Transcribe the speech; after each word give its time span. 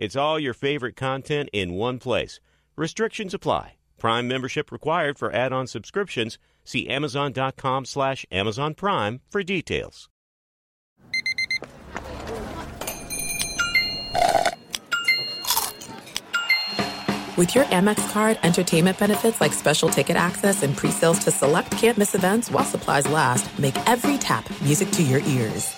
It's 0.00 0.14
all 0.14 0.38
your 0.38 0.54
favorite 0.54 0.94
content 0.94 1.50
in 1.52 1.74
one 1.74 1.98
place. 1.98 2.38
Restrictions 2.76 3.34
apply. 3.34 3.74
Prime 3.98 4.28
membership 4.28 4.70
required 4.70 5.18
for 5.18 5.34
add-on 5.34 5.66
subscriptions. 5.66 6.38
See 6.64 6.88
Amazon.com 6.88 7.84
slash 7.84 8.24
Amazon 8.30 8.74
Prime 8.74 9.20
for 9.28 9.42
details. 9.42 10.08
With 17.36 17.54
your 17.54 17.64
Amex 17.66 18.12
card, 18.12 18.38
entertainment 18.42 18.98
benefits 18.98 19.40
like 19.40 19.52
special 19.52 19.88
ticket 19.88 20.16
access 20.16 20.62
and 20.64 20.76
pre-sales 20.76 21.20
to 21.20 21.30
select 21.30 21.70
campus 21.72 22.14
events 22.14 22.50
while 22.50 22.64
supplies 22.64 23.08
last, 23.08 23.58
make 23.58 23.76
every 23.88 24.18
tap 24.18 24.48
music 24.60 24.90
to 24.92 25.02
your 25.02 25.20
ears. 25.20 25.77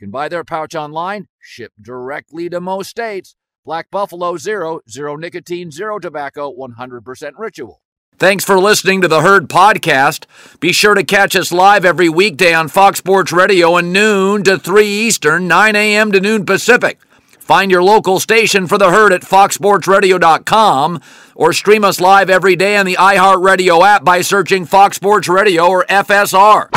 Can 0.00 0.10
buy 0.10 0.30
their 0.30 0.44
pouch 0.44 0.74
online, 0.74 1.28
ship 1.38 1.72
directly 1.78 2.48
to 2.48 2.58
most 2.58 2.88
states. 2.88 3.36
Black 3.66 3.90
Buffalo 3.90 4.38
Zero, 4.38 4.80
zero 4.88 5.14
nicotine, 5.14 5.70
zero 5.70 5.98
tobacco, 5.98 6.50
100% 6.50 7.32
ritual. 7.36 7.82
Thanks 8.16 8.42
for 8.42 8.58
listening 8.58 9.02
to 9.02 9.08
the 9.08 9.20
Herd 9.20 9.50
Podcast. 9.50 10.24
Be 10.58 10.72
sure 10.72 10.94
to 10.94 11.04
catch 11.04 11.36
us 11.36 11.52
live 11.52 11.84
every 11.84 12.08
weekday 12.08 12.54
on 12.54 12.68
Fox 12.68 12.98
Sports 12.98 13.30
Radio 13.30 13.76
at 13.76 13.84
noon 13.84 14.42
to 14.44 14.58
3 14.58 14.86
Eastern, 14.86 15.46
9 15.46 15.76
a.m. 15.76 16.12
to 16.12 16.20
noon 16.20 16.46
Pacific. 16.46 16.98
Find 17.38 17.70
your 17.70 17.82
local 17.82 18.20
station 18.20 18.66
for 18.66 18.78
the 18.78 18.90
herd 18.90 19.12
at 19.12 19.20
foxsportsradio.com 19.20 21.02
or 21.34 21.52
stream 21.52 21.84
us 21.84 22.00
live 22.00 22.30
every 22.30 22.56
day 22.56 22.78
on 22.78 22.86
the 22.86 22.96
iHeartRadio 22.96 23.86
app 23.86 24.02
by 24.02 24.22
searching 24.22 24.64
Fox 24.64 24.96
Sports 24.96 25.28
Radio 25.28 25.66
or 25.66 25.84
FSR. 25.84 26.70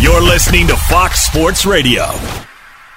You're 0.00 0.22
listening 0.22 0.66
to 0.68 0.76
Fox 0.76 1.20
Sports 1.20 1.66
Radio. 1.66 2.06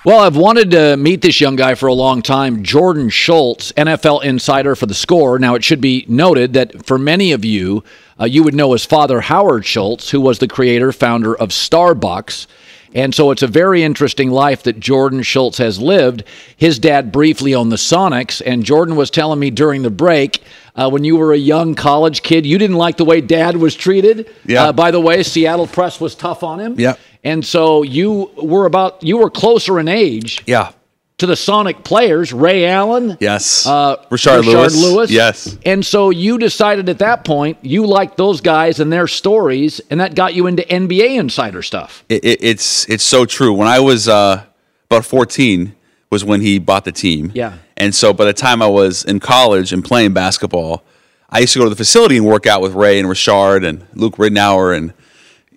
Well, 0.05 0.19
I've 0.21 0.37
wanted 0.37 0.71
to 0.71 0.95
meet 0.95 1.21
this 1.21 1.41
young 1.41 1.57
guy 1.57 1.75
for 1.75 1.87
a 1.87 1.93
long 1.93 2.21
time, 2.21 2.63
Jordan 2.63 3.09
Schultz, 3.09 3.73
NFL 3.73 4.23
insider 4.23 4.73
for 4.73 4.85
the 4.85 4.93
score. 4.93 5.37
Now, 5.37 5.55
it 5.55 5.65
should 5.65 5.81
be 5.81 6.05
noted 6.07 6.53
that 6.53 6.85
for 6.85 6.97
many 6.97 7.33
of 7.33 7.43
you, 7.43 7.83
uh, 8.17 8.23
you 8.23 8.41
would 8.41 8.55
know 8.55 8.71
his 8.71 8.85
father, 8.85 9.19
Howard 9.19 9.65
Schultz, 9.65 10.11
who 10.11 10.21
was 10.21 10.39
the 10.39 10.47
creator, 10.47 10.93
founder 10.93 11.35
of 11.35 11.49
Starbucks. 11.49 12.47
And 12.93 13.13
so 13.13 13.31
it's 13.31 13.41
a 13.41 13.47
very 13.47 13.83
interesting 13.83 14.31
life 14.31 14.63
that 14.63 14.79
Jordan 14.79 15.23
Schultz 15.23 15.57
has 15.57 15.81
lived. 15.81 16.23
His 16.55 16.79
dad 16.79 17.11
briefly 17.11 17.53
owned 17.53 17.71
the 17.71 17.75
Sonics, 17.75 18.41
and 18.45 18.63
Jordan 18.63 18.95
was 18.95 19.09
telling 19.09 19.39
me 19.39 19.51
during 19.51 19.81
the 19.81 19.89
break 19.89 20.41
uh, 20.75 20.89
when 20.89 21.03
you 21.03 21.15
were 21.17 21.33
a 21.33 21.37
young 21.37 21.75
college 21.75 22.23
kid, 22.23 22.45
you 22.45 22.57
didn't 22.57 22.77
like 22.77 22.97
the 22.97 23.05
way 23.05 23.21
dad 23.21 23.57
was 23.57 23.75
treated. 23.75 24.29
Yeah. 24.45 24.65
Uh, 24.65 24.71
by 24.73 24.91
the 24.91 24.99
way, 24.99 25.23
Seattle 25.23 25.67
press 25.67 25.99
was 26.01 26.15
tough 26.15 26.43
on 26.43 26.59
him. 26.59 26.75
Yeah. 26.79 26.95
And 27.23 27.45
so 27.45 27.83
you 27.83 28.31
were 28.37 28.65
about 28.65 29.03
you 29.03 29.17
were 29.17 29.29
closer 29.29 29.79
in 29.79 29.87
age 29.87 30.43
Yeah. 30.45 30.71
to 31.19 31.25
the 31.27 31.35
Sonic 31.35 31.83
players, 31.83 32.33
Ray 32.33 32.65
Allen. 32.65 33.17
Yes. 33.21 33.65
Uh, 33.65 33.97
Rashard, 34.09 34.45
Lewis. 34.45 34.75
Lewis. 34.75 35.11
Yes. 35.11 35.57
And 35.65 35.85
so 35.85 36.09
you 36.09 36.37
decided 36.37 36.89
at 36.89 36.97
that 36.99 37.23
point 37.23 37.59
you 37.61 37.85
liked 37.85 38.17
those 38.17 38.41
guys 38.41 38.79
and 38.79 38.91
their 38.91 39.07
stories, 39.07 39.79
and 39.89 39.99
that 40.01 40.15
got 40.15 40.33
you 40.33 40.47
into 40.47 40.63
NBA 40.63 41.17
insider 41.19 41.61
stuff. 41.61 42.03
It, 42.09 42.25
it, 42.25 42.39
it's 42.43 42.89
it's 42.89 43.03
so 43.03 43.25
true. 43.25 43.53
When 43.53 43.67
I 43.67 43.79
was 43.79 44.07
uh, 44.09 44.43
about 44.89 45.05
14 45.05 45.75
was 46.09 46.25
when 46.25 46.41
he 46.41 46.59
bought 46.59 46.83
the 46.83 46.91
team. 46.91 47.31
Yeah. 47.33 47.53
And 47.83 47.93
so 47.93 48.13
by 48.13 48.23
the 48.23 48.31
time 48.33 48.61
I 48.61 48.67
was 48.67 49.03
in 49.03 49.19
college 49.19 49.73
and 49.73 49.83
playing 49.83 50.13
basketball, 50.13 50.83
I 51.29 51.39
used 51.39 51.51
to 51.51 51.59
go 51.59 51.65
to 51.65 51.69
the 51.69 51.75
facility 51.75 52.15
and 52.15 52.25
work 52.25 52.45
out 52.47 52.61
with 52.61 52.73
Ray 52.73 52.97
and 52.97 53.09
Rashard 53.09 53.67
and 53.67 53.85
Luke 53.93 54.15
Ridnour 54.15 54.73
and 54.77 54.93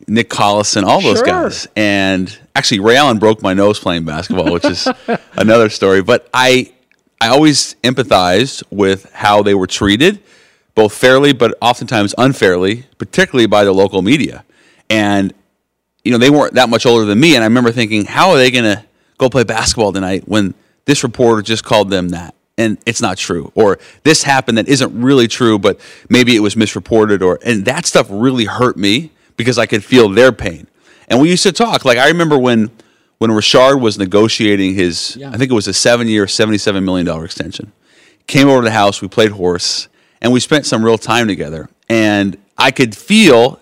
Nick 0.08 0.28
Collison, 0.28 0.82
all 0.82 1.00
those 1.00 1.18
Sure. 1.18 1.26
guys. 1.26 1.68
And 1.76 2.36
actually, 2.56 2.80
Ray 2.80 2.96
Allen 2.96 3.18
broke 3.20 3.42
my 3.42 3.54
nose 3.54 3.78
playing 3.78 4.04
basketball, 4.06 4.52
which 4.52 4.64
is 4.64 4.88
another 5.34 5.68
story. 5.68 6.02
But 6.02 6.28
I, 6.34 6.72
I 7.20 7.28
always 7.28 7.76
empathized 7.84 8.64
with 8.70 9.08
how 9.12 9.44
they 9.44 9.54
were 9.54 9.68
treated, 9.68 10.20
both 10.74 10.92
fairly 10.94 11.32
but 11.32 11.56
oftentimes 11.62 12.12
unfairly, 12.18 12.86
particularly 12.98 13.46
by 13.46 13.62
the 13.62 13.72
local 13.72 14.02
media. 14.02 14.44
And 14.90 15.32
you 16.02 16.10
know, 16.10 16.18
they 16.18 16.30
weren't 16.30 16.54
that 16.54 16.68
much 16.68 16.86
older 16.86 17.04
than 17.04 17.20
me. 17.20 17.36
And 17.36 17.44
I 17.44 17.46
remember 17.46 17.70
thinking, 17.70 18.04
how 18.04 18.30
are 18.30 18.36
they 18.36 18.50
going 18.50 18.64
to 18.64 18.84
go 19.16 19.28
play 19.30 19.44
basketball 19.44 19.92
tonight 19.92 20.24
when 20.26 20.54
this 20.86 21.02
reporter 21.04 21.42
just 21.42 21.62
called 21.64 21.90
them 21.90 22.08
that? 22.10 22.34
And 22.58 22.78
it's 22.86 23.02
not 23.02 23.18
true. 23.18 23.52
Or 23.54 23.78
this 24.02 24.22
happened 24.22 24.56
that 24.56 24.66
isn't 24.66 24.98
really 24.98 25.28
true, 25.28 25.58
but 25.58 25.78
maybe 26.08 26.34
it 26.34 26.40
was 26.40 26.56
misreported. 26.56 27.22
Or 27.22 27.38
and 27.44 27.66
that 27.66 27.84
stuff 27.84 28.06
really 28.08 28.46
hurt 28.46 28.78
me 28.78 29.10
because 29.36 29.58
I 29.58 29.66
could 29.66 29.84
feel 29.84 30.08
their 30.08 30.32
pain. 30.32 30.66
And 31.08 31.20
we 31.20 31.28
used 31.28 31.42
to 31.42 31.52
talk. 31.52 31.84
Like 31.84 31.98
I 31.98 32.08
remember 32.08 32.38
when 32.38 32.70
when 33.18 33.30
Richard 33.30 33.76
was 33.76 33.98
negotiating 33.98 34.74
his, 34.74 35.16
Yeah. 35.18 35.30
I 35.30 35.36
think 35.36 35.50
it 35.50 35.54
was 35.54 35.68
a 35.68 35.74
seven 35.74 36.08
year, 36.08 36.26
seventy 36.26 36.58
seven 36.58 36.84
million 36.84 37.04
dollar 37.04 37.24
extension. 37.26 37.72
Came 38.26 38.48
over 38.48 38.62
to 38.62 38.64
the 38.64 38.70
house, 38.72 39.00
we 39.02 39.08
played 39.08 39.32
horse, 39.32 39.88
and 40.22 40.32
we 40.32 40.40
spent 40.40 40.66
some 40.66 40.82
real 40.84 40.98
time 40.98 41.28
together. 41.28 41.68
And 41.90 42.36
I 42.58 42.70
could 42.70 42.96
feel 42.96 43.60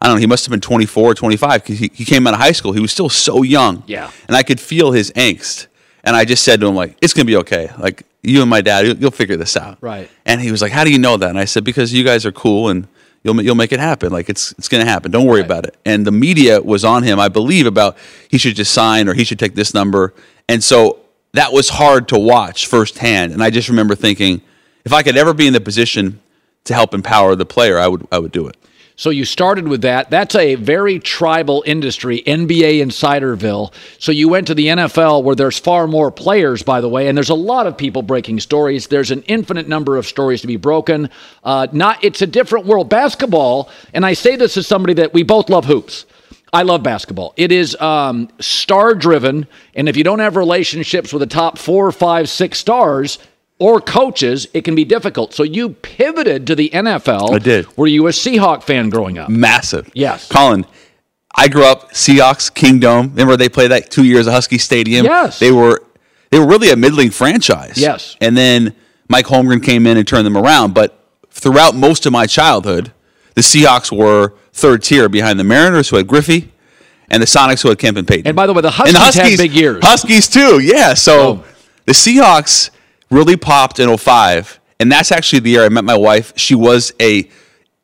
I 0.00 0.06
don't 0.06 0.16
know, 0.16 0.20
he 0.20 0.26
must 0.26 0.44
have 0.44 0.50
been 0.50 0.60
24 0.60 1.10
or 1.10 1.14
25 1.14 1.62
because 1.62 1.78
he, 1.78 1.90
he 1.92 2.04
came 2.04 2.26
out 2.26 2.34
of 2.34 2.40
high 2.40 2.52
school. 2.52 2.72
He 2.72 2.80
was 2.80 2.92
still 2.92 3.08
so 3.08 3.42
young. 3.42 3.82
Yeah. 3.86 4.10
And 4.28 4.36
I 4.36 4.42
could 4.42 4.60
feel 4.60 4.92
his 4.92 5.10
angst. 5.12 5.66
And 6.06 6.14
I 6.14 6.24
just 6.24 6.44
said 6.44 6.60
to 6.60 6.68
him, 6.68 6.76
like, 6.76 6.96
it's 7.02 7.12
going 7.12 7.26
to 7.26 7.30
be 7.30 7.36
okay. 7.38 7.68
Like, 7.78 8.06
you 8.22 8.40
and 8.40 8.48
my 8.48 8.60
dad, 8.60 8.86
you'll, 8.86 8.96
you'll 8.96 9.10
figure 9.10 9.36
this 9.36 9.56
out. 9.56 9.76
Right. 9.80 10.08
And 10.24 10.40
he 10.40 10.52
was 10.52 10.62
like, 10.62 10.72
how 10.72 10.84
do 10.84 10.90
you 10.92 10.98
know 10.98 11.16
that? 11.16 11.28
And 11.28 11.38
I 11.38 11.44
said, 11.44 11.64
because 11.64 11.92
you 11.92 12.04
guys 12.04 12.24
are 12.24 12.32
cool 12.32 12.68
and 12.68 12.86
you'll, 13.24 13.42
you'll 13.42 13.56
make 13.56 13.72
it 13.72 13.80
happen. 13.80 14.12
Like, 14.12 14.28
it's, 14.28 14.52
it's 14.52 14.68
going 14.68 14.84
to 14.84 14.90
happen. 14.90 15.10
Don't 15.10 15.26
worry 15.26 15.40
about 15.40 15.66
it. 15.66 15.76
And 15.84 16.06
the 16.06 16.12
media 16.12 16.62
was 16.62 16.84
on 16.84 17.02
him, 17.02 17.18
I 17.18 17.28
believe, 17.28 17.66
about 17.66 17.96
he 18.28 18.38
should 18.38 18.54
just 18.54 18.72
sign 18.72 19.08
or 19.08 19.14
he 19.14 19.24
should 19.24 19.38
take 19.38 19.56
this 19.56 19.74
number. 19.74 20.14
And 20.48 20.62
so 20.62 21.00
that 21.32 21.52
was 21.52 21.68
hard 21.68 22.08
to 22.08 22.18
watch 22.18 22.66
firsthand. 22.66 23.32
And 23.32 23.42
I 23.42 23.50
just 23.50 23.68
remember 23.68 23.96
thinking, 23.96 24.42
if 24.84 24.92
I 24.92 25.02
could 25.02 25.16
ever 25.16 25.34
be 25.34 25.48
in 25.48 25.52
the 25.52 25.60
position 25.60 26.20
to 26.64 26.74
help 26.74 26.94
empower 26.94 27.34
the 27.34 27.46
player, 27.46 27.78
I 27.78 27.88
would, 27.88 28.06
I 28.12 28.20
would 28.20 28.32
do 28.32 28.46
it. 28.46 28.56
So 28.98 29.10
you 29.10 29.26
started 29.26 29.68
with 29.68 29.82
that. 29.82 30.08
That's 30.08 30.34
a 30.34 30.54
very 30.54 30.98
tribal 30.98 31.62
industry, 31.66 32.22
NBA 32.26 32.80
Insiderville. 32.80 33.74
So 33.98 34.10
you 34.10 34.30
went 34.30 34.46
to 34.46 34.54
the 34.54 34.68
NFL 34.68 35.22
where 35.22 35.36
there's 35.36 35.58
far 35.58 35.86
more 35.86 36.10
players, 36.10 36.62
by 36.62 36.80
the 36.80 36.88
way, 36.88 37.06
and 37.06 37.16
there's 37.16 37.28
a 37.28 37.34
lot 37.34 37.66
of 37.66 37.76
people 37.76 38.00
breaking 38.00 38.40
stories. 38.40 38.86
There's 38.86 39.10
an 39.10 39.22
infinite 39.24 39.68
number 39.68 39.98
of 39.98 40.06
stories 40.06 40.40
to 40.40 40.46
be 40.46 40.56
broken. 40.56 41.10
Uh, 41.44 41.66
not, 41.72 42.02
it's 42.02 42.22
a 42.22 42.26
different 42.26 42.64
world. 42.64 42.88
Basketball, 42.88 43.68
and 43.92 44.06
I 44.06 44.14
say 44.14 44.34
this 44.34 44.56
as 44.56 44.66
somebody 44.66 44.94
that 44.94 45.12
we 45.12 45.22
both 45.22 45.50
love 45.50 45.66
hoops. 45.66 46.06
I 46.50 46.62
love 46.62 46.82
basketball. 46.82 47.34
It 47.36 47.52
is 47.52 47.76
um, 47.76 48.30
star 48.40 48.94
driven, 48.94 49.46
and 49.74 49.90
if 49.90 49.96
you 49.98 50.04
don't 50.04 50.20
have 50.20 50.36
relationships 50.36 51.12
with 51.12 51.20
the 51.20 51.26
top 51.26 51.58
four, 51.58 51.92
five, 51.92 52.30
six 52.30 52.58
stars 52.58 53.18
or 53.58 53.80
coaches, 53.80 54.46
it 54.52 54.62
can 54.62 54.74
be 54.74 54.84
difficult. 54.84 55.32
So 55.32 55.42
you 55.42 55.70
pivoted 55.70 56.46
to 56.48 56.54
the 56.54 56.70
NFL. 56.70 57.32
I 57.34 57.38
did. 57.38 57.66
Were 57.76 57.86
you 57.86 58.06
a 58.06 58.10
Seahawk 58.10 58.62
fan 58.62 58.90
growing 58.90 59.18
up? 59.18 59.28
massive. 59.30 59.90
Yes. 59.94 60.28
Colin, 60.28 60.66
I 61.34 61.48
grew 61.48 61.64
up 61.64 61.92
Seahawks 61.92 62.52
Kingdom. 62.52 63.10
Remember 63.10 63.36
they 63.36 63.48
played 63.48 63.70
that 63.70 63.90
two 63.90 64.04
years 64.04 64.26
at 64.26 64.32
Husky 64.32 64.58
Stadium. 64.58 65.04
Yes. 65.06 65.38
They 65.38 65.52
were 65.52 65.82
they 66.30 66.38
were 66.38 66.46
really 66.46 66.70
a 66.70 66.76
middling 66.76 67.10
franchise. 67.10 67.78
Yes. 67.78 68.16
And 68.20 68.36
then 68.36 68.74
Mike 69.08 69.26
Holmgren 69.26 69.62
came 69.62 69.86
in 69.86 69.96
and 69.96 70.06
turned 70.06 70.26
them 70.26 70.36
around. 70.36 70.74
But 70.74 70.98
throughout 71.30 71.74
most 71.74 72.04
of 72.06 72.12
my 72.12 72.26
childhood, 72.26 72.92
the 73.34 73.42
Seahawks 73.42 73.96
were 73.96 74.34
third 74.52 74.82
tier 74.82 75.08
behind 75.08 75.38
the 75.38 75.44
Mariners, 75.44 75.88
who 75.90 75.96
had 75.96 76.06
Griffey, 76.06 76.52
and 77.08 77.22
the 77.22 77.26
Sonics, 77.26 77.62
who 77.62 77.68
had 77.68 77.78
Kemp 77.78 77.96
and 77.98 78.08
Payton. 78.08 78.26
And 78.26 78.34
by 78.36 78.46
the 78.46 78.52
way, 78.54 78.60
the 78.62 78.68
And 78.68 78.96
Huskies 78.96 79.22
had 79.32 79.38
big 79.38 79.52
years. 79.52 79.84
Huskies 79.84 80.28
too, 80.28 80.58
yeah. 80.60 80.94
So 80.94 81.20
Oh. 81.20 81.44
the 81.84 81.92
Seahawks 81.92 82.70
really 83.10 83.36
popped 83.36 83.78
in 83.78 83.96
05. 83.96 84.60
And 84.78 84.90
that's 84.90 85.12
actually 85.12 85.40
the 85.40 85.50
year 85.50 85.64
I 85.64 85.68
met 85.68 85.84
my 85.84 85.96
wife. 85.96 86.32
She 86.36 86.54
was 86.54 86.92
a 87.00 87.28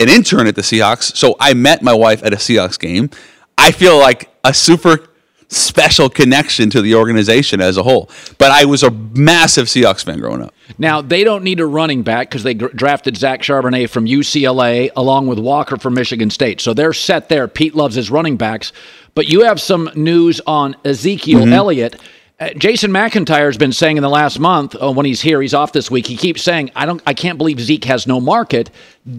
an 0.00 0.08
intern 0.08 0.46
at 0.48 0.56
the 0.56 0.62
Seahawks. 0.62 1.16
So 1.16 1.36
I 1.38 1.54
met 1.54 1.82
my 1.82 1.94
wife 1.94 2.24
at 2.24 2.32
a 2.32 2.36
Seahawks 2.36 2.78
game. 2.78 3.10
I 3.56 3.70
feel 3.70 3.98
like 3.98 4.30
a 4.42 4.52
super 4.52 5.08
special 5.52 6.08
connection 6.08 6.70
to 6.70 6.80
the 6.80 6.94
organization 6.94 7.60
as 7.60 7.76
a 7.76 7.82
whole. 7.82 8.10
But 8.38 8.50
I 8.50 8.64
was 8.64 8.82
a 8.82 8.90
massive 8.90 9.66
Seahawks 9.66 10.04
fan 10.04 10.19
growing 10.19 10.42
up. 10.42 10.54
Now, 10.78 11.02
they 11.02 11.24
don't 11.24 11.44
need 11.44 11.60
a 11.60 11.66
running 11.66 12.02
back 12.02 12.30
because 12.30 12.42
they 12.42 12.54
gr- 12.54 12.69
drafted 12.69 13.16
Zach 13.16 13.42
Charbonnet 13.42 13.90
from 13.90 14.06
UCLA 14.06 14.90
along 14.96 15.26
with 15.26 15.38
Walker 15.38 15.76
from 15.76 15.94
Michigan 15.94 16.30
State. 16.30 16.60
So 16.60 16.72
they're 16.72 16.94
set 16.94 17.28
there. 17.28 17.46
Pete 17.48 17.74
loves 17.74 17.94
his 17.94 18.10
running 18.10 18.36
backs. 18.36 18.72
But 19.14 19.28
you 19.28 19.42
have 19.42 19.60
some 19.60 19.90
news 19.94 20.40
on 20.46 20.74
Ezekiel 20.84 21.40
mm-hmm. 21.40 21.52
Elliott. 21.52 22.00
Uh, 22.42 22.52
Jason 22.54 22.90
McIntyre 22.90 23.46
has 23.46 23.56
been 23.56 23.72
saying 23.72 23.98
in 23.98 24.02
the 24.02 24.10
last 24.10 24.40
month 24.40 24.74
uh, 24.74 24.90
when 24.90 25.06
he's 25.06 25.20
here, 25.20 25.40
he's 25.40 25.54
off 25.54 25.72
this 25.72 25.92
week. 25.92 26.08
He 26.08 26.16
keeps 26.16 26.42
saying, 26.42 26.72
"I 26.74 26.86
don't, 26.86 27.00
I 27.06 27.14
can't 27.14 27.38
believe 27.38 27.60
Zeke 27.60 27.84
has 27.84 28.04
no 28.04 28.20
market." 28.20 28.68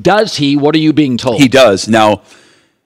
Does 0.02 0.36
he? 0.36 0.58
What 0.58 0.76
are 0.76 0.80
you 0.80 0.92
being 0.92 1.16
told? 1.16 1.40
He 1.40 1.48
does. 1.48 1.88
Now, 1.88 2.24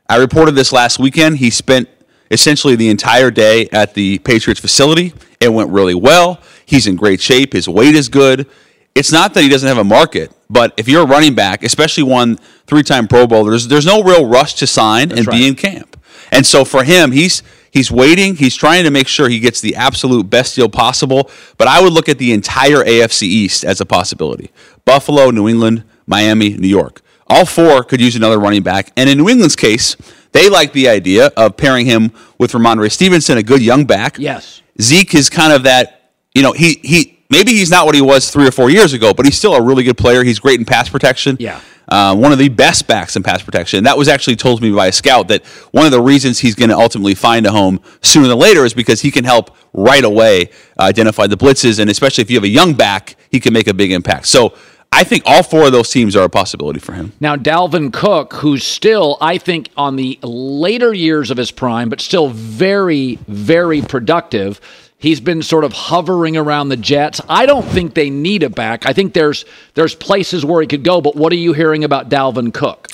I 0.08 0.18
reported 0.18 0.52
this 0.52 0.72
last 0.72 1.00
weekend. 1.00 1.38
He 1.38 1.50
spent 1.50 1.90
essentially 2.30 2.76
the 2.76 2.90
entire 2.90 3.32
day 3.32 3.68
at 3.72 3.96
the 3.96 4.20
Patriots 4.20 4.62
facility. 4.62 5.14
It 5.40 5.50
went 5.50 5.72
really 5.72 5.96
well. 5.96 6.40
He's 6.68 6.86
in 6.86 6.98
great 6.98 7.20
shape. 7.20 7.54
His 7.54 7.68
weight 7.68 7.96
is 7.96 8.08
good. 8.08 8.48
It's 8.94 9.12
not 9.12 9.34
that 9.34 9.42
he 9.42 9.50
doesn't 9.50 9.68
have 9.68 9.80
a 9.80 9.84
market, 9.84 10.32
but 10.52 10.72
if 10.78 10.88
you're 10.88 11.04
a 11.04 11.08
running 11.08 11.34
back, 11.34 11.64
especially 11.64 12.04
one 12.04 12.38
three-time 12.68 13.08
Pro 13.08 13.26
Bowler, 13.26 13.52
there's, 13.52 13.68
there's 13.68 13.86
no 13.86 14.04
real 14.04 14.28
rush 14.28 14.56
to 14.56 14.68
sign 14.68 15.12
and 15.12 15.26
right. 15.26 15.38
be 15.38 15.48
in 15.48 15.56
camp. 15.56 16.00
And 16.32 16.46
so 16.46 16.66
for 16.66 16.84
him, 16.84 17.12
he's 17.12 17.42
he's 17.78 17.92
waiting. 17.92 18.36
He's 18.36 18.56
trying 18.56 18.84
to 18.84 18.92
make 18.92 19.08
sure 19.08 19.30
he 19.30 19.40
gets 19.40 19.62
the 19.62 19.76
absolute 19.76 20.30
best 20.30 20.56
deal 20.56 20.68
possible. 20.68 21.30
But 21.58 21.68
I 21.68 21.82
would 21.82 21.94
look 21.94 22.10
at 22.10 22.18
the 22.18 22.34
entire 22.34 22.84
AFC 22.84 23.24
East 23.24 23.64
as 23.64 23.80
a 23.80 23.86
possibility: 23.86 24.52
Buffalo, 24.84 25.30
New 25.30 25.48
England, 25.48 25.84
Miami, 26.06 26.50
New 26.58 26.68
York. 26.68 27.02
All 27.28 27.46
four 27.46 27.84
could 27.84 28.02
use 28.02 28.16
another 28.16 28.40
running 28.40 28.64
back. 28.64 28.92
And 28.96 29.10
in 29.10 29.18
New 29.18 29.30
England's 29.30 29.56
case, 29.56 29.96
they 30.32 30.50
like 30.50 30.74
the 30.74 30.88
idea 30.88 31.28
of 31.38 31.58
pairing 31.58 31.86
him 31.86 32.12
with 32.38 32.54
Rhamondre 32.54 32.92
Stevenson, 32.92 33.38
a 33.38 33.44
good 33.44 33.62
young 33.62 33.86
back. 33.86 34.18
Yes. 34.18 34.62
Zeke 34.82 35.16
is 35.16 35.30
kind 35.30 35.52
of 35.52 35.64
that, 35.64 36.12
you 36.34 36.42
know, 36.42 36.54
he 36.54 36.80
he 36.84 37.20
maybe 37.30 37.52
he's 37.52 37.70
not 37.70 37.86
what 37.86 37.96
he 37.96 38.02
was 38.02 38.32
three 38.32 38.48
or 38.48 38.52
four 38.52 38.70
years 38.70 38.94
ago, 38.94 39.14
but 39.14 39.26
he's 39.26 39.38
still 39.38 39.56
a 39.56 39.62
really 39.62 39.84
good 39.84 39.98
player. 39.98 40.24
He's 40.24 40.40
great 40.40 40.60
in 40.60 40.66
pass 40.66 40.90
protection. 40.90 41.38
Yeah. 41.40 41.60
Uh, 41.90 42.16
one 42.16 42.34
of 42.34 42.38
the 42.38 42.50
best 42.50 42.86
backs 42.86 43.16
in 43.16 43.24
pass 43.24 43.42
protection. 43.42 43.84
That 43.86 43.98
was 43.98 44.10
actually 44.10 44.36
told 44.36 44.60
to 44.60 44.64
me 44.64 44.76
by 44.76 44.88
a 44.88 44.92
scout 44.92 45.30
that 45.30 45.46
one 45.72 45.86
of 45.86 45.92
the 45.92 46.02
reasons 46.02 46.40
he's 46.40 46.54
going 46.54 46.70
to 46.70 46.78
ultimately 46.78 47.16
find 47.16 47.46
a 47.46 47.52
home 47.52 47.80
sooner 48.02 48.28
than 48.28 48.38
later 48.38 48.66
is 48.66 48.74
because 48.74 49.02
he 49.02 49.10
can 49.10 49.24
help 49.24 49.56
right 49.74 50.04
away 50.04 50.50
identify 50.80 51.28
the 51.28 51.38
blitzes, 51.38 51.80
and 51.80 51.90
especially 51.90 52.24
if 52.24 52.30
you 52.30 52.36
have 52.36 52.44
a 52.44 52.50
young 52.50 52.74
back, 52.74 53.16
he 53.32 53.40
can 53.40 53.54
make 53.54 53.68
a 53.68 53.74
big 53.74 53.92
impact. 53.92 54.28
So 54.28 54.54
I 54.92 55.04
think 55.04 55.24
all 55.26 55.44
four 55.44 55.66
of 55.66 55.72
those 55.72 55.90
teams 55.90 56.16
are 56.16 56.24
a 56.24 56.30
possibility 56.30 56.80
for 56.80 56.94
him. 56.94 57.14
Now, 57.20 57.36
Dalvin 57.36 57.92
Cook, 57.92 58.34
who's 58.34 58.64
still, 58.64 59.18
I 59.22 59.38
think, 59.38 59.70
on 59.76 59.96
the 59.96 60.18
later 60.24 60.94
years 60.94 61.30
of 61.30 61.38
his 61.38 61.52
prime, 61.52 61.90
but 61.90 62.02
still 62.02 62.30
very, 62.30 63.20
very 63.28 63.82
productive. 63.82 64.60
He's 65.00 65.20
been 65.20 65.44
sort 65.44 65.64
of 65.64 65.74
hovering 65.74 66.36
around 66.36 66.70
the 66.70 66.78
Jets. 66.78 67.22
I 67.30 67.46
don't 67.46 67.66
think 67.66 67.94
they 67.94 68.10
need 68.10 68.42
a 68.42 68.50
back. 68.50 68.86
I 68.88 68.94
think 68.94 69.14
there's 69.14 69.46
there's 69.76 69.94
places 69.94 70.44
where 70.44 70.62
he 70.62 70.68
could 70.68 70.84
go. 70.84 71.02
But 71.02 71.16
what 71.16 71.32
are 71.32 71.38
you 71.38 71.54
hearing 71.54 71.84
about 71.84 72.10
Dalvin 72.10 72.52
Cook? 72.54 72.88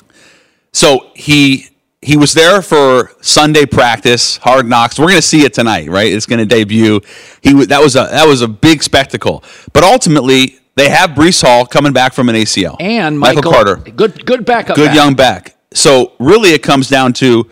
So 0.73 1.11
he 1.15 1.69
he 2.01 2.17
was 2.17 2.33
there 2.33 2.61
for 2.61 3.11
Sunday 3.21 3.65
practice, 3.65 4.37
Hard 4.37 4.67
Knocks. 4.67 4.99
We're 4.99 5.05
going 5.07 5.15
to 5.15 5.21
see 5.21 5.45
it 5.45 5.53
tonight, 5.53 5.89
right? 5.89 6.11
It's 6.11 6.25
going 6.25 6.39
to 6.39 6.45
debut. 6.45 6.99
He 7.41 7.53
that 7.65 7.81
was 7.81 7.95
a 7.95 8.07
that 8.11 8.27
was 8.27 8.41
a 8.41 8.47
big 8.47 8.83
spectacle. 8.83 9.43
But 9.71 9.83
ultimately, 9.83 10.59
they 10.75 10.89
have 10.89 11.11
Breece 11.11 11.41
Hall 11.41 11.65
coming 11.65 11.93
back 11.93 12.13
from 12.13 12.29
an 12.29 12.35
ACL 12.35 12.75
And 12.79 13.17
Michael, 13.17 13.43
Carter, 13.43 13.77
good 13.77 14.25
good 14.25 14.45
backup, 14.45 14.75
good 14.75 14.87
back. 14.87 14.95
young 14.95 15.13
back. 15.13 15.55
So 15.73 16.13
really, 16.19 16.49
it 16.49 16.63
comes 16.63 16.89
down 16.89 17.13
to 17.13 17.49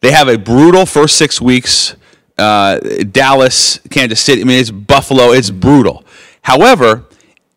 they 0.00 0.12
have 0.12 0.28
a 0.28 0.38
brutal 0.38 0.86
first 0.86 1.16
six 1.16 1.40
weeks. 1.40 1.96
Uh, 2.38 2.78
Dallas, 3.10 3.78
Kansas 3.90 4.20
City. 4.20 4.42
I 4.42 4.44
mean, 4.44 4.60
it's 4.60 4.70
Buffalo. 4.70 5.32
It's 5.32 5.50
brutal. 5.50 6.04
However, 6.42 7.04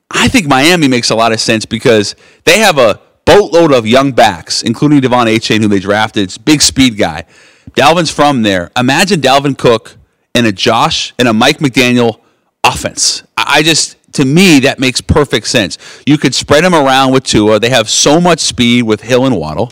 I 0.09 0.27
think 0.27 0.47
Miami 0.47 0.87
makes 0.87 1.09
a 1.09 1.15
lot 1.15 1.31
of 1.31 1.39
sense 1.39 1.65
because 1.65 2.15
they 2.45 2.59
have 2.59 2.77
a 2.77 2.99
boatload 3.25 3.71
of 3.71 3.85
young 3.85 4.11
backs, 4.11 4.63
including 4.63 4.99
De'Von 5.01 5.27
Achane, 5.27 5.61
who 5.61 5.67
they 5.67 5.79
drafted. 5.79 6.23
It's 6.23 6.37
big 6.37 6.61
speed 6.61 6.97
guy. 6.97 7.25
Dalvin's 7.71 8.11
from 8.11 8.41
there. 8.41 8.71
Imagine 8.75 9.21
Dalvin 9.21 9.57
Cook 9.57 9.97
and 10.35 10.45
a 10.45 10.51
Josh 10.51 11.13
and 11.19 11.27
a 11.27 11.33
Mike 11.33 11.59
McDaniel 11.59 12.19
offense. 12.63 13.23
I 13.37 13.43
I 13.59 13.63
just, 13.63 13.97
to 14.13 14.25
me, 14.25 14.59
that 14.61 14.79
makes 14.79 15.01
perfect 15.01 15.47
sense. 15.47 15.77
You 16.05 16.17
could 16.17 16.33
spread 16.33 16.63
them 16.63 16.73
around 16.73 17.11
with 17.11 17.23
Tua. 17.23 17.59
They 17.59 17.69
have 17.69 17.89
so 17.89 18.19
much 18.19 18.39
speed 18.39 18.83
with 18.83 19.01
Hill 19.01 19.25
and 19.25 19.37
Waddle. 19.37 19.71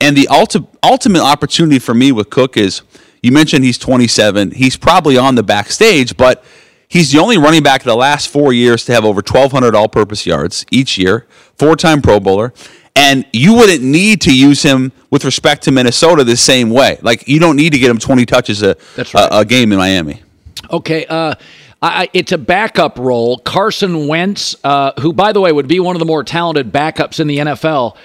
And 0.00 0.16
the 0.16 0.28
ulti- 0.30 0.66
ultimate 0.82 1.22
opportunity 1.22 1.78
for 1.78 1.94
me 1.94 2.12
with 2.12 2.28
Cook 2.30 2.56
is 2.56 2.82
you 3.24 3.32
mentioned 3.32 3.64
he's 3.64 3.78
27. 3.78 4.50
He's 4.50 4.76
probably 4.76 5.16
on 5.16 5.34
the 5.34 5.42
backstage, 5.42 6.14
but 6.14 6.44
he's 6.88 7.10
the 7.10 7.18
only 7.18 7.38
running 7.38 7.62
back 7.62 7.80
in 7.80 7.88
the 7.88 7.96
last 7.96 8.28
four 8.28 8.52
years 8.52 8.84
to 8.84 8.92
have 8.92 9.02
over 9.06 9.22
1,200 9.22 9.74
all 9.74 9.88
purpose 9.88 10.26
yards 10.26 10.66
each 10.70 10.98
year, 10.98 11.26
four 11.56 11.74
time 11.74 12.02
Pro 12.02 12.20
Bowler. 12.20 12.52
And 12.94 13.24
you 13.32 13.54
wouldn't 13.54 13.82
need 13.82 14.20
to 14.20 14.36
use 14.36 14.62
him 14.62 14.92
with 15.10 15.24
respect 15.24 15.62
to 15.64 15.72
Minnesota 15.72 16.22
the 16.22 16.36
same 16.36 16.68
way. 16.68 16.98
Like, 17.00 17.26
you 17.26 17.40
don't 17.40 17.56
need 17.56 17.72
to 17.72 17.78
get 17.78 17.90
him 17.90 17.98
20 17.98 18.26
touches 18.26 18.62
a, 18.62 18.76
right. 18.98 19.14
a, 19.14 19.38
a 19.38 19.44
game 19.46 19.72
in 19.72 19.78
Miami. 19.78 20.22
Okay, 20.70 21.06
uh, 21.06 21.34
I, 21.80 22.02
I- 22.02 22.08
it's 22.12 22.32
a 22.32 22.38
backup 22.38 22.98
role. 22.98 23.38
Carson 23.38 24.06
Wentz, 24.06 24.54
uh, 24.64 24.92
who, 25.00 25.14
by 25.14 25.32
the 25.32 25.40
way, 25.40 25.50
would 25.50 25.66
be 25.66 25.80
one 25.80 25.96
of 25.96 26.00
the 26.00 26.06
more 26.06 26.22
talented 26.24 26.70
backups 26.72 27.20
in 27.20 27.26
the 27.26 27.38
NFL. 27.38 27.96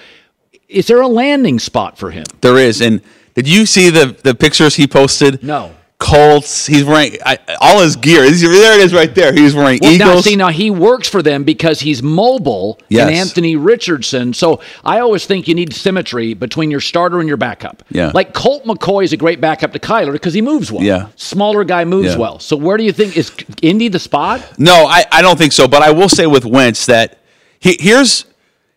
Is 0.66 0.86
there 0.86 1.02
a 1.02 1.08
landing 1.08 1.58
spot 1.58 1.98
for 1.98 2.10
him? 2.10 2.24
There 2.40 2.56
is. 2.56 2.80
And 2.80 3.02
did 3.34 3.48
you 3.48 3.66
see 3.66 3.90
the, 3.90 4.16
the 4.22 4.34
pictures 4.34 4.74
he 4.76 4.86
posted? 4.86 5.42
No. 5.42 5.72
Colts. 5.98 6.64
He's 6.66 6.82
wearing 6.82 7.18
I, 7.26 7.38
all 7.60 7.82
his 7.82 7.94
gear. 7.94 8.24
He's- 8.24 8.40
There 8.40 8.72
it 8.78 8.80
is 8.80 8.94
right 8.94 9.14
there. 9.14 9.34
He's 9.34 9.54
wearing 9.54 9.80
Well, 9.82 9.98
now, 9.98 10.10
Eagles. 10.12 10.24
see, 10.24 10.34
now 10.34 10.48
he 10.48 10.70
works 10.70 11.06
for 11.06 11.22
them 11.22 11.44
because 11.44 11.80
he's 11.80 12.02
mobile 12.02 12.78
Yes. 12.88 13.06
and 13.06 13.14
Anthony 13.14 13.56
Richardson. 13.56 14.32
So 14.32 14.60
I 14.82 15.00
always 15.00 15.26
think 15.26 15.46
you 15.46 15.54
need 15.54 15.74
symmetry 15.74 16.32
between 16.32 16.70
your 16.70 16.80
starter 16.80 17.18
and 17.20 17.28
your 17.28 17.36
backup. 17.36 17.82
Yeah. 17.90 18.12
Like 18.14 18.32
Colt 18.32 18.64
McCoy 18.64 19.04
is 19.04 19.12
a 19.12 19.18
great 19.18 19.42
backup 19.42 19.74
to 19.74 19.78
Kyler 19.78 20.12
because 20.12 20.32
he 20.32 20.40
moves 20.40 20.72
well. 20.72 20.82
Yeah. 20.82 21.08
Smaller 21.16 21.64
guy 21.64 21.84
moves 21.84 22.12
Yeah. 22.12 22.16
well. 22.16 22.38
So 22.38 22.56
where 22.56 22.78
do 22.78 22.82
you 22.84 22.92
think 22.92 23.18
is 23.18 23.30
Indy 23.60 23.88
the 23.88 23.98
spot? 23.98 24.58
No, 24.58 24.86
I, 24.86 25.04
I 25.12 25.20
don't 25.20 25.36
think 25.36 25.52
so. 25.52 25.68
But 25.68 25.82
I 25.82 25.90
will 25.90 26.08
say 26.08 26.26
with 26.26 26.46
Wentz 26.46 26.86
that 26.86 27.18
he, 27.58 27.76
here's 27.78 28.24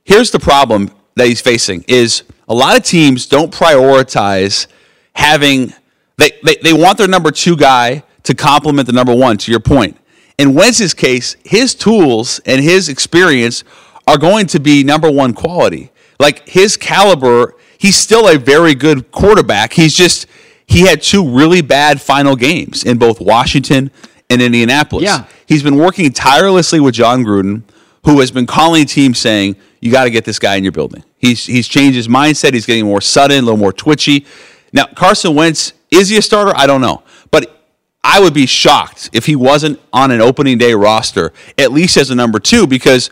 here's 0.03 0.31
the 0.31 0.39
problem 0.39 0.91
that 1.15 1.27
he's 1.27 1.39
facing 1.39 1.85
is 1.87 2.23
a 2.47 2.53
lot 2.53 2.77
of 2.77 2.83
teams 2.83 3.25
don't 3.25 3.51
prioritize 3.51 4.67
having 5.15 5.73
they, 6.17 6.31
they, 6.43 6.55
they 6.61 6.73
want 6.73 6.97
their 6.97 7.07
number 7.07 7.31
two 7.31 7.55
guy 7.55 8.03
to 8.23 8.35
complement 8.35 8.87
the 8.87 8.93
number 8.93 9.13
one, 9.13 9.37
to 9.37 9.51
your 9.51 9.59
point. 9.59 9.97
In 10.37 10.53
Wentz's 10.53 10.93
case, 10.93 11.35
his 11.43 11.75
tools 11.75 12.39
and 12.45 12.61
his 12.61 12.89
experience 12.89 13.63
are 14.07 14.17
going 14.17 14.47
to 14.47 14.59
be 14.59 14.83
number 14.83 15.11
one 15.11 15.33
quality. 15.33 15.91
Like 16.19 16.47
his 16.47 16.77
caliber, 16.77 17.55
he's 17.77 17.97
still 17.97 18.27
a 18.27 18.37
very 18.37 18.75
good 18.75 19.11
quarterback. 19.11 19.73
He's 19.73 19.95
just 19.95 20.27
he 20.65 20.81
had 20.81 21.01
two 21.01 21.27
really 21.27 21.61
bad 21.61 22.01
final 22.01 22.35
games 22.35 22.83
in 22.83 22.97
both 22.97 23.19
Washington 23.19 23.91
and 24.29 24.41
Indianapolis. 24.41 25.03
Yeah. 25.03 25.25
He's 25.45 25.61
been 25.61 25.77
working 25.77 26.11
tirelessly 26.11 26.79
with 26.79 26.95
Jon 26.95 27.23
Gruden, 27.23 27.63
who 28.05 28.19
has 28.21 28.31
been 28.31 28.45
calling 28.45 28.85
teams 28.85 29.19
saying, 29.19 29.55
You 29.81 29.91
got 29.91 30.05
to 30.05 30.09
get 30.09 30.25
this 30.25 30.39
guy 30.39 30.55
in 30.55 30.63
your 30.63 30.71
building. 30.71 31.03
He's 31.23 31.45
he's 31.45 31.69
changed 31.69 31.95
his 31.95 32.09
mindset, 32.09 32.53
he's 32.53 32.65
getting 32.65 32.83
more 32.83 32.99
sudden, 32.99 33.37
a 33.37 33.41
little 33.43 33.55
more 33.55 33.71
twitchy. 33.71 34.25
Now, 34.73 34.87
Carson 34.87 35.35
Wentz, 35.35 35.71
is 35.89 36.09
he 36.09 36.17
a 36.17 36.21
starter? 36.21 36.51
I 36.53 36.67
don't 36.67 36.81
know. 36.81 37.01
But 37.31 37.65
I 38.03 38.19
would 38.19 38.33
be 38.33 38.45
shocked 38.45 39.09
if 39.13 39.25
he 39.25 39.37
wasn't 39.37 39.79
on 39.93 40.11
an 40.11 40.19
opening 40.19 40.57
day 40.57 40.73
roster, 40.73 41.31
at 41.57 41.71
least 41.71 41.95
as 41.95 42.09
a 42.09 42.15
number 42.15 42.39
two, 42.39 42.67
because 42.67 43.09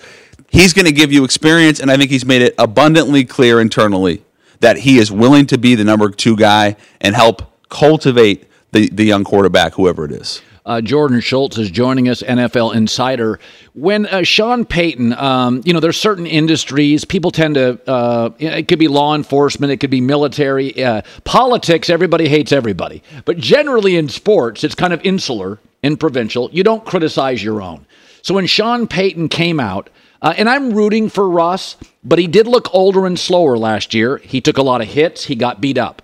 he's 0.50 0.74
going 0.74 0.88
to 0.88 0.91
give 0.91 1.13
you 1.13 1.24
experience, 1.24 1.80
and 1.80 1.89
I 1.89 1.96
think 1.96 2.12
he's 2.12 2.25
made 2.25 2.41
it 2.41 2.53
abundantly 2.58 3.24
clear 3.24 3.62
internally 3.62 4.25
that 4.60 4.80
he 4.80 4.98
is 4.98 5.10
willing 5.10 5.46
to 5.46 5.58
be 5.58 5.75
the 5.75 5.86
number 5.86 6.10
two 6.10 6.36
guy 6.36 6.75
and 7.00 7.15
help 7.15 7.44
cultivate 7.70 8.46
the, 8.74 8.89
the 8.89 9.06
young 9.06 9.24
quarterback, 9.24 9.75
whoever 9.75 10.03
it 10.03 10.12
is. 10.12 10.41
Uh, 10.65 10.82
Jordan 10.82 11.20
Schultz 11.20 11.58
is 11.58 11.72
joining 11.72 12.08
us, 12.08 12.22
NFL 12.22 12.75
Insider. 12.75 13.39
When 13.74 14.06
uh, 14.06 14.24
Sean 14.24 14.65
Payton, 14.65 15.13
um, 15.13 15.62
you 15.65 15.74
know, 15.74 15.80
there's 15.80 16.00
certain 16.00 16.27
industries 16.27 17.03
people 17.03 17.32
tend 17.32 17.56
to. 17.56 17.80
Uh, 17.89 18.30
it 18.38 18.68
could 18.68 18.80
be 18.80 18.88
law 18.88 19.15
enforcement, 19.15 19.72
it 19.72 19.77
could 19.77 19.89
be 19.89 20.01
military, 20.01 20.84
uh, 20.84 21.01
politics. 21.24 21.89
Everybody 21.89 22.27
hates 22.27 22.51
everybody, 22.51 23.01
but 23.25 23.38
generally 23.38 23.96
in 23.96 24.08
sports, 24.10 24.63
it's 24.63 24.75
kind 24.75 24.94
of 24.94 25.03
insular 25.03 25.60
and 25.84 26.00
provincial. 26.00 26.50
You 26.51 26.63
don't 26.63 26.86
criticize 26.86 27.44
your 27.44 27.62
own. 27.62 27.86
So 28.22 28.36
when 28.36 28.46
Sean 28.46 28.88
Payton 28.88 29.30
came 29.30 29.60
out, 29.60 29.89
uh, 30.22 30.36
and 30.38 30.48
I'm 30.48 30.72
rooting 30.74 31.10
for 31.10 31.27
Russ, 31.27 31.75
but 32.03 32.20
he 32.20 32.27
did 32.27 32.48
look 32.48 32.74
older 32.74 33.08
and 33.08 33.18
slower 33.18 33.58
last 33.58 33.96
year. 33.96 34.18
He 34.18 34.39
took 34.39 34.58
a 34.58 34.62
lot 34.62 34.82
of 34.82 34.88
hits. 34.88 35.25
He 35.25 35.36
got 35.36 35.60
beat 35.60 35.80
up. 35.80 36.03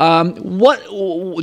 Um, 0.00 0.34
what 0.36 0.80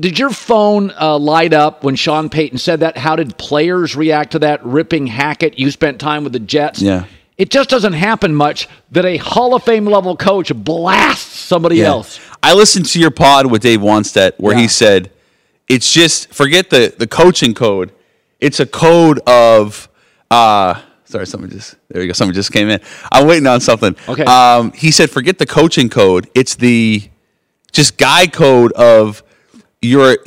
did 0.02 0.18
your 0.18 0.32
phone 0.32 0.92
uh, 1.00 1.18
light 1.18 1.54
up 1.54 1.84
when 1.84 1.96
Sean 1.96 2.28
Payton 2.28 2.58
said 2.58 2.80
that? 2.80 2.98
How 2.98 3.16
did 3.16 3.38
players 3.38 3.96
react 3.96 4.32
to 4.32 4.40
that? 4.40 4.66
Ripping 4.66 5.06
Hackett, 5.08 5.60
you 5.60 5.70
spent 5.72 6.00
time 6.00 6.24
with 6.24 6.34
the 6.34 6.40
Jets. 6.40 6.82
Yeah. 6.82 7.06
It 7.38 7.52
just 7.52 7.70
doesn't 7.70 7.94
happen 7.94 8.34
much 8.34 8.68
that 8.92 9.06
a 9.06 9.18
Hall 9.18 9.54
of 9.54 9.62
Fame 9.64 9.86
level 9.86 10.18
coach 10.18 10.52
blasts 10.56 11.38
somebody 11.40 11.78
Yeah. 11.78 11.90
else. 11.90 12.20
I 12.42 12.54
listened 12.56 12.88
to 12.88 13.00
your 13.00 13.12
pod 13.12 13.46
with 13.52 13.62
Dave 13.62 13.80
Wannstedt 13.82 14.32
where 14.38 14.56
Yeah. 14.56 14.62
he 14.64 14.68
said 14.68 15.12
it's 15.70 15.94
just 15.94 16.34
forget 16.34 16.72
the 16.72 16.92
the 16.98 17.06
coaching 17.06 17.54
code. 17.54 17.92
It's 18.40 18.60
a 18.60 18.66
code 18.66 19.20
of 19.28 19.88
uh 20.32 20.82
sorry, 21.06 21.28
someone 21.28 21.52
just 21.52 21.76
there 21.90 22.02
we 22.02 22.08
go. 22.08 22.14
Someone 22.14 22.34
just 22.34 22.52
came 22.52 22.70
in. 22.70 22.80
I'm 23.12 23.28
waiting 23.28 23.46
on 23.46 23.62
something. 23.62 23.96
Okay. 24.10 24.24
Um 24.24 24.72
he 24.72 24.90
said 24.90 25.12
forget 25.12 25.38
the 25.38 25.46
coaching 25.46 25.90
code. 25.90 26.28
It's 26.34 26.56
the 26.56 27.04
just 27.72 27.98
guy 27.98 28.28
code 28.28 28.72
of 28.74 29.24
you're 29.82 30.18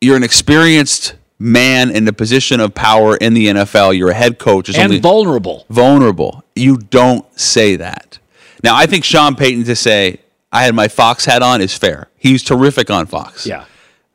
you're 0.00 0.16
an 0.16 0.22
experienced 0.22 1.14
man 1.38 1.90
in 1.90 2.04
the 2.04 2.12
position 2.12 2.60
of 2.60 2.74
power 2.74 3.16
in 3.16 3.34
the 3.34 3.46
NFL. 3.48 3.96
You're 3.96 4.10
a 4.10 4.14
head 4.14 4.38
coach. 4.38 4.68
And 4.68 4.78
only- 4.78 5.00
vulnerable. 5.00 5.66
vulnerable. 5.68 6.44
You 6.54 6.76
don't 6.78 7.26
say 7.38 7.76
that. 7.76 8.18
Now, 8.62 8.74
I 8.74 8.86
think 8.86 9.04
Sean 9.04 9.34
Payton 9.36 9.64
to 9.64 9.76
say 9.76 10.20
I 10.52 10.64
had 10.64 10.74
my 10.74 10.88
Fox 10.88 11.24
hat 11.24 11.42
on 11.42 11.60
is 11.60 11.76
fair. 11.76 12.08
He 12.16 12.32
was 12.32 12.42
terrific 12.42 12.90
on 12.90 13.06
Fox. 13.06 13.46
Yeah. 13.46 13.64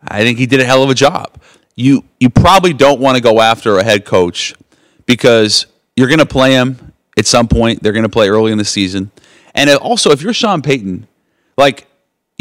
I 0.07 0.23
think 0.23 0.39
he 0.39 0.47
did 0.47 0.59
a 0.59 0.65
hell 0.65 0.83
of 0.83 0.89
a 0.89 0.95
job. 0.95 1.39
You 1.75 2.03
you 2.19 2.29
probably 2.29 2.73
don't 2.73 2.99
want 2.99 3.17
to 3.17 3.21
go 3.23 3.39
after 3.39 3.77
a 3.77 3.83
head 3.83 4.05
coach 4.05 4.53
because 5.05 5.67
you're 5.95 6.07
going 6.07 6.19
to 6.19 6.25
play 6.25 6.53
him 6.53 6.93
at 7.17 7.25
some 7.25 7.47
point. 7.47 7.83
They're 7.83 7.91
going 7.91 8.03
to 8.03 8.09
play 8.09 8.29
early 8.29 8.51
in 8.51 8.57
the 8.57 8.65
season. 8.65 9.11
And 9.53 9.69
also, 9.69 10.11
if 10.11 10.21
you're 10.21 10.33
Sean 10.33 10.61
Payton, 10.61 11.07
like 11.57 11.87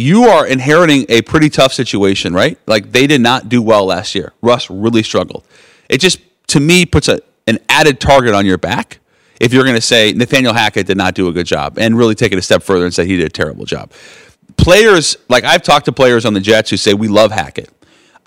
you 0.00 0.24
are 0.24 0.46
inheriting 0.46 1.04
a 1.08 1.22
pretty 1.22 1.50
tough 1.50 1.72
situation, 1.72 2.32
right? 2.32 2.58
Like 2.66 2.92
they 2.92 3.06
did 3.06 3.20
not 3.20 3.48
do 3.48 3.60
well 3.60 3.84
last 3.84 4.14
year. 4.14 4.32
Russ 4.40 4.70
really 4.70 5.02
struggled. 5.02 5.44
It 5.88 5.98
just 5.98 6.20
to 6.48 6.60
me 6.60 6.86
puts 6.86 7.08
a, 7.08 7.20
an 7.46 7.58
added 7.68 8.00
target 8.00 8.34
on 8.34 8.46
your 8.46 8.58
back 8.58 8.98
if 9.40 9.52
you're 9.52 9.64
going 9.64 9.76
to 9.76 9.80
say 9.82 10.12
Nathaniel 10.12 10.52
Hackett 10.52 10.86
did 10.86 10.96
not 10.96 11.14
do 11.14 11.28
a 11.28 11.32
good 11.32 11.46
job 11.46 11.78
and 11.78 11.96
really 11.96 12.14
take 12.14 12.32
it 12.32 12.38
a 12.38 12.42
step 12.42 12.62
further 12.62 12.84
and 12.84 12.94
say 12.94 13.06
he 13.06 13.16
did 13.16 13.26
a 13.26 13.30
terrible 13.30 13.64
job. 13.64 13.92
Players 14.56 15.16
like 15.28 15.44
I've 15.44 15.62
talked 15.62 15.86
to 15.86 15.92
players 15.92 16.24
on 16.24 16.34
the 16.34 16.40
Jets 16.40 16.70
who 16.70 16.76
say 16.76 16.94
we 16.94 17.08
love 17.08 17.30
Hackett. 17.30 17.70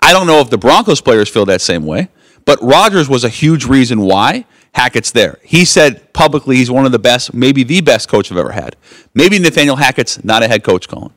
I 0.00 0.12
don't 0.12 0.26
know 0.26 0.40
if 0.40 0.50
the 0.50 0.58
Broncos 0.58 1.00
players 1.00 1.28
feel 1.28 1.46
that 1.46 1.60
same 1.60 1.86
way, 1.86 2.08
but 2.44 2.62
Rodgers 2.62 3.08
was 3.08 3.24
a 3.24 3.28
huge 3.28 3.64
reason 3.64 4.00
why 4.00 4.44
Hackett's 4.74 5.12
there. 5.12 5.38
He 5.42 5.64
said 5.64 6.12
publicly 6.12 6.56
he's 6.56 6.70
one 6.70 6.84
of 6.84 6.92
the 6.92 6.98
best, 6.98 7.32
maybe 7.32 7.62
the 7.62 7.80
best 7.80 8.08
coach 8.08 8.30
I've 8.30 8.38
ever 8.38 8.52
had. 8.52 8.76
Maybe 9.14 9.38
Nathaniel 9.38 9.76
Hackett's 9.76 10.22
not 10.24 10.42
a 10.42 10.48
head 10.48 10.62
coach, 10.62 10.88
Colin. 10.88 11.12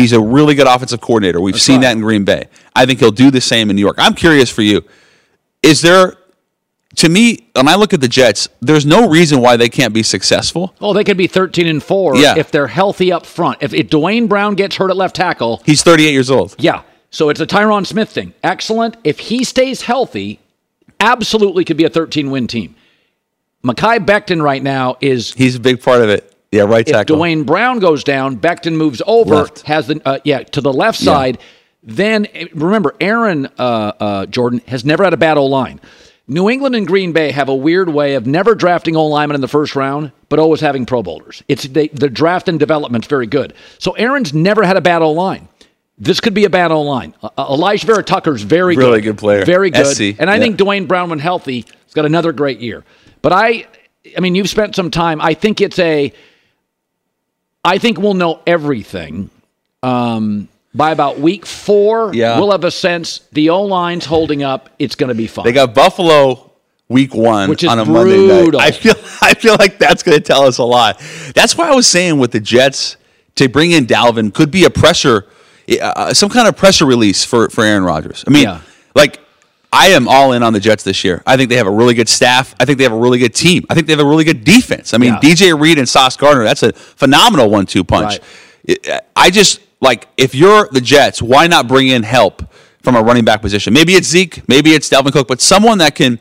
He's 0.00 0.12
a 0.12 0.20
really 0.20 0.54
good 0.54 0.66
offensive 0.66 1.00
coordinator. 1.00 1.40
We've 1.40 1.60
seen 1.60 1.76
right. 1.76 1.82
that 1.88 1.92
in 1.96 2.00
Green 2.00 2.24
Bay. 2.24 2.48
I 2.74 2.86
think 2.86 3.00
he'll 3.00 3.10
do 3.10 3.30
the 3.30 3.40
same 3.40 3.70
in 3.70 3.76
New 3.76 3.82
York. 3.82 3.96
I'm 3.98 4.14
curious 4.14 4.50
for 4.50 4.62
you. 4.62 4.82
Is 5.62 5.82
there, 5.82 6.14
to 6.96 7.08
me, 7.08 7.48
when 7.54 7.68
I 7.68 7.74
look 7.74 7.92
at 7.92 8.00
the 8.00 8.08
Jets, 8.08 8.48
there's 8.60 8.86
no 8.86 9.08
reason 9.08 9.40
why 9.40 9.56
they 9.56 9.68
can't 9.68 9.92
be 9.92 10.02
successful. 10.02 10.74
Oh, 10.80 10.92
they 10.92 11.04
could 11.04 11.16
be 11.18 11.26
13 11.26 11.66
and 11.66 11.82
4 11.82 12.16
Yeah. 12.16 12.34
if 12.38 12.50
they're 12.50 12.66
healthy 12.68 13.12
up 13.12 13.26
front. 13.26 13.58
If, 13.60 13.74
if 13.74 13.90
Duane 13.90 14.26
Brown 14.26 14.54
gets 14.54 14.76
hurt 14.76 14.90
at 14.90 14.96
left 14.96 15.16
tackle, 15.16 15.62
He's 15.66 15.82
38 15.82 16.10
years 16.12 16.30
old. 16.30 16.54
yeah. 16.58 16.82
So 17.12 17.28
it's 17.28 17.40
a 17.40 17.46
Tyron 17.46 17.84
Smith 17.86 18.08
thing. 18.10 18.34
Excellent. 18.44 18.96
If 19.02 19.18
he 19.18 19.42
stays 19.42 19.82
healthy, 19.82 20.38
absolutely 21.00 21.64
could 21.64 21.76
be 21.76 21.84
a 21.84 21.90
13 21.90 22.30
win 22.30 22.46
team. 22.46 22.76
Mekhi 23.64 23.98
Becton 24.06 24.40
right 24.42 24.62
now 24.62 24.96
is 25.00 25.32
He's 25.34 25.56
a 25.56 25.60
big 25.60 25.82
part 25.82 26.02
of 26.02 26.08
it. 26.08 26.29
Yeah, 26.52 26.62
right 26.62 26.86
if 26.86 26.92
tackle. 26.92 27.16
Duane 27.16 27.44
Brown 27.44 27.78
goes 27.78 28.02
down, 28.02 28.36
Becton 28.38 28.74
moves 28.74 29.00
over, 29.06 29.36
Left. 29.36 29.62
has 29.62 29.86
the 29.86 30.00
uh, 30.04 30.18
yeah 30.24 30.42
to 30.42 30.60
the 30.60 30.72
left 30.72 30.98
side. 30.98 31.38
Then 31.82 32.26
eh, 32.34 32.46
remember, 32.54 32.94
Aaron 33.00 33.46
uh, 33.58 33.92
uh, 34.00 34.26
Jordan 34.26 34.60
has 34.66 34.84
never 34.84 35.04
had 35.04 35.14
a 35.14 35.16
bad 35.16 35.38
O 35.38 35.46
line. 35.46 35.80
New 36.26 36.48
England 36.48 36.76
and 36.76 36.86
Green 36.86 37.12
Bay 37.12 37.30
have 37.32 37.48
a 37.48 37.54
weird 37.54 37.88
way 37.88 38.14
of 38.14 38.26
never 38.26 38.54
drafting 38.54 38.96
O 38.96 39.06
linemen 39.06 39.34
in 39.36 39.40
the 39.40 39.48
first 39.48 39.74
round, 39.76 40.12
but 40.28 40.38
always 40.38 40.60
having 40.60 40.86
Pro 40.86 41.02
Bowlers. 41.02 41.42
It's 41.48 41.64
they, 41.64 41.88
the 41.88 42.08
draft 42.08 42.48
and 42.48 42.58
development's 42.58 43.06
very 43.08 43.26
good. 43.26 43.54
So 43.78 43.92
Aaron's 43.92 44.32
never 44.34 44.62
had 44.62 44.76
a 44.76 44.80
bad 44.80 45.02
O 45.02 45.12
line. 45.12 45.48
This 45.98 46.18
could 46.20 46.34
be 46.34 46.44
a 46.44 46.50
bad 46.50 46.72
O 46.72 46.82
line. 46.82 47.14
Uh, 47.22 47.30
Alijah 47.38 47.84
Vera 47.84 48.02
Tucker's 48.02 48.42
very 48.42 48.74
good, 48.74 48.84
Really 48.84 49.00
good 49.02 49.18
player. 49.18 49.44
very 49.44 49.70
good, 49.70 49.86
SC, 49.86 50.18
and 50.20 50.28
I 50.30 50.34
yeah. 50.34 50.40
think 50.40 50.56
Duane 50.56 50.86
Brown, 50.86 51.10
when 51.10 51.18
healthy, 51.20 51.60
has 51.84 51.94
got 51.94 52.06
another 52.06 52.32
great 52.32 52.58
year. 52.60 52.84
But 53.22 53.32
I, 53.32 53.66
I 54.16 54.20
mean, 54.20 54.34
you've 54.34 54.48
spent 54.48 54.74
some 54.74 54.90
time. 54.90 55.20
I 55.20 55.34
think 55.34 55.60
it's 55.60 55.78
a. 55.78 56.12
I 57.64 57.78
think 57.78 57.98
we'll 57.98 58.14
know 58.14 58.40
everything 58.46 59.30
um, 59.82 60.48
by 60.74 60.90
about 60.92 61.18
week 61.18 61.44
four. 61.46 62.14
Yeah. 62.14 62.38
we'll 62.38 62.52
have 62.52 62.64
a 62.64 62.70
sense. 62.70 63.18
The 63.32 63.50
O 63.50 63.62
line's 63.62 64.06
holding 64.06 64.42
up. 64.42 64.70
It's 64.78 64.94
going 64.94 65.08
to 65.08 65.14
be 65.14 65.26
fine. 65.26 65.44
They 65.44 65.52
got 65.52 65.74
Buffalo 65.74 66.50
week 66.88 67.14
one 67.14 67.48
Which 67.48 67.62
is 67.62 67.70
on 67.70 67.78
a 67.78 67.84
Monday 67.84 68.26
night. 68.26 68.54
I 68.56 68.70
feel 68.70 68.94
I 69.22 69.34
feel 69.34 69.56
like 69.58 69.78
that's 69.78 70.02
going 70.02 70.16
to 70.18 70.24
tell 70.24 70.42
us 70.44 70.58
a 70.58 70.64
lot. 70.64 70.98
That's 71.34 71.56
why 71.56 71.68
I 71.68 71.74
was 71.74 71.86
saying 71.86 72.18
with 72.18 72.32
the 72.32 72.40
Jets 72.40 72.96
to 73.36 73.48
bring 73.48 73.70
in 73.72 73.86
Dalvin 73.86 74.34
could 74.34 74.50
be 74.50 74.64
a 74.64 74.70
pressure, 74.70 75.26
uh, 75.80 76.12
some 76.14 76.30
kind 76.30 76.48
of 76.48 76.56
pressure 76.56 76.86
release 76.86 77.24
for 77.24 77.48
for 77.50 77.64
Aaron 77.64 77.84
Rodgers. 77.84 78.24
I 78.26 78.30
mean, 78.30 78.44
Yeah. 78.44 78.60
like. 78.94 79.19
I 79.72 79.88
am 79.88 80.08
all 80.08 80.32
in 80.32 80.42
on 80.42 80.52
the 80.52 80.60
Jets 80.60 80.82
this 80.82 81.04
year. 81.04 81.22
I 81.26 81.36
think 81.36 81.48
they 81.48 81.56
have 81.56 81.66
a 81.66 81.70
really 81.70 81.94
good 81.94 82.08
staff. 82.08 82.54
I 82.58 82.64
think 82.64 82.78
they 82.78 82.84
have 82.84 82.92
a 82.92 82.98
really 82.98 83.18
good 83.18 83.34
team. 83.34 83.64
I 83.70 83.74
think 83.74 83.86
they 83.86 83.92
have 83.92 84.00
a 84.00 84.08
really 84.08 84.24
good 84.24 84.42
defense. 84.44 84.92
I 84.94 84.98
mean, 84.98 85.14
Yeah. 85.14 85.20
DJ 85.20 85.52
Reed 85.58 85.78
and 85.78 85.88
Sauce 85.88 86.16
Gardner, 86.16 86.42
that's 86.44 86.62
a 86.62 86.72
phenomenal 86.72 87.48
one 87.50 87.66
two 87.66 87.84
punch. 87.84 88.18
It- 88.64 88.88
I 89.14 89.30
just 89.30 89.60
like 89.80 90.08
if 90.16 90.34
you're 90.34 90.68
the 90.72 90.80
Jets, 90.80 91.22
why 91.22 91.46
not 91.46 91.68
bring 91.68 91.88
in 91.88 92.02
help 92.02 92.42
from 92.82 92.96
a 92.96 93.02
running 93.02 93.24
back 93.24 93.42
position? 93.42 93.72
Maybe 93.72 93.94
it's 93.94 94.08
Zeke, 94.08 94.42
maybe 94.48 94.72
it's 94.72 94.88
Dalvin 94.88 95.12
Cook, 95.12 95.28
but 95.28 95.40
someone 95.40 95.78
that 95.78 95.94
can 95.94 96.18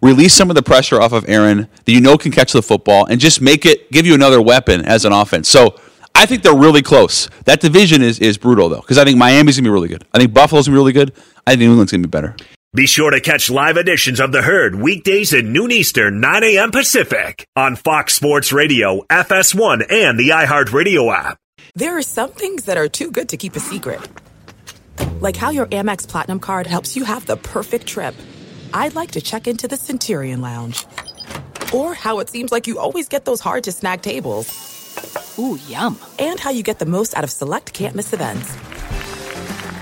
release 0.00 0.34
some 0.34 0.50
of 0.50 0.56
the 0.56 0.62
pressure 0.62 1.00
off 1.00 1.12
of 1.12 1.24
Aaron 1.28 1.68
that 1.84 1.92
you 1.92 2.00
know 2.00 2.16
can 2.16 2.32
catch 2.32 2.52
the 2.52 2.62
football 2.62 3.04
and 3.06 3.20
just 3.20 3.40
make 3.40 3.66
it 3.66 3.90
give 3.90 4.06
you 4.06 4.14
another 4.14 4.40
weapon 4.40 4.84
as 4.84 5.04
an 5.04 5.12
offense. 5.12 5.48
So 5.48 5.74
I 6.14 6.26
think 6.26 6.42
they're 6.42 6.54
really 6.54 6.82
close. 6.82 7.28
That 7.46 7.60
division 7.60 8.00
is 8.02 8.18
is 8.20 8.38
brutal 8.38 8.68
though, 8.68 8.80
because 8.80 8.98
I 8.98 9.04
think 9.04 9.18
Miami's 9.18 9.56
gonna 9.56 9.66
be 9.66 9.70
really 9.70 9.88
good. 9.88 10.04
I 10.14 10.18
think 10.18 10.32
Buffalo's 10.32 10.66
gonna 10.68 10.76
be 10.76 10.78
really 10.80 10.92
good. 10.92 11.12
I 11.46 11.50
think 11.52 11.60
New 11.60 11.70
England's 11.70 11.90
gonna 11.92 12.02
be 12.02 12.08
better. 12.08 12.36
Be 12.74 12.86
sure 12.86 13.10
to 13.10 13.20
catch 13.20 13.50
live 13.50 13.76
editions 13.76 14.18
of 14.18 14.32
The 14.32 14.40
Herd 14.40 14.74
weekdays 14.74 15.34
at 15.34 15.44
noon 15.44 15.70
Eastern, 15.70 16.20
9 16.20 16.42
a.m. 16.42 16.70
Pacific 16.70 17.46
on 17.54 17.76
Fox 17.76 18.14
Sports 18.14 18.50
Radio, 18.50 19.02
FS1, 19.10 19.92
and 19.92 20.18
the 20.18 20.30
iHeartRadio 20.30 21.14
app. 21.14 21.36
There 21.74 21.98
are 21.98 22.02
some 22.02 22.30
things 22.30 22.64
that 22.64 22.78
are 22.78 22.88
too 22.88 23.10
good 23.10 23.28
to 23.28 23.36
keep 23.36 23.56
a 23.56 23.60
secret. 23.60 24.00
Like 25.20 25.36
how 25.36 25.50
your 25.50 25.66
Amex 25.66 26.08
Platinum 26.08 26.40
card 26.40 26.66
helps 26.66 26.96
you 26.96 27.04
have 27.04 27.26
the 27.26 27.36
perfect 27.36 27.86
trip. 27.86 28.14
I'd 28.72 28.94
like 28.94 29.10
to 29.10 29.20
check 29.20 29.46
into 29.46 29.68
the 29.68 29.76
Centurion 29.76 30.40
Lounge. 30.40 30.86
Or 31.74 31.92
how 31.92 32.20
it 32.20 32.30
seems 32.30 32.52
like 32.52 32.66
you 32.66 32.78
always 32.78 33.06
get 33.06 33.26
those 33.26 33.40
hard 33.42 33.64
to 33.64 33.72
snag 33.72 34.00
tables. 34.00 34.48
Ooh, 35.38 35.58
yum. 35.68 35.98
And 36.18 36.40
how 36.40 36.48
you 36.48 36.62
get 36.62 36.78
the 36.78 36.86
most 36.86 37.14
out 37.18 37.24
of 37.24 37.30
select 37.30 37.74
can't 37.74 37.94
miss 37.94 38.14
events. 38.14 38.56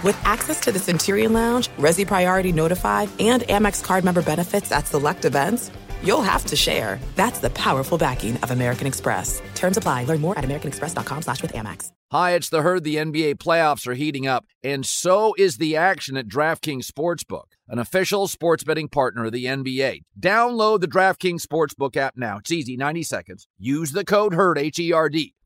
With 0.03 0.19
access 0.25 0.59
to 0.61 0.73
the 0.73 0.79
Centurion 0.79 1.35
Lounge, 1.35 1.69
Resy 1.79 2.07
Priority 2.07 2.53
Notified, 2.53 3.11
and 3.21 3.43
Amex 3.43 3.85
card 3.85 4.03
member 4.03 4.23
benefits 4.23 4.73
at 4.73 4.87
select 4.87 5.27
events, 5.27 5.71
you'll 6.03 6.23
have 6.23 6.47
to 6.47 6.57
share. 6.57 6.99
That's 7.17 7.41
the 7.41 7.51
powerful 7.51 7.99
backing 7.99 8.39
of 8.39 8.51
American 8.51 8.87
Express. 8.87 9.43
Terms 9.55 9.77
apply. 9.77 10.05
Learn 10.05 10.23
more 10.23 10.39
at 10.39 10.45
americanexpress.com 10.45 11.23
slash 11.23 11.43
with 11.43 11.53
Amex. 11.53 11.91
Hi, 12.13 12.33
it's 12.33 12.49
the 12.49 12.63
herd. 12.63 12.83
The 12.83 12.97
NBA 12.97 13.35
playoffs 13.35 13.87
are 13.87 13.95
heating 13.95 14.27
up, 14.27 14.47
and 14.65 14.87
so 14.87 15.35
is 15.39 15.59
the 15.59 15.77
action 15.77 16.17
at 16.17 16.27
DraftKings 16.27 16.87
Sportsbook, 16.87 17.53
an 17.69 17.79
official 17.79 18.27
sports 18.27 18.65
betting 18.65 18.89
partner 18.89 19.27
of 19.27 19.33
the 19.33 19.45
NBA. 19.45 20.01
Download 20.19 20.81
the 20.81 20.89
DraftKings 20.89 21.47
Sportsbook 21.47 21.97
app 21.97 22.15
now. 22.17 22.39
It's 22.39 22.51
easy, 22.51 22.77
90 22.77 23.03
seconds. 23.03 23.47
Use 23.59 23.93
the 23.93 24.05
code 24.05 24.33
HERD, 24.33 24.59
H 24.59 24.79
E 24.81 24.93
R 24.93 25.09
D. 25.11 25.35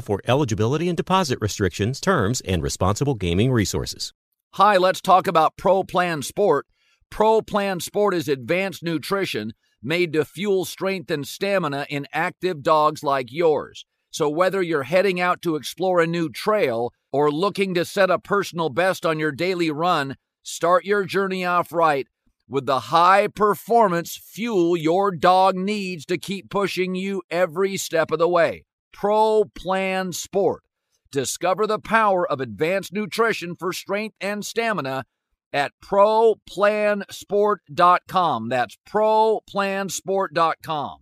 for 0.00 0.20
eligibility 0.26 0.88
and 0.88 0.96
deposit 0.96 1.38
restrictions, 1.40 2.00
terms, 2.00 2.40
and 2.42 2.62
responsible 2.62 3.14
gaming 3.14 3.52
resources. 3.52 4.12
Hi, 4.52 4.76
let's 4.76 5.00
talk 5.00 5.26
about 5.26 5.56
Pro 5.56 5.82
Plan 5.84 6.22
Sport. 6.22 6.66
Pro 7.10 7.42
Plan 7.42 7.80
Sport 7.80 8.14
is 8.14 8.28
advanced 8.28 8.82
nutrition 8.82 9.52
made 9.82 10.12
to 10.12 10.24
fuel 10.24 10.64
strength 10.64 11.10
and 11.10 11.26
stamina 11.26 11.86
in 11.90 12.06
active 12.12 12.62
dogs 12.62 13.02
like 13.02 13.32
yours. 13.32 13.84
So 14.10 14.28
whether 14.28 14.62
you're 14.62 14.84
heading 14.84 15.20
out 15.20 15.42
to 15.42 15.56
explore 15.56 16.00
a 16.00 16.06
new 16.06 16.28
trail 16.30 16.92
or 17.10 17.30
looking 17.30 17.74
to 17.74 17.84
set 17.84 18.10
a 18.10 18.18
personal 18.18 18.68
best 18.68 19.04
on 19.04 19.18
your 19.18 19.32
daily 19.32 19.70
run, 19.70 20.16
start 20.42 20.84
your 20.84 21.04
journey 21.04 21.44
off 21.44 21.72
right 21.72 22.06
with 22.48 22.66
the 22.66 22.80
high 22.80 23.28
performance 23.28 24.14
fuel 24.14 24.76
your 24.76 25.10
dog 25.10 25.56
needs 25.56 26.04
to 26.04 26.18
keep 26.18 26.50
pushing 26.50 26.94
you 26.94 27.22
every 27.30 27.78
step 27.78 28.10
of 28.10 28.18
the 28.18 28.28
way. 28.28 28.64
Pro 28.92 29.44
Plan 29.54 30.12
Sport. 30.12 30.62
Discover 31.10 31.66
the 31.66 31.78
power 31.78 32.30
of 32.30 32.40
advanced 32.40 32.92
nutrition 32.92 33.56
for 33.56 33.72
strength 33.72 34.16
and 34.20 34.44
stamina 34.44 35.06
at 35.52 35.72
ProPlansport.com. 35.84 38.48
That's 38.48 38.78
ProPlansport.com. 38.88 40.98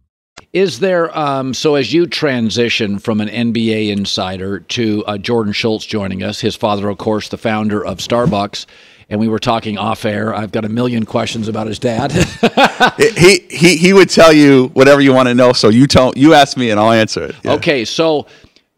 Is 0.52 0.80
there, 0.80 1.16
um, 1.16 1.54
so 1.54 1.76
as 1.76 1.92
you 1.92 2.08
transition 2.08 2.98
from 2.98 3.20
an 3.20 3.28
NBA 3.28 3.90
insider 3.90 4.58
to 4.58 5.04
uh, 5.06 5.16
Jordan 5.16 5.52
Schultz 5.52 5.86
joining 5.86 6.24
us, 6.24 6.40
his 6.40 6.56
father, 6.56 6.88
of 6.88 6.98
course, 6.98 7.28
the 7.28 7.38
founder 7.38 7.84
of 7.84 7.98
Starbucks, 7.98 8.66
and 9.10 9.18
we 9.18 9.28
were 9.28 9.40
talking 9.40 9.76
off 9.76 10.04
air. 10.04 10.32
I've 10.34 10.52
got 10.52 10.64
a 10.64 10.68
million 10.68 11.04
questions 11.04 11.48
about 11.48 11.66
his 11.66 11.80
dad. 11.80 12.12
he, 13.16 13.40
he, 13.50 13.76
he 13.76 13.92
would 13.92 14.08
tell 14.08 14.32
you 14.32 14.68
whatever 14.68 15.00
you 15.00 15.12
want 15.12 15.28
to 15.28 15.34
know. 15.34 15.52
So 15.52 15.68
you 15.68 15.88
tell, 15.88 16.12
you 16.16 16.32
ask 16.32 16.56
me 16.56 16.70
and 16.70 16.78
I'll 16.78 16.92
answer 16.92 17.24
it. 17.24 17.34
Yeah. 17.42 17.54
Okay. 17.54 17.84
So 17.84 18.28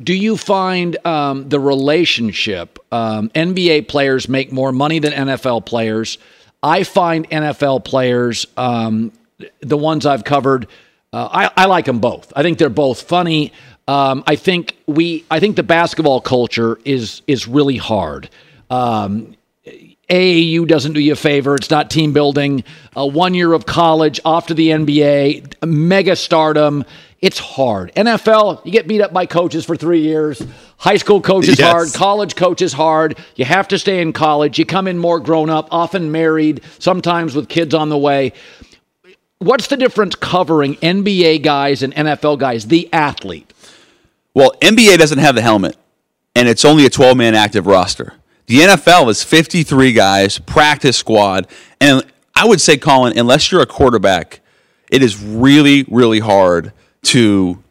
do 0.03 0.15
you 0.15 0.39
find 0.39 0.97
um, 1.07 1.49
the 1.51 1.61
relationship, 1.61 2.79
um, 2.91 3.29
NBA 3.31 3.89
players 3.89 4.29
make 4.29 4.51
more 4.51 4.73
money 4.73 4.99
than 4.99 5.13
NFL 5.13 5.67
players? 5.67 6.17
I 6.63 6.85
find 6.85 7.29
NFL 7.29 7.85
players, 7.85 8.47
um, 8.57 9.13
the 9.61 9.77
ones 9.77 10.07
I've 10.07 10.25
covered, 10.25 10.67
uh, 11.13 11.29
I, 11.31 11.51
I, 11.65 11.67
like 11.67 11.85
them 11.85 11.99
both. 11.99 12.33
I 12.35 12.43
think 12.43 12.57
they're 12.57 12.71
both 12.71 13.03
funny. 13.03 13.53
Um, 13.87 14.25
I 14.27 14.37
think 14.37 14.77
we, 14.87 15.25
I 15.31 15.41
think 15.41 15.57
the 15.57 15.63
basketball 15.63 16.21
culture 16.23 16.79
is 16.85 17.21
is 17.27 17.47
really 17.47 17.77
hard. 17.77 18.31
Um, 18.71 19.37
AAU 20.09 20.67
doesn't 20.67 20.93
do 20.93 21.01
you 21.01 21.13
a 21.13 21.17
favor. 21.17 21.55
It's 21.55 21.71
not 21.71 21.91
team 21.91 22.13
building. 22.13 22.65
Uh, 22.97 23.07
one 23.07 23.35
year 23.35 23.53
of 23.53 23.67
college, 23.67 24.21
off 24.25 24.49
to 24.49 24.55
the 24.55 24.69
NBA, 24.69 25.67
mega 25.67 26.17
stardom. 26.17 26.85
It's 27.21 27.39
hard. 27.39 27.95
NFL, 27.95 28.67
you 28.67 28.73
get 28.73 28.89
beat 28.89 29.01
up 29.01 29.13
by 29.13 29.27
coaches 29.27 29.65
for 29.65 29.77
three 29.77 30.01
years. 30.01 30.45
High 30.77 30.97
school 30.97 31.21
coach 31.21 31.47
is 31.47 31.59
yes. 31.59 31.71
hard. 31.71 31.93
College 31.95 32.35
coach 32.35 32.61
is 32.61 32.73
hard. 32.73 33.17
You 33.37 33.45
have 33.45 33.69
to 33.69 33.79
stay 33.79 34.03
in 34.03 34.13
college. 34.13 34.59
You 34.59 34.67
come 34.67 34.89
in 34.89 34.99
more 34.99 35.21
grown 35.21 35.49
up, 35.49 35.69
often 35.71 36.11
married, 36.11 36.63
sometimes 36.81 37.37
with 37.37 37.49
kids 37.49 37.75
on 37.75 37.89
the 37.89 37.99
way. 37.99 38.33
What's 39.39 39.69
the 39.69 39.77
difference 39.77 40.17
covering 40.17 40.75
NBA 40.77 41.43
guys 41.43 41.83
and 41.85 41.95
NFL 41.95 42.39
guys, 42.39 42.67
the 42.67 42.93
athlete? 42.93 43.53
Well, 44.35 44.53
NBA 44.61 44.99
doesn't 44.99 45.19
have 45.19 45.37
the 45.37 45.43
helmet, 45.43 45.77
and 46.35 46.49
it's 46.49 46.65
only 46.65 46.87
a 46.87 46.91
12 46.91 47.17
man 47.17 47.35
active 47.37 47.67
roster. 47.67 48.15
The 48.47 48.59
NFL 48.61 49.09
is 49.09 49.23
53 49.23 49.93
guys, 49.93 50.39
practice 50.39 50.97
squad, 50.97 51.47
and 51.81 52.03
I 52.35 52.47
would 52.47 52.61
say, 52.61 52.77
Colin, 52.77 53.17
unless 53.19 53.53
you're 53.53 53.63
a 53.63 53.67
quarterback, 53.67 54.41
it 54.91 55.03
is 55.03 55.23
really, 55.23 55.85
really 55.89 56.19
hard 56.19 56.73
to 57.05 57.63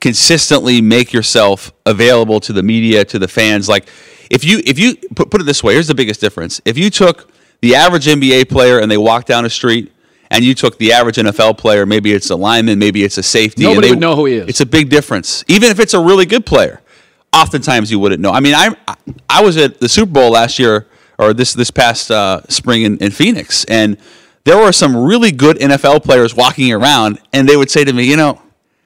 consistently 0.00 0.80
make 0.80 1.12
yourself 1.12 1.72
available 1.84 2.40
to 2.40 2.52
the 2.52 2.62
media, 2.62 3.04
to 3.04 3.18
the 3.18 3.28
fans. 3.28 3.68
Like, 3.68 3.88
if 4.30 4.44
you 4.44 4.62
if 4.64 4.78
you 4.78 4.96
put, 5.14 5.30
put 5.30 5.40
it 5.40 5.44
this 5.44 5.62
way, 5.62 5.74
here's 5.74 5.88
the 5.88 5.94
biggest 5.94 6.20
difference. 6.20 6.60
If 6.64 6.78
you 6.78 6.90
took 6.90 7.30
the 7.60 7.74
average 7.74 8.06
NBA 8.06 8.48
player 8.48 8.78
and 8.78 8.90
they 8.90 8.98
walked 8.98 9.26
down 9.26 9.44
the 9.44 9.50
street, 9.50 9.92
and 10.30 10.44
you 10.44 10.54
took 10.54 10.78
the 10.78 10.92
average 10.92 11.16
NFL 11.16 11.58
player, 11.58 11.86
maybe 11.86 12.12
it's 12.12 12.30
a 12.30 12.36
lineman, 12.36 12.78
maybe 12.78 13.02
it's 13.02 13.18
a 13.18 13.22
safety. 13.22 13.62
Nobody 13.62 13.88
they, 13.88 13.92
would 13.92 14.00
know 14.00 14.14
who 14.14 14.26
he 14.26 14.34
is. 14.34 14.48
It's 14.48 14.60
a 14.60 14.66
big 14.66 14.90
difference, 14.90 15.44
even 15.48 15.70
if 15.70 15.80
it's 15.80 15.94
a 15.94 16.00
really 16.00 16.26
good 16.26 16.44
player 16.46 16.80
oftentimes 17.32 17.90
you 17.90 17.98
wouldn't 17.98 18.20
know. 18.20 18.30
I 18.30 18.40
mean, 18.40 18.54
I 18.54 18.74
I 19.28 19.42
was 19.42 19.56
at 19.56 19.80
the 19.80 19.88
Super 19.88 20.12
Bowl 20.12 20.30
last 20.30 20.58
year 20.58 20.86
or 21.18 21.32
this 21.32 21.52
this 21.52 21.70
past 21.70 22.10
uh, 22.10 22.42
spring 22.48 22.82
in, 22.82 22.98
in 22.98 23.10
Phoenix, 23.10 23.64
and 23.64 23.96
there 24.44 24.56
were 24.56 24.72
some 24.72 24.96
really 24.96 25.32
good 25.32 25.58
NFL 25.58 26.04
players 26.04 26.34
walking 26.34 26.72
around, 26.72 27.18
and 27.32 27.48
they 27.48 27.56
would 27.56 27.70
say 27.70 27.84
to 27.84 27.92
me, 27.92 28.04
you 28.04 28.16
know, 28.16 28.40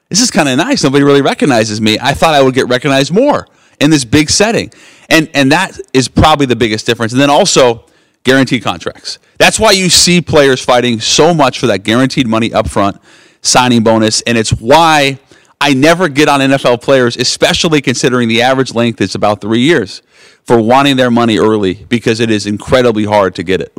this 0.08 0.20
is 0.20 0.30
kind 0.30 0.48
of 0.48 0.56
nice. 0.56 0.82
Nobody 0.82 1.04
really 1.04 1.22
recognizes 1.22 1.80
me. 1.80 1.98
I 2.00 2.14
thought 2.14 2.34
I 2.34 2.42
would 2.42 2.54
get 2.54 2.68
recognized 2.68 3.12
more 3.12 3.46
in 3.80 3.90
this 3.90 4.04
big 4.04 4.30
setting, 4.30 4.72
and 5.08 5.28
and 5.34 5.52
that 5.52 5.78
is 5.92 6.08
probably 6.08 6.46
the 6.46 6.56
biggest 6.56 6.86
difference. 6.86 7.12
And 7.12 7.20
then 7.20 7.30
also 7.30 7.86
guaranteed 8.24 8.62
contracts. 8.62 9.18
That's 9.38 9.58
why 9.58 9.72
you 9.72 9.88
see 9.88 10.20
players 10.20 10.64
fighting 10.64 11.00
so 11.00 11.34
much 11.34 11.58
for 11.58 11.66
that 11.66 11.80
guaranteed 11.80 12.26
money 12.26 12.52
up 12.52 12.68
front, 12.68 12.98
signing 13.40 13.82
bonus, 13.82 14.20
and 14.22 14.38
it's 14.38 14.50
why 14.50 15.18
I 15.64 15.74
never 15.74 16.08
get 16.08 16.28
on 16.28 16.40
NFL 16.40 16.82
players, 16.82 17.16
especially 17.16 17.80
considering 17.80 18.26
the 18.26 18.42
average 18.42 18.74
length 18.74 19.00
is 19.00 19.14
about 19.14 19.40
three 19.40 19.60
years, 19.60 20.02
for 20.42 20.60
wanting 20.60 20.96
their 20.96 21.08
money 21.08 21.38
early 21.38 21.74
because 21.88 22.18
it 22.18 22.32
is 22.32 22.46
incredibly 22.46 23.04
hard 23.04 23.36
to 23.36 23.44
get 23.44 23.60
it. 23.60 23.72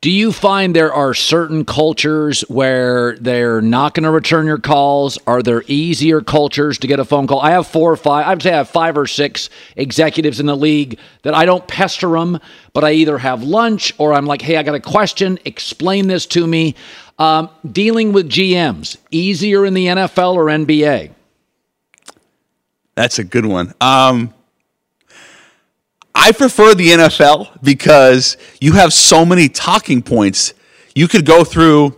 Do 0.00 0.10
you 0.10 0.32
find 0.32 0.74
there 0.74 0.92
are 0.92 1.14
certain 1.14 1.64
cultures 1.64 2.40
where 2.48 3.16
they're 3.18 3.60
not 3.60 3.94
going 3.94 4.02
to 4.02 4.10
return 4.10 4.44
your 4.46 4.58
calls? 4.58 5.20
Are 5.28 5.40
there 5.40 5.62
easier 5.68 6.20
cultures 6.20 6.78
to 6.78 6.88
get 6.88 6.98
a 6.98 7.04
phone 7.04 7.28
call? 7.28 7.40
I 7.40 7.52
have 7.52 7.68
four 7.68 7.92
or 7.92 7.96
five, 7.96 8.26
I'd 8.26 8.42
say 8.42 8.52
I 8.52 8.56
have 8.56 8.68
five 8.68 8.98
or 8.98 9.06
six 9.06 9.50
executives 9.76 10.40
in 10.40 10.46
the 10.46 10.56
league 10.56 10.98
that 11.22 11.34
I 11.34 11.44
don't 11.44 11.68
pester 11.68 12.10
them, 12.10 12.40
but 12.72 12.82
I 12.82 12.90
either 12.94 13.18
have 13.18 13.44
lunch 13.44 13.92
or 13.98 14.14
I'm 14.14 14.26
like, 14.26 14.42
hey, 14.42 14.56
I 14.56 14.64
got 14.64 14.74
a 14.74 14.80
question, 14.80 15.38
explain 15.44 16.08
this 16.08 16.26
to 16.26 16.44
me. 16.44 16.74
Um, 17.20 17.50
dealing 17.70 18.12
with 18.12 18.28
GMs, 18.28 18.96
easier 19.12 19.64
in 19.64 19.74
the 19.74 19.86
NFL 19.86 20.34
or 20.34 20.46
NBA? 20.46 21.12
That's 22.94 23.18
a 23.18 23.24
good 23.24 23.46
one. 23.46 23.72
Um, 23.80 24.34
I 26.14 26.32
prefer 26.32 26.74
the 26.74 26.88
NFL 26.88 27.62
because 27.62 28.36
you 28.60 28.72
have 28.72 28.92
so 28.92 29.24
many 29.24 29.48
talking 29.48 30.02
points. 30.02 30.54
You 30.94 31.08
could 31.08 31.24
go 31.24 31.44
through. 31.44 31.96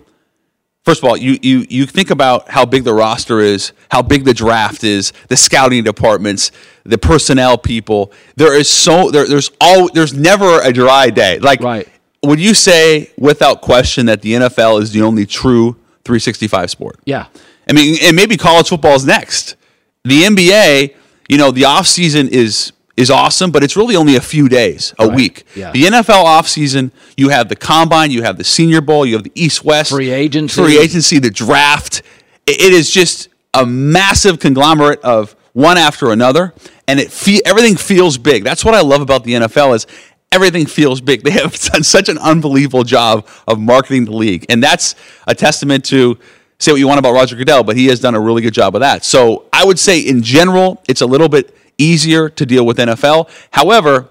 First 0.84 1.02
of 1.02 1.08
all, 1.08 1.16
you, 1.16 1.38
you, 1.42 1.64
you 1.68 1.86
think 1.86 2.10
about 2.10 2.50
how 2.50 2.64
big 2.64 2.82
the 2.82 2.92
roster 2.92 3.38
is, 3.38 3.72
how 3.88 4.02
big 4.02 4.24
the 4.24 4.34
draft 4.34 4.82
is, 4.82 5.12
the 5.28 5.36
scouting 5.36 5.84
departments, 5.84 6.50
the 6.84 6.98
personnel 6.98 7.56
people. 7.56 8.12
There 8.34 8.56
is 8.58 8.68
so 8.68 9.10
there, 9.10 9.26
there's 9.26 9.50
all 9.60 9.88
there's 9.92 10.12
never 10.12 10.60
a 10.60 10.72
dry 10.72 11.10
day. 11.10 11.38
Like 11.38 11.60
right. 11.60 11.88
would 12.24 12.40
you 12.40 12.52
say 12.54 13.10
without 13.16 13.60
question 13.60 14.06
that 14.06 14.22
the 14.22 14.34
NFL 14.34 14.82
is 14.82 14.92
the 14.92 15.02
only 15.02 15.24
true 15.24 15.74
365 16.04 16.70
sport? 16.70 16.98
Yeah. 17.04 17.26
I 17.68 17.72
mean, 17.72 17.96
and 18.02 18.16
maybe 18.16 18.36
college 18.36 18.68
football 18.68 18.94
is 18.94 19.04
next 19.04 19.54
the 20.04 20.22
NBA, 20.22 20.94
you 21.28 21.38
know, 21.38 21.50
the 21.50 21.62
offseason 21.62 22.28
is 22.28 22.72
is 22.94 23.10
awesome, 23.10 23.50
but 23.50 23.64
it's 23.64 23.74
really 23.74 23.96
only 23.96 24.16
a 24.16 24.20
few 24.20 24.48
days, 24.50 24.94
a 24.98 25.06
right. 25.06 25.16
week. 25.16 25.46
Yeah. 25.56 25.72
The 25.72 25.84
NFL 25.84 26.24
offseason, 26.24 26.90
you 27.16 27.30
have 27.30 27.48
the 27.48 27.56
combine, 27.56 28.10
you 28.10 28.22
have 28.22 28.36
the 28.36 28.44
senior 28.44 28.82
bowl, 28.82 29.06
you 29.06 29.14
have 29.14 29.24
the 29.24 29.32
East 29.34 29.64
West 29.64 29.90
free 29.90 30.10
agency, 30.10 30.62
free 30.62 30.78
agency, 30.78 31.18
the 31.18 31.30
draft. 31.30 32.02
It 32.46 32.72
is 32.72 32.90
just 32.90 33.28
a 33.54 33.64
massive 33.64 34.40
conglomerate 34.40 35.00
of 35.00 35.34
one 35.52 35.78
after 35.78 36.10
another, 36.10 36.52
and 36.86 37.00
it 37.00 37.10
fe- 37.10 37.40
everything 37.46 37.76
feels 37.76 38.18
big. 38.18 38.44
That's 38.44 38.64
what 38.64 38.74
I 38.74 38.80
love 38.80 39.00
about 39.00 39.24
the 39.24 39.34
NFL 39.34 39.74
is 39.74 39.86
everything 40.30 40.66
feels 40.66 41.00
big. 41.00 41.22
They 41.22 41.30
have 41.30 41.58
done 41.72 41.82
such 41.82 42.08
an 42.08 42.18
unbelievable 42.18 42.84
job 42.84 43.26
of 43.46 43.58
marketing 43.58 44.04
the 44.04 44.12
league, 44.12 44.44
and 44.48 44.62
that's 44.62 44.96
a 45.26 45.34
testament 45.34 45.84
to 45.86 46.18
say 46.62 46.72
what 46.72 46.78
you 46.78 46.86
want 46.86 46.98
about 46.98 47.12
Roger 47.12 47.34
Goodell, 47.34 47.64
but 47.64 47.76
he 47.76 47.86
has 47.86 47.98
done 47.98 48.14
a 48.14 48.20
really 48.20 48.40
good 48.40 48.54
job 48.54 48.76
of 48.76 48.80
that. 48.80 49.04
So 49.04 49.46
I 49.52 49.64
would 49.64 49.78
say 49.78 49.98
in 50.00 50.22
general, 50.22 50.82
it's 50.88 51.00
a 51.00 51.06
little 51.06 51.28
bit 51.28 51.54
easier 51.76 52.28
to 52.28 52.46
deal 52.46 52.64
with 52.64 52.78
NFL. 52.78 53.28
However, 53.50 54.08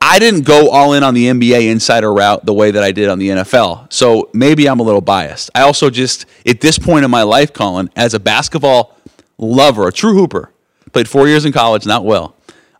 I 0.00 0.18
didn't 0.18 0.42
go 0.42 0.70
all 0.70 0.92
in 0.92 1.02
on 1.02 1.14
the 1.14 1.26
NBA 1.26 1.70
insider 1.70 2.12
route 2.12 2.46
the 2.46 2.52
way 2.52 2.70
that 2.70 2.82
I 2.82 2.92
did 2.92 3.08
on 3.08 3.18
the 3.18 3.30
NFL. 3.30 3.92
So 3.92 4.30
maybe 4.32 4.68
I'm 4.68 4.78
a 4.78 4.82
little 4.82 5.00
biased. 5.00 5.50
I 5.54 5.62
also 5.62 5.90
just, 5.90 6.26
at 6.46 6.60
this 6.60 6.78
point 6.78 7.04
in 7.04 7.10
my 7.10 7.22
life, 7.22 7.52
Colin, 7.52 7.90
as 7.96 8.14
a 8.14 8.20
basketball 8.20 8.96
lover, 9.38 9.88
a 9.88 9.92
true 9.92 10.14
hooper, 10.14 10.52
played 10.92 11.08
four 11.08 11.26
years 11.26 11.44
in 11.44 11.52
college, 11.52 11.86
not 11.86 12.04
well. 12.04 12.36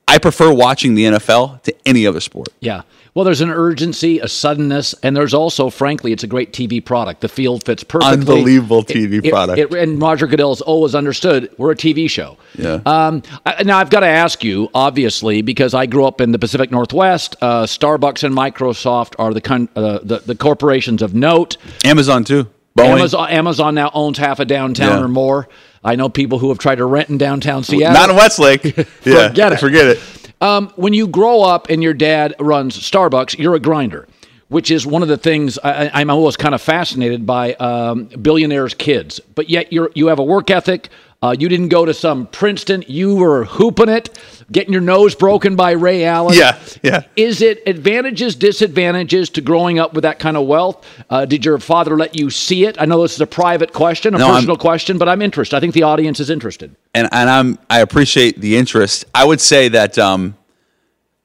I 0.06 0.18
prefer 0.18 0.52
watching 0.52 0.94
the 0.94 1.04
NFL 1.04 1.62
to 1.62 1.74
any 1.86 2.06
other 2.06 2.20
sport. 2.20 2.48
Yeah. 2.60 2.82
Well, 3.14 3.24
there's 3.24 3.40
an 3.40 3.50
urgency, 3.50 4.18
a 4.18 4.26
suddenness, 4.26 4.92
and 5.04 5.16
there's 5.16 5.34
also, 5.34 5.70
frankly, 5.70 6.10
it's 6.10 6.24
a 6.24 6.26
great 6.26 6.52
TV 6.52 6.84
product. 6.84 7.20
The 7.20 7.28
field 7.28 7.62
fits 7.62 7.84
perfectly. 7.84 8.18
Unbelievable 8.18 8.82
TV 8.82 9.24
it, 9.24 9.30
product. 9.30 9.56
It, 9.56 9.72
it, 9.72 9.88
and 9.88 10.02
Roger 10.02 10.26
Goodell's 10.26 10.60
always 10.60 10.96
understood 10.96 11.54
we're 11.56 11.70
a 11.70 11.76
TV 11.76 12.10
show. 12.10 12.36
Yeah. 12.58 12.80
Um, 12.84 13.22
I, 13.46 13.62
now, 13.62 13.78
I've 13.78 13.90
got 13.90 14.00
to 14.00 14.08
ask 14.08 14.42
you, 14.42 14.68
obviously, 14.74 15.42
because 15.42 15.74
I 15.74 15.86
grew 15.86 16.04
up 16.06 16.20
in 16.20 16.32
the 16.32 16.40
Pacific 16.40 16.72
Northwest, 16.72 17.36
uh, 17.40 17.62
Starbucks 17.64 18.24
and 18.24 18.34
Microsoft 18.34 19.14
are 19.20 19.32
the, 19.32 19.40
con- 19.40 19.68
uh, 19.76 20.00
the, 20.02 20.18
the 20.18 20.34
corporations 20.34 21.00
of 21.00 21.14
note. 21.14 21.56
Amazon, 21.84 22.24
too. 22.24 22.48
Boeing. 22.76 22.98
Amazon, 22.98 23.30
Amazon 23.30 23.74
now 23.76 23.92
owns 23.94 24.18
half 24.18 24.40
a 24.40 24.44
downtown 24.44 24.98
yeah. 24.98 25.04
or 25.04 25.08
more. 25.08 25.48
I 25.84 25.94
know 25.94 26.08
people 26.08 26.40
who 26.40 26.48
have 26.48 26.58
tried 26.58 26.76
to 26.76 26.84
rent 26.84 27.10
in 27.10 27.18
downtown 27.18 27.62
Seattle. 27.62 27.94
Not 27.94 28.10
in 28.10 28.16
Westlake. 28.16 28.62
forget 28.74 29.36
yeah, 29.36 29.52
it. 29.52 29.60
Forget 29.60 29.86
it. 29.86 29.98
Um, 30.40 30.68
when 30.76 30.92
you 30.92 31.06
grow 31.06 31.42
up 31.42 31.70
and 31.70 31.82
your 31.82 31.94
dad 31.94 32.34
runs 32.38 32.78
Starbucks, 32.78 33.38
you're 33.38 33.54
a 33.54 33.60
grinder. 33.60 34.06
which 34.48 34.70
is 34.70 34.86
one 34.86 35.02
of 35.02 35.08
the 35.08 35.16
things 35.16 35.58
I, 35.64 35.90
I'm 35.94 36.10
always 36.10 36.36
kind 36.36 36.54
of 36.54 36.62
fascinated 36.62 37.24
by 37.26 37.54
um, 37.54 38.04
billionaires' 38.04 38.74
kids. 38.74 39.18
But 39.34 39.48
yet 39.50 39.72
you're 39.72 39.90
you 39.94 40.08
have 40.08 40.18
a 40.18 40.24
work 40.24 40.50
ethic. 40.50 40.90
Uh, 41.22 41.34
you 41.38 41.48
didn't 41.48 41.70
go 41.70 41.84
to 41.86 41.94
some 41.94 42.26
Princeton. 42.26 42.84
You 42.86 43.16
were 43.16 43.44
hooping 43.46 43.88
it, 43.88 44.10
getting 44.50 44.72
your 44.72 44.82
nose 44.82 45.14
broken 45.14 45.56
by 45.56 45.72
Ray 45.72 46.04
Allen. 46.04 46.36
Yeah, 46.36 46.58
yeah. 46.82 47.02
Is 47.16 47.42
it 47.42 47.62
advantages, 47.66 48.36
disadvantages 48.36 49.30
to 49.30 49.40
growing 49.40 49.78
up 49.78 49.94
with 49.94 50.02
that 50.02 50.18
kind 50.18 50.36
of 50.36 50.46
wealth? 50.46 50.86
Uh, 51.10 51.24
did 51.24 51.44
your 51.44 51.58
father 51.58 51.96
let 51.96 52.18
you 52.18 52.30
see 52.30 52.64
it? 52.64 52.76
I 52.80 52.84
know 52.84 53.02
this 53.02 53.14
is 53.14 53.20
a 53.20 53.26
private 53.26 53.72
question, 53.72 54.14
a 54.14 54.18
No, 54.18 54.26
I'm- 54.26 54.34
personal 54.36 54.56
question, 54.56 54.98
but 54.98 55.08
I'm 55.08 55.22
interested. 55.22 55.56
I 55.56 55.60
think 55.60 55.74
the 55.74 55.84
audience 55.84 56.20
is 56.20 56.30
interested. 56.30 56.74
and 56.94 57.08
and 57.12 57.28
I'm 57.30 57.58
I 57.70 57.80
appreciate 57.80 58.40
the 58.40 58.56
interest. 58.56 59.04
I 59.14 59.24
would 59.24 59.40
say 59.40 59.68
that 59.68 59.98
um, 59.98 60.36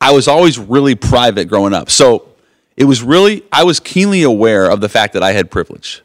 I 0.01 0.11
was 0.11 0.27
always 0.27 0.57
really 0.57 0.95
private 0.95 1.45
growing 1.49 1.73
up, 1.73 1.89
so 1.89 2.29
it 2.77 2.85
was 2.85 3.03
really 3.03 3.43
I 3.51 3.63
was 3.63 3.79
keenly 3.79 4.23
aware 4.23 4.69
of 4.69 4.79
the 4.81 4.89
fact 4.89 5.13
that 5.13 5.23
I 5.23 5.31
had 5.33 5.51
privilege. 5.51 6.01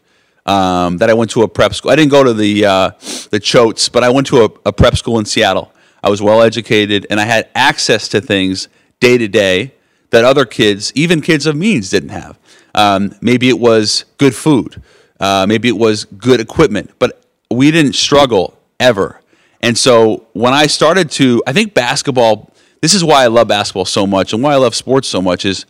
Um, 0.46 0.98
that 0.98 1.09
I 1.09 1.14
went 1.14 1.31
to 1.31 1.42
a 1.42 1.48
prep 1.48 1.72
school. 1.72 1.90
I 1.90 1.96
didn't 1.96 2.11
go 2.11 2.22
to 2.22 2.35
the 2.35 2.66
uh, 2.66 2.90
the 3.31 3.40
Choates, 3.40 3.90
but 3.90 4.05
I 4.05 4.11
went 4.11 4.27
to 4.27 4.44
a, 4.44 4.50
a 4.66 4.72
prep 4.74 4.94
school 4.96 5.18
in 5.18 5.24
Seattle. 5.24 5.72
I 6.04 6.10
was 6.10 6.20
well 6.20 6.42
educated, 6.42 7.06
and 7.08 7.18
I 7.18 7.24
had 7.24 7.48
access 7.54 8.08
to 8.08 8.20
things 8.20 8.68
day 9.00 9.16
to 9.16 9.26
day 9.26 9.72
that 10.10 10.22
other 10.22 10.44
kids, 10.44 10.92
even 10.94 11.22
kids 11.22 11.46
of 11.46 11.56
means, 11.56 11.88
didn't 11.88 12.10
have. 12.10 12.38
Um, 12.74 13.14
maybe 13.22 13.48
it 13.48 13.58
was 13.58 14.04
good 14.18 14.34
food, 14.34 14.82
uh, 15.18 15.46
maybe 15.48 15.68
it 15.68 15.78
was 15.78 16.04
good 16.04 16.40
equipment, 16.40 16.90
but 16.98 17.24
we 17.50 17.70
didn't 17.70 17.94
struggle 17.94 18.58
ever. 18.78 19.20
And 19.62 19.78
so 19.78 20.26
when 20.34 20.52
I 20.52 20.66
started 20.66 21.10
to, 21.12 21.42
I 21.46 21.54
think 21.54 21.72
basketball. 21.72 22.50
This 22.82 22.92
is 22.92 23.02
why 23.02 23.24
I 23.24 23.28
love 23.28 23.48
basketball 23.48 23.86
so 23.86 24.06
much, 24.06 24.34
and 24.34 24.42
why 24.42 24.52
I 24.52 24.56
love 24.56 24.74
sports 24.74 25.08
so 25.08 25.22
much 25.22 25.46
is 25.46 25.64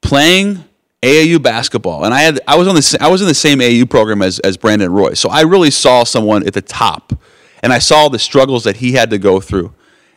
playing 0.00 0.64
AAU 1.02 1.40
basketball. 1.40 2.04
And 2.04 2.12
I 2.12 2.22
had 2.22 2.40
I 2.48 2.56
was 2.56 2.66
on 2.66 2.74
the 2.74 2.98
I 3.00 3.06
was 3.06 3.22
in 3.22 3.28
the 3.28 3.34
same 3.34 3.60
AAU 3.60 3.88
program 3.88 4.22
as 4.22 4.40
as 4.40 4.56
Brandon 4.56 4.90
Roy, 4.92 5.14
so 5.14 5.28
I 5.28 5.42
really 5.42 5.70
saw 5.70 6.02
someone 6.02 6.44
at 6.48 6.52
the 6.52 6.62
top, 6.62 7.12
and 7.62 7.72
I 7.72 7.78
saw 7.78 8.08
the 8.08 8.18
struggles 8.18 8.64
that 8.64 8.76
he 8.78 8.92
had 8.92 9.10
to 9.10 9.18
go 9.18 9.40
through, 9.40 9.72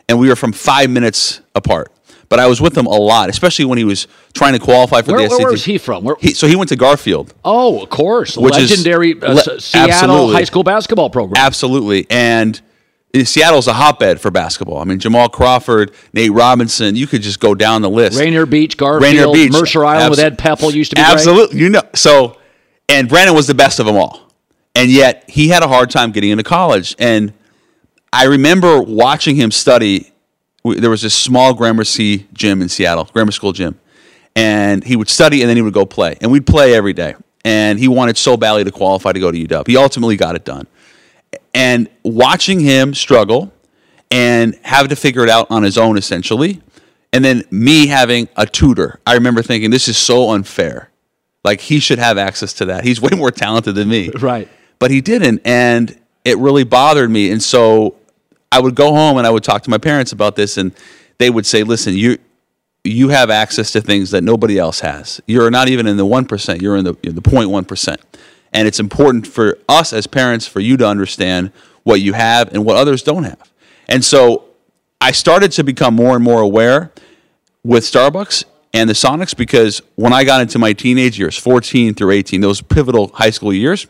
and 0.09 0.19
we 0.19 0.27
were 0.29 0.35
from 0.35 0.51
five 0.53 0.89
minutes 0.89 1.41
apart. 1.55 1.91
But 2.29 2.39
I 2.39 2.47
was 2.47 2.59
with 2.59 2.75
him 2.75 2.87
a 2.87 2.89
lot, 2.95 3.29
especially 3.29 3.65
when 3.65 3.77
he 3.77 3.83
was 3.83 4.07
trying 4.33 4.53
to 4.53 4.59
qualify 4.59 5.01
for 5.03 5.11
Where, 5.13 5.21
the 5.23 5.29
SAT. 5.29 5.39
where 5.43 5.51
was 5.51 5.65
he 5.65 5.77
from? 5.77 6.03
Where, 6.03 6.15
He- 6.19 6.33
so 6.33 6.47
he 6.47 6.55
went 6.55 6.69
to 6.69 6.75
Garfield. 6.75 7.33
oh, 7.45 7.83
of 7.83 7.89
course, 7.89 8.35
Which 8.37 8.57
is- 8.57 8.71
legendary 8.71 9.21
uh, 9.21 9.33
le- 9.33 9.59
Seattle 9.61 9.91
absolutely. 9.93 10.35
high 10.35 10.43
school 10.45 10.63
basketball 10.63 11.09
program. 11.11 11.43
Absolutely. 11.45 12.07
And 12.09 12.59
Seattle's 13.23 13.67
a 13.67 13.73
hotbed 13.73 14.19
for 14.19 14.31
basketball. 14.31 14.79
I 14.79 14.85
mean, 14.85 14.97
Jamal 14.97 15.29
Crawford, 15.29 15.91
Nate 16.13 16.31
Robinson, 16.31 16.95
you 16.95 17.05
could 17.05 17.21
just 17.21 17.39
go 17.39 17.53
down 17.53 17.83
the 17.83 17.89
list. 17.89 18.19
Rainier 18.19 18.47
Beach, 18.47 18.75
Garfield, 18.77 19.03
Rainier 19.03 19.31
Beach. 19.31 19.51
Mercer 19.51 19.85
Island 19.85 20.09
with 20.09 20.19
Ed 20.19 20.39
Pepple 20.39 20.71
used 20.73 20.89
to 20.91 20.95
be 20.95 21.03
great. 21.03 21.11
Absolutely. 21.13 21.59
You 21.59 21.69
know, 21.69 21.83
so, 21.93 22.37
and 22.89 23.07
Brandon 23.07 23.35
was 23.35 23.45
the 23.45 23.53
best 23.53 23.79
of 23.79 23.85
them 23.85 23.95
all. 23.97 24.32
And 24.75 24.89
yet 24.89 25.29
he 25.29 25.49
had 25.49 25.63
a 25.63 25.67
hard 25.67 25.89
time 25.89 26.11
getting 26.11 26.31
into 26.31 26.43
college. 26.43 26.95
And 26.97 27.33
I 28.11 28.25
remember 28.25 28.81
watching 28.81 29.35
him 29.35 29.51
study. 29.51 30.11
There 30.63 30.89
was 30.89 31.01
this 31.01 31.13
small 31.13 31.53
Gramercy 31.53 32.27
gym 32.33 32.61
in 32.61 32.69
Seattle, 32.69 33.09
grammar 33.13 33.31
school 33.31 33.51
gym. 33.51 33.79
And 34.35 34.83
he 34.83 34.95
would 34.95 35.09
study 35.09 35.41
and 35.41 35.49
then 35.49 35.57
he 35.57 35.61
would 35.61 35.73
go 35.73 35.85
play. 35.85 36.17
And 36.21 36.31
we'd 36.31 36.47
play 36.47 36.73
every 36.73 36.93
day. 36.93 37.15
And 37.45 37.77
he 37.77 37.87
wanted 37.87 38.17
so 38.17 38.37
badly 38.37 38.63
to 38.63 38.71
qualify 38.71 39.11
to 39.11 39.19
go 39.19 39.31
to 39.31 39.37
UW. 39.37 39.67
He 39.67 39.77
ultimately 39.77 40.15
got 40.15 40.35
it 40.35 40.45
done. 40.45 40.65
And 41.53 41.89
watching 42.03 42.59
him 42.59 42.93
struggle 42.93 43.53
and 44.09 44.57
have 44.63 44.87
to 44.87 44.95
figure 44.95 45.23
it 45.23 45.29
out 45.29 45.47
on 45.51 45.63
his 45.63 45.77
own 45.77 45.97
essentially. 45.97 46.61
And 47.11 47.23
then 47.23 47.43
me 47.51 47.87
having 47.87 48.27
a 48.35 48.45
tutor. 48.47 48.99
I 49.05 49.13
remember 49.13 49.43
thinking, 49.43 49.69
this 49.69 49.87
is 49.87 49.97
so 49.97 50.31
unfair. 50.31 50.89
Like 51.43 51.61
he 51.61 51.79
should 51.79 51.99
have 51.99 52.17
access 52.17 52.53
to 52.53 52.65
that. 52.65 52.83
He's 52.83 53.01
way 53.01 53.11
more 53.15 53.31
talented 53.31 53.75
than 53.75 53.89
me. 53.89 54.09
Right. 54.09 54.49
But 54.83 54.91
he 54.91 54.99
didn't. 54.99 55.39
And 55.45 55.97
it 56.25 56.37
really 56.39 56.65
bothered 56.65 57.09
me. 57.09 57.31
And 57.31 57.41
so 57.41 57.95
I 58.51 58.59
would 58.59 58.75
go 58.75 58.93
home 58.93 59.17
and 59.17 59.25
I 59.25 59.29
would 59.29 59.41
talk 59.41 59.63
to 59.63 59.69
my 59.69 59.77
parents 59.77 60.11
about 60.11 60.35
this 60.35 60.57
and 60.57 60.73
they 61.19 61.29
would 61.29 61.45
say, 61.45 61.63
listen, 61.63 61.93
you 61.93 62.17
you 62.83 63.07
have 63.07 63.29
access 63.29 63.71
to 63.71 63.79
things 63.79 64.11
that 64.11 64.25
nobody 64.25 64.59
else 64.59 64.81
has. 64.81 65.21
You're 65.25 65.49
not 65.49 65.69
even 65.69 65.87
in 65.87 65.95
the 65.95 66.05
1%, 66.05 66.61
you're 66.61 66.75
in 66.75 66.83
the, 66.83 66.97
in 67.01 67.15
the 67.15 67.21
0.1%. 67.21 67.95
And 68.51 68.67
it's 68.67 68.81
important 68.81 69.25
for 69.25 69.57
us 69.69 69.93
as 69.93 70.05
parents 70.05 70.47
for 70.47 70.59
you 70.59 70.75
to 70.75 70.85
understand 70.85 71.53
what 71.83 72.01
you 72.01 72.11
have 72.11 72.53
and 72.53 72.65
what 72.65 72.75
others 72.75 73.03
don't 73.03 73.23
have. 73.23 73.53
And 73.87 74.03
so 74.03 74.49
I 74.99 75.13
started 75.13 75.53
to 75.53 75.63
become 75.63 75.95
more 75.95 76.13
and 76.13 76.25
more 76.25 76.41
aware 76.41 76.91
with 77.63 77.85
Starbucks 77.85 78.43
and 78.73 78.89
the 78.89 78.95
Sonics 78.95 79.33
because 79.33 79.81
when 79.95 80.11
I 80.11 80.25
got 80.25 80.41
into 80.41 80.59
my 80.59 80.73
teenage 80.73 81.17
years, 81.17 81.37
14 81.37 81.93
through 81.93 82.11
18, 82.11 82.41
those 82.41 82.59
pivotal 82.61 83.07
high 83.13 83.29
school 83.29 83.53
years, 83.53 83.87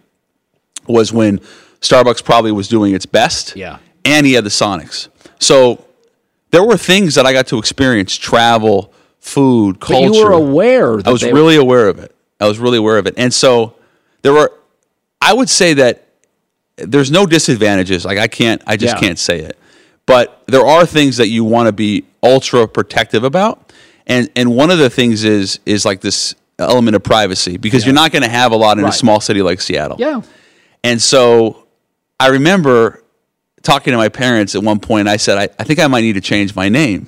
was 0.88 1.12
when 1.14 1.40
Starbucks 1.82 2.24
probably 2.24 2.52
was 2.52 2.68
doing 2.68 2.94
its 2.96 3.06
best. 3.06 3.56
Yeah. 3.56 3.80
And 4.06 4.26
he 4.26 4.34
had 4.34 4.44
the 4.44 4.50
Sonics. 4.50 5.08
So 5.40 5.84
there 6.52 6.64
were 6.64 6.78
things 6.78 7.16
that 7.16 7.26
I 7.26 7.34
got 7.34 7.48
to 7.48 7.58
experience 7.58 8.16
travel, 8.16 8.94
food, 9.20 9.80
But 9.80 9.88
culture. 9.88 10.14
you 10.20 10.24
were 10.26 10.32
aware 10.32 10.98
that 10.98 11.08
I 11.08 11.12
was 11.12 11.24
really 11.24 11.56
aware 11.56 11.88
of 11.88 12.00
it. 12.00 12.16
I 12.40 12.48
was 12.48 12.60
really 12.60 12.78
aware 12.78 12.98
of 12.98 13.08
it. 13.08 13.14
And 13.18 13.34
so 13.34 13.76
there 14.22 14.34
were, 14.34 14.52
I 15.22 15.34
would 15.34 15.50
say 15.50 15.74
that 15.76 16.08
there's 16.78 17.12
no 17.12 17.26
disadvantages. 17.26 18.04
Like 18.06 18.18
I 18.18 18.28
can't, 18.28 18.62
I 18.68 18.76
just 18.78 18.96
Yeah. 18.96 19.00
can't 19.00 19.20
say 19.20 19.40
it. 19.40 19.58
But 20.06 20.44
there 20.48 20.66
are 20.66 20.86
things 20.86 21.18
that 21.18 21.30
you 21.30 21.44
want 21.46 21.68
to 21.68 21.72
be 21.72 22.04
ultra 22.22 22.68
protective 22.68 23.24
about. 23.24 23.72
And, 24.06 24.30
and 24.36 24.54
one 24.54 24.70
of 24.70 24.80
the 24.80 24.90
things 24.90 25.24
is, 25.24 25.60
is 25.66 25.86
like 25.86 26.02
this 26.02 26.36
element 26.60 26.96
of 26.96 27.04
privacy 27.04 27.56
because 27.58 27.86
you're 27.86 27.96
not 27.96 28.12
going 28.12 28.24
to 28.24 28.30
have 28.30 28.52
a 28.52 28.56
lot 28.58 28.78
in 28.78 28.84
Right. 28.84 28.94
a 28.94 28.98
small 28.98 29.22
city 29.22 29.42
like 29.42 29.62
Seattle. 29.62 29.96
Yeah. 30.00 30.22
And 30.84 31.02
so 31.02 31.68
I 32.20 32.28
remember 32.28 33.04
talking 33.62 33.92
to 33.92 33.98
my 33.98 34.10
parents 34.10 34.56
at 34.56 34.64
one 34.64 34.80
point. 34.80 35.08
I 35.08 35.18
said, 35.18 35.38
I, 35.38 35.44
I 35.60 35.64
think 35.64 35.80
I 35.80 35.88
might 35.88 36.02
need 36.02 36.14
to 36.14 36.22
change 36.22 36.56
my 36.56 36.70
name. 36.70 37.08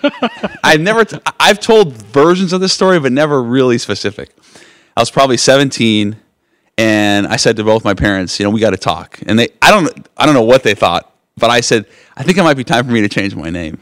I've 0.64 0.80
never, 0.80 1.04
t- 1.04 1.18
I've 1.38 1.60
told 1.60 1.94
versions 1.94 2.52
of 2.52 2.60
this 2.60 2.72
story, 2.72 2.98
but 2.98 3.12
never 3.12 3.42
really 3.42 3.78
specific. 3.78 4.30
I 4.96 5.00
was 5.00 5.10
probably 5.10 5.36
17 5.36 6.16
and 6.78 7.26
I 7.26 7.36
said 7.36 7.56
to 7.56 7.64
both 7.64 7.84
my 7.84 7.94
parents, 7.94 8.38
you 8.38 8.44
know, 8.44 8.50
we 8.50 8.60
got 8.60 8.70
to 8.70 8.76
talk. 8.76 9.20
And 9.26 9.38
they, 9.38 9.48
I 9.60 9.70
don't, 9.70 10.08
I 10.16 10.26
don't 10.26 10.34
know 10.34 10.42
what 10.42 10.62
they 10.62 10.74
thought, 10.74 11.14
but 11.36 11.50
I 11.50 11.60
said, 11.60 11.86
I 12.16 12.22
think 12.22 12.38
it 12.38 12.42
might 12.42 12.56
be 12.56 12.64
time 12.64 12.84
for 12.86 12.92
me 12.92 13.02
to 13.02 13.08
change 13.08 13.34
my 13.34 13.50
name. 13.50 13.78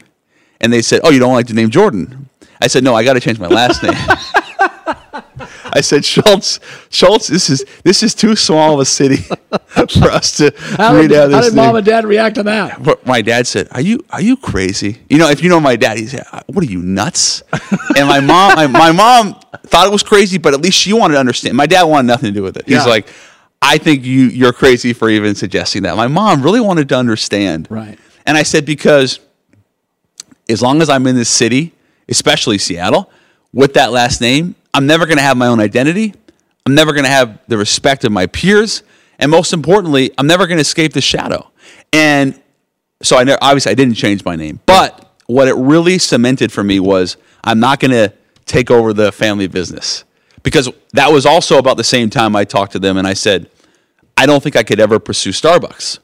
And 0.59 0.71
they 0.71 0.81
said, 0.81 1.01
oh, 1.03 1.09
you 1.09 1.19
don't 1.19 1.33
like 1.33 1.47
the 1.47 1.53
name 1.53 1.69
Jordan? 1.69 2.29
I 2.61 2.67
said, 2.67 2.83
no, 2.83 2.93
I 2.93 3.03
got 3.03 3.13
to 3.13 3.19
change 3.19 3.39
my 3.39 3.47
last 3.47 3.81
name. 3.81 3.93
I 5.73 5.81
said, 5.81 6.03
Schultz, 6.05 6.59
Schultz, 6.89 7.27
this 7.27 7.49
is 7.49 7.65
this 7.83 8.03
is 8.03 8.13
too 8.13 8.35
small 8.35 8.73
of 8.75 8.79
a 8.79 8.85
city 8.85 9.17
for 9.89 10.09
us 10.09 10.37
to 10.37 10.53
How 10.77 10.95
read 10.95 11.09
did, 11.09 11.17
out 11.17 11.31
how 11.31 11.41
this 11.41 11.49
did 11.49 11.55
mom 11.55 11.75
and 11.75 11.85
dad 11.85 12.05
react 12.05 12.35
to 12.35 12.43
that? 12.43 12.83
But 12.83 13.05
my 13.05 13.21
dad 13.21 13.47
said, 13.47 13.67
"Are 13.71 13.81
you 13.81 14.03
are 14.09 14.21
you 14.21 14.37
crazy?" 14.37 14.99
You 15.09 15.17
know, 15.17 15.29
if 15.29 15.43
you 15.43 15.49
know 15.49 15.59
my 15.59 15.75
dad, 15.75 15.97
he 15.97 16.07
said, 16.07 16.25
"What 16.47 16.63
are 16.63 16.69
you 16.69 16.81
nuts?" 16.81 17.43
and 17.95 18.07
my 18.07 18.19
mom, 18.19 18.55
my, 18.55 18.67
my 18.67 18.91
mom 18.91 19.39
thought 19.65 19.87
it 19.87 19.91
was 19.91 20.03
crazy, 20.03 20.37
but 20.37 20.53
at 20.53 20.61
least 20.61 20.77
she 20.77 20.93
wanted 20.93 21.15
to 21.15 21.19
understand. 21.19 21.55
My 21.55 21.67
dad 21.67 21.83
wanted 21.83 22.07
nothing 22.07 22.33
to 22.33 22.39
do 22.39 22.43
with 22.43 22.57
it. 22.57 22.67
He's 22.67 22.85
like, 22.85 23.07
"I 23.61 23.77
think 23.77 24.03
you 24.05 24.25
you're 24.25 24.53
crazy 24.53 24.93
for 24.93 25.09
even 25.09 25.35
suggesting 25.35 25.83
that." 25.83 25.95
My 25.95 26.07
mom 26.07 26.41
really 26.41 26.61
wanted 26.61 26.89
to 26.89 26.97
understand, 26.97 27.67
Right. 27.69 27.97
And 28.25 28.37
I 28.37 28.43
said 28.43 28.65
because 28.65 29.19
as 30.49 30.61
long 30.61 30.81
as 30.81 30.89
I'm 30.89 31.07
in 31.07 31.15
this 31.15 31.29
city, 31.29 31.73
especially 32.07 32.57
Seattle, 32.57 33.09
with 33.53 33.73
that 33.73 33.91
last 33.91 34.21
name, 34.21 34.55
I'm 34.73 34.87
never 34.87 35.05
going 35.05 35.17
to 35.17 35.23
have 35.23 35.37
my 35.37 35.47
own 35.47 35.59
identity. 35.59 36.13
I'm 36.65 36.75
never 36.75 36.93
going 36.93 37.05
to 37.05 37.09
have 37.09 37.39
the 37.47 37.57
respect 37.57 38.03
of 38.03 38.11
my 38.11 38.27
peers, 38.27 38.83
and 39.19 39.31
most 39.31 39.53
importantly, 39.53 40.11
I'm 40.17 40.27
never 40.27 40.47
going 40.47 40.57
to 40.57 40.61
escape 40.61 40.93
the 40.93 41.01
shadow. 41.01 41.49
And 41.91 42.39
so 43.01 43.17
I 43.17 43.23
ne- 43.23 43.37
obviously 43.41 43.71
I 43.71 43.75
didn't 43.75 43.95
change 43.95 44.23
my 44.23 44.35
name, 44.35 44.59
but 44.65 45.11
what 45.25 45.47
it 45.47 45.55
really 45.55 45.97
cemented 45.97 46.51
for 46.51 46.63
me 46.63 46.79
was 46.79 47.17
I'm 47.43 47.59
not 47.59 47.79
going 47.79 47.91
to 47.91 48.13
take 48.45 48.69
over 48.69 48.93
the 48.93 49.11
family 49.11 49.47
business 49.47 50.03
because 50.43 50.69
that 50.93 51.11
was 51.11 51.25
also 51.25 51.57
about 51.57 51.77
the 51.77 51.83
same 51.83 52.09
time 52.09 52.35
I 52.35 52.43
talked 52.43 52.73
to 52.73 52.79
them 52.79 52.97
and 52.97 53.07
I 53.07 53.13
said 53.13 53.49
I 54.17 54.25
don't 54.25 54.43
think 54.43 54.55
I 54.55 54.63
could 54.63 54.79
ever 54.79 54.99
pursue 54.99 55.31
Starbucks. 55.31 55.99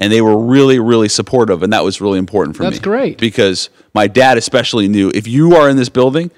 And 0.00 0.12
they 0.12 0.20
were 0.20 0.38
really, 0.38 0.78
really 0.78 1.08
supportive, 1.08 1.64
and 1.64 1.72
that 1.72 1.82
was 1.82 2.00
really 2.00 2.20
important 2.20 2.56
for 2.56 2.62
me. 2.62 2.68
That's 2.70 2.78
great. 2.78 3.18
Because 3.18 3.68
my 3.94 4.06
dad 4.06 4.38
especially 4.38 4.86
knew 4.86 5.10
if 5.12 5.26
you 5.26 5.56
are 5.56 5.68
in 5.68 5.76
this 5.76 5.88
building, 5.88 6.30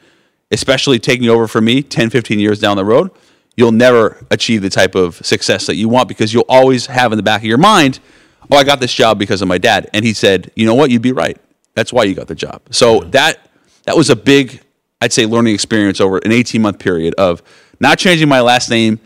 especially 0.51 0.99
taking 0.99 1.29
over 1.29 1.47
for 1.47 1.61
me 1.61 1.83
10, 1.83 2.11
15 2.11 2.39
years 2.39 2.59
down 2.59 2.77
the 2.77 2.85
road, 2.85 3.11
you'll 3.57 3.73
never 3.73 4.25
achieve 4.31 4.63
the 4.63 4.71
type 4.71 4.95
of 4.95 5.15
success 5.25 5.67
that 5.67 5.77
you 5.77 5.89
want 5.89 6.09
because 6.09 6.33
you'll 6.33 6.45
always 6.49 6.87
have 6.87 7.13
in 7.13 7.17
the 7.17 7.23
back 7.23 7.41
of 7.41 7.47
your 7.47 7.59
mind, 7.59 8.01
oh, 8.51 8.57
I 8.57 8.65
got 8.65 8.81
this 8.81 8.93
job 8.93 9.19
because 9.19 9.43
of 9.43 9.49
my 9.49 9.59
dad. 9.59 9.89
And 9.93 10.05
he 10.05 10.13
said, 10.13 10.51
you 10.57 10.67
know 10.67 10.75
what, 10.75 10.91
you'd 10.91 11.03
be 11.03 11.13
right. 11.13 11.39
That's 11.75 11.93
why 11.93 12.05
you 12.05 12.15
got 12.15 12.27
the 12.27 12.35
job. 12.35 12.63
So 12.71 13.01
that 13.11 13.39
that 13.85 13.97
was 13.97 14.11
a 14.11 14.17
big, 14.17 14.61
I'd 15.01 15.13
say, 15.13 15.25
learning 15.27 15.55
experience 15.55 16.01
over 16.01 16.19
an 16.19 16.33
18 16.33 16.61
month 16.61 16.79
period 16.79 17.15
of 17.15 17.43
not 17.79 17.99
changing 17.99 18.29
my 18.29 18.41
last 18.41 18.71
name, 18.71 18.99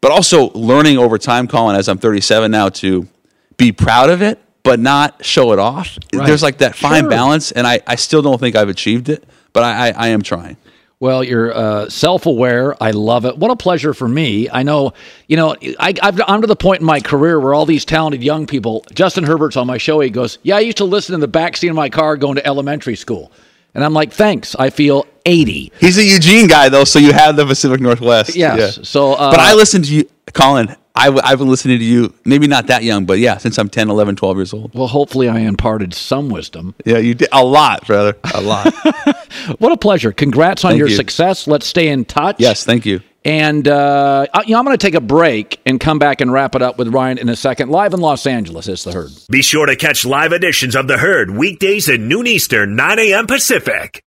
but 0.00 0.12
also 0.12 0.50
learning 0.50 0.98
over 0.98 1.16
time, 1.18 1.48
Colin, 1.48 1.76
as 1.76 1.88
I'm 1.88 1.98
37 1.98 2.50
now, 2.50 2.68
to 2.68 3.08
be 3.56 3.72
proud 3.72 4.10
of 4.10 4.20
it, 4.22 4.38
but 4.62 4.78
not 4.78 5.24
show 5.24 5.52
it 5.52 5.58
off. 5.58 5.98
Right. 6.12 6.26
There's 6.26 6.42
like 6.42 6.58
that 6.58 6.76
fine 6.76 7.02
Sure. 7.04 7.10
balance, 7.10 7.52
and 7.52 7.66
I, 7.66 7.80
I 7.86 7.96
still 7.96 8.22
don't 8.22 8.38
think 8.38 8.54
I've 8.54 8.68
achieved 8.68 9.08
it, 9.08 9.24
but 9.52 9.62
I, 9.64 9.88
I, 9.88 9.90
I 9.90 10.08
am 10.08 10.22
trying. 10.22 10.56
Well, 11.04 11.22
you're 11.22 11.54
uh, 11.54 11.90
self-aware. 11.90 12.82
I 12.82 12.92
love 12.92 13.26
it. 13.26 13.36
What 13.36 13.50
a 13.50 13.56
pleasure 13.56 13.92
for 13.92 14.08
me. 14.08 14.48
I 14.48 14.62
know, 14.62 14.94
you 15.28 15.36
know, 15.36 15.54
I, 15.78 15.92
I've, 16.02 16.18
I'm 16.26 16.40
to 16.40 16.46
the 16.46 16.56
point 16.56 16.80
in 16.80 16.86
my 16.86 16.98
career 16.98 17.38
where 17.38 17.52
all 17.52 17.66
these 17.66 17.84
talented 17.84 18.24
young 18.24 18.46
people. 18.46 18.86
Justin 18.94 19.24
Herbert's 19.24 19.58
on 19.58 19.66
my 19.66 19.76
show. 19.76 20.00
He 20.00 20.08
goes, 20.08 20.38
"Yeah, 20.42 20.56
I 20.56 20.60
used 20.60 20.78
to 20.78 20.86
listen 20.86 21.14
in 21.14 21.20
the 21.20 21.28
back 21.28 21.58
seat 21.58 21.68
of 21.68 21.76
my 21.76 21.90
car 21.90 22.16
going 22.16 22.36
to 22.36 22.46
elementary 22.46 22.96
school," 22.96 23.30
and 23.74 23.84
I'm 23.84 23.92
like, 23.92 24.14
"Thanks. 24.14 24.56
I 24.56 24.70
feel 24.70 25.06
80." 25.26 25.72
He's 25.78 25.98
a 25.98 26.02
Eugene 26.02 26.46
guy 26.46 26.70
though, 26.70 26.84
so 26.84 26.98
you 26.98 27.12
have 27.12 27.36
the 27.36 27.44
Pacific 27.44 27.82
Northwest. 27.82 28.34
Yes. 28.34 28.78
Yeah. 28.78 28.84
So, 28.84 29.12
uh, 29.12 29.30
but 29.30 29.40
I 29.40 29.52
listened 29.52 29.84
to 29.84 29.94
you, 29.94 30.08
Colin. 30.32 30.74
I, 30.96 31.28
have 31.30 31.40
been 31.40 31.48
listening 31.48 31.80
to 31.80 31.84
you, 31.84 32.14
maybe 32.24 32.46
not 32.46 32.68
that 32.68 32.84
young, 32.84 33.04
but 33.04 33.18
yeah, 33.18 33.36
since 33.38 33.58
I'm 33.58 33.68
10, 33.68 33.90
11, 33.90 34.14
12 34.14 34.36
years 34.36 34.52
old. 34.54 34.74
Well, 34.74 34.86
hopefully, 34.86 35.28
I 35.28 35.40
imparted 35.40 35.92
some 35.92 36.28
wisdom. 36.28 36.74
Yeah, 36.84 36.98
you 36.98 37.14
did 37.14 37.28
a 37.32 37.44
lot, 37.44 37.84
brother. 37.86 38.16
A 38.32 38.40
lot. 38.40 38.72
what 39.58 39.72
a 39.72 39.76
pleasure. 39.76 40.12
Congrats 40.12 40.64
on 40.64 40.70
Thank 40.72 40.78
your 40.78 40.88
you. 40.88 40.94
success. 40.94 41.48
Let's 41.48 41.66
stay 41.66 41.88
in 41.88 42.04
touch. 42.04 42.36
yes, 42.38 42.64
thank 42.64 42.86
you. 42.86 43.00
And 43.24 43.66
uh, 43.66 44.26
I- 44.32 44.42
you 44.42 44.50
know, 44.52 44.58
I'm 44.60 44.64
going 44.64 44.76
to 44.76 44.86
take 44.86 44.94
a 44.94 45.00
break 45.00 45.60
and 45.66 45.80
come 45.80 45.98
back 45.98 46.20
and 46.20 46.32
wrap 46.32 46.54
it 46.54 46.62
up 46.62 46.78
with 46.78 46.88
Ryan 46.94 47.18
in 47.18 47.28
a 47.28 47.34
second. 47.36 47.70
Live 47.70 47.92
in 47.92 48.00
Los 48.00 48.24
Angeles, 48.24 48.68
it's 48.68 48.84
the 48.84 48.92
herd. 48.92 49.10
Be 49.28 49.42
sure 49.42 49.66
to 49.66 49.74
catch 49.74 50.04
live 50.04 50.32
editions 50.32 50.76
of 50.76 50.86
The 50.86 50.98
Herd 50.98 51.30
weekdays 51.30 51.88
at 51.88 51.98
noon 51.98 52.28
Eastern, 52.28 52.76
9 52.76 52.98
a.m. 53.00 53.26
Pacific. 53.26 54.04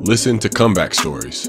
Listen 0.00 0.38
to 0.40 0.48
Comeback 0.50 0.92
Stories. 0.94 1.48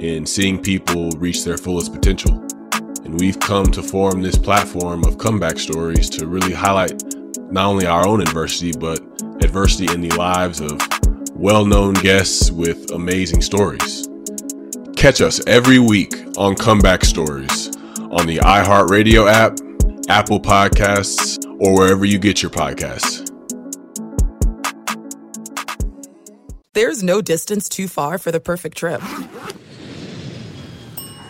in 0.00 0.26
seeing 0.26 0.60
people 0.60 1.10
reach 1.12 1.44
their 1.44 1.56
fullest 1.56 1.92
potential. 1.92 2.32
And 3.04 3.18
we've 3.20 3.38
come 3.38 3.66
to 3.66 3.82
form 3.82 4.22
this 4.22 4.36
platform 4.36 5.04
of 5.04 5.18
comeback 5.18 5.58
stories 5.58 6.08
to 6.10 6.26
really 6.26 6.52
highlight 6.52 7.02
not 7.52 7.66
only 7.66 7.86
our 7.86 8.06
own 8.06 8.20
adversity, 8.20 8.72
but 8.72 9.00
adversity 9.42 9.92
in 9.92 10.00
the 10.00 10.14
lives 10.16 10.60
of 10.60 10.80
well 11.34 11.64
known 11.64 11.94
guests 11.94 12.50
with 12.50 12.90
amazing 12.92 13.42
stories. 13.42 14.08
Catch 14.96 15.20
us 15.20 15.44
every 15.46 15.78
week 15.78 16.14
on 16.38 16.54
Comeback 16.54 17.04
Stories 17.04 17.68
on 18.10 18.26
the 18.26 18.38
iHeartRadio 18.38 19.30
app, 19.30 19.58
Apple 20.08 20.40
Podcasts, 20.40 21.38
or 21.60 21.74
wherever 21.74 22.04
you 22.04 22.18
get 22.18 22.42
your 22.42 22.50
podcasts. 22.50 23.30
There's 26.72 27.02
no 27.02 27.22
distance 27.22 27.68
too 27.68 27.86
far 27.86 28.18
for 28.18 28.32
the 28.32 28.40
perfect 28.40 28.76
trip 28.76 29.02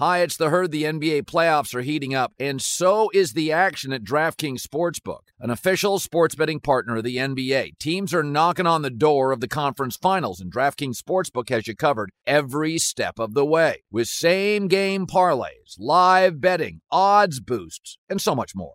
Hi, 0.00 0.22
it's 0.22 0.36
the 0.36 0.50
herd. 0.50 0.72
The 0.72 0.82
NBA 0.82 1.22
playoffs 1.22 1.72
are 1.72 1.82
heating 1.82 2.16
up, 2.16 2.32
and 2.36 2.60
so 2.60 3.10
is 3.14 3.32
the 3.32 3.52
action 3.52 3.92
at 3.92 4.02
DraftKings 4.02 4.60
Sportsbook, 4.60 5.20
an 5.38 5.50
official 5.50 6.00
sports 6.00 6.34
betting 6.34 6.58
partner 6.58 6.96
of 6.96 7.04
the 7.04 7.18
NBA. 7.18 7.78
Teams 7.78 8.12
are 8.12 8.24
knocking 8.24 8.66
on 8.66 8.82
the 8.82 8.90
door 8.90 9.30
of 9.30 9.40
the 9.40 9.46
conference 9.46 9.96
finals, 9.96 10.40
and 10.40 10.52
DraftKings 10.52 11.00
Sportsbook 11.00 11.48
has 11.50 11.68
you 11.68 11.76
covered 11.76 12.10
every 12.26 12.76
step 12.76 13.20
of 13.20 13.34
the 13.34 13.46
way 13.46 13.84
with 13.88 14.08
same 14.08 14.66
game 14.66 15.06
parlays, 15.06 15.76
live 15.78 16.40
betting, 16.40 16.80
odds 16.90 17.38
boosts, 17.38 17.96
and 18.08 18.20
so 18.20 18.34
much 18.34 18.52
more. 18.52 18.74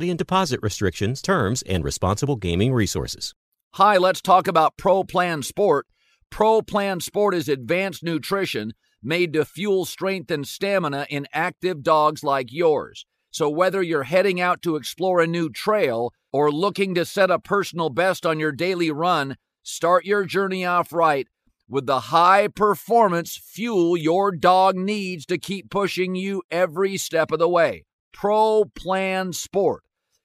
and 0.09 0.17
deposit 0.17 0.59
restrictions, 0.63 1.21
terms, 1.21 1.61
and 1.63 1.83
responsible 1.83 2.35
gaming 2.35 2.73
resources. 2.73 3.33
Hi, 3.75 3.97
let's 3.97 4.21
talk 4.21 4.47
about 4.47 4.77
Pro 4.77 5.03
Plan 5.03 5.43
Sport. 5.43 5.87
Pro 6.29 6.61
Plan 6.61 6.99
Sport 6.99 7.35
is 7.35 7.47
advanced 7.47 8.03
nutrition 8.03 8.73
made 9.03 9.33
to 9.33 9.45
fuel 9.45 9.85
strength 9.85 10.29
and 10.31 10.47
stamina 10.47 11.07
in 11.09 11.27
active 11.33 11.83
dogs 11.83 12.23
like 12.23 12.51
yours. 12.51 13.05
So, 13.31 13.49
whether 13.49 13.81
you're 13.81 14.03
heading 14.03 14.41
out 14.41 14.61
to 14.63 14.75
explore 14.75 15.21
a 15.21 15.27
new 15.27 15.49
trail 15.49 16.13
or 16.33 16.51
looking 16.51 16.95
to 16.95 17.05
set 17.05 17.31
a 17.31 17.39
personal 17.39 17.89
best 17.89 18.25
on 18.25 18.39
your 18.39 18.51
daily 18.51 18.91
run, 18.91 19.37
start 19.63 20.05
your 20.05 20.25
journey 20.25 20.65
off 20.65 20.91
right 20.91 21.27
with 21.71 21.85
the 21.85 22.01
high 22.01 22.49
performance 22.49 23.37
fuel 23.37 23.95
your 23.95 24.33
dog 24.33 24.75
needs 24.75 25.25
to 25.25 25.37
keep 25.37 25.69
pushing 25.69 26.15
you 26.15 26.43
every 26.51 26.97
step 26.97 27.31
of 27.31 27.39
the 27.39 27.47
way. 27.47 27.85
Pro 28.11 28.65
Plan 28.75 29.31
Sport. 29.31 29.81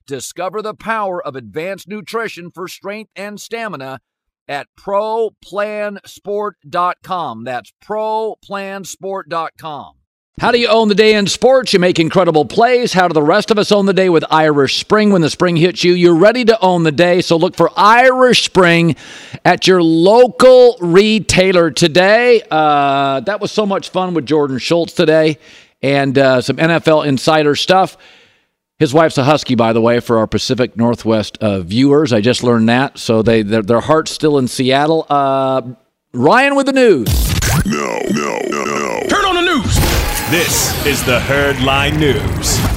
Discover 0.06 0.62
the 0.62 0.74
power 0.74 1.20
of 1.20 1.34
advanced 1.34 1.88
nutrition 1.88 2.52
for 2.52 2.68
strength 2.68 3.10
and 3.16 3.40
stamina 3.40 3.98
at 4.46 4.68
ProPlansport.com. 4.78 7.44
That's 7.44 7.72
ProPlansport.com. 7.84 9.92
How 10.38 10.50
do 10.50 10.60
you 10.60 10.68
own 10.68 10.88
the 10.88 10.94
day 10.94 11.14
in 11.14 11.26
sports? 11.28 11.72
You 11.72 11.78
make 11.78 11.98
incredible 11.98 12.44
plays. 12.44 12.92
How 12.92 13.08
do 13.08 13.14
the 13.14 13.22
rest 13.22 13.50
of 13.50 13.58
us 13.58 13.72
own 13.72 13.86
the 13.86 13.94
day 13.94 14.10
with 14.10 14.22
Irish 14.30 14.78
Spring? 14.78 15.10
When 15.10 15.22
the 15.22 15.30
spring 15.30 15.56
hits 15.56 15.82
you, 15.82 15.94
you're 15.94 16.14
ready 16.14 16.44
to 16.44 16.60
own 16.60 16.82
the 16.82 16.92
day. 16.92 17.22
So 17.22 17.38
look 17.38 17.56
for 17.56 17.70
Irish 17.74 18.44
Spring 18.44 18.96
at 19.46 19.66
your 19.66 19.82
local 19.82 20.76
retailer 20.80 21.70
today. 21.70 22.42
Uh, 22.50 23.20
that 23.20 23.40
was 23.40 23.50
so 23.50 23.64
much 23.64 23.88
fun 23.88 24.12
with 24.12 24.26
Jordan 24.26 24.58
Schultz 24.58 24.92
today 24.92 25.38
and 25.80 26.18
uh, 26.18 26.42
some 26.42 26.58
NFL 26.58 27.06
insider 27.06 27.56
stuff. 27.56 27.96
His 28.78 28.92
wife's 28.92 29.16
a 29.16 29.24
Husky, 29.24 29.54
by 29.54 29.72
the 29.72 29.80
way, 29.80 30.00
for 30.00 30.18
our 30.18 30.26
Pacific 30.26 30.76
Northwest 30.76 31.38
uh, 31.38 31.60
viewers. 31.60 32.12
I 32.12 32.20
just 32.20 32.42
learned 32.42 32.68
that. 32.68 32.98
So 32.98 33.22
they 33.22 33.40
their, 33.40 33.80
heart's 33.80 34.10
still 34.10 34.36
in 34.36 34.48
Seattle. 34.48 35.06
Uh, 35.08 35.62
Ryan 36.12 36.56
with 36.56 36.66
the 36.66 36.72
news. 36.72 37.08
No, 37.64 37.98
no, 38.10 38.38
no, 38.50 38.64
no. 38.64 39.00
Turn 39.08 39.24
on 39.24 39.34
the 39.34 39.40
news. 39.40 39.74
This 40.30 40.86
is 40.86 41.02
the 41.06 41.20
Herd 41.20 41.58
Line 41.62 41.98
News. 41.98 42.75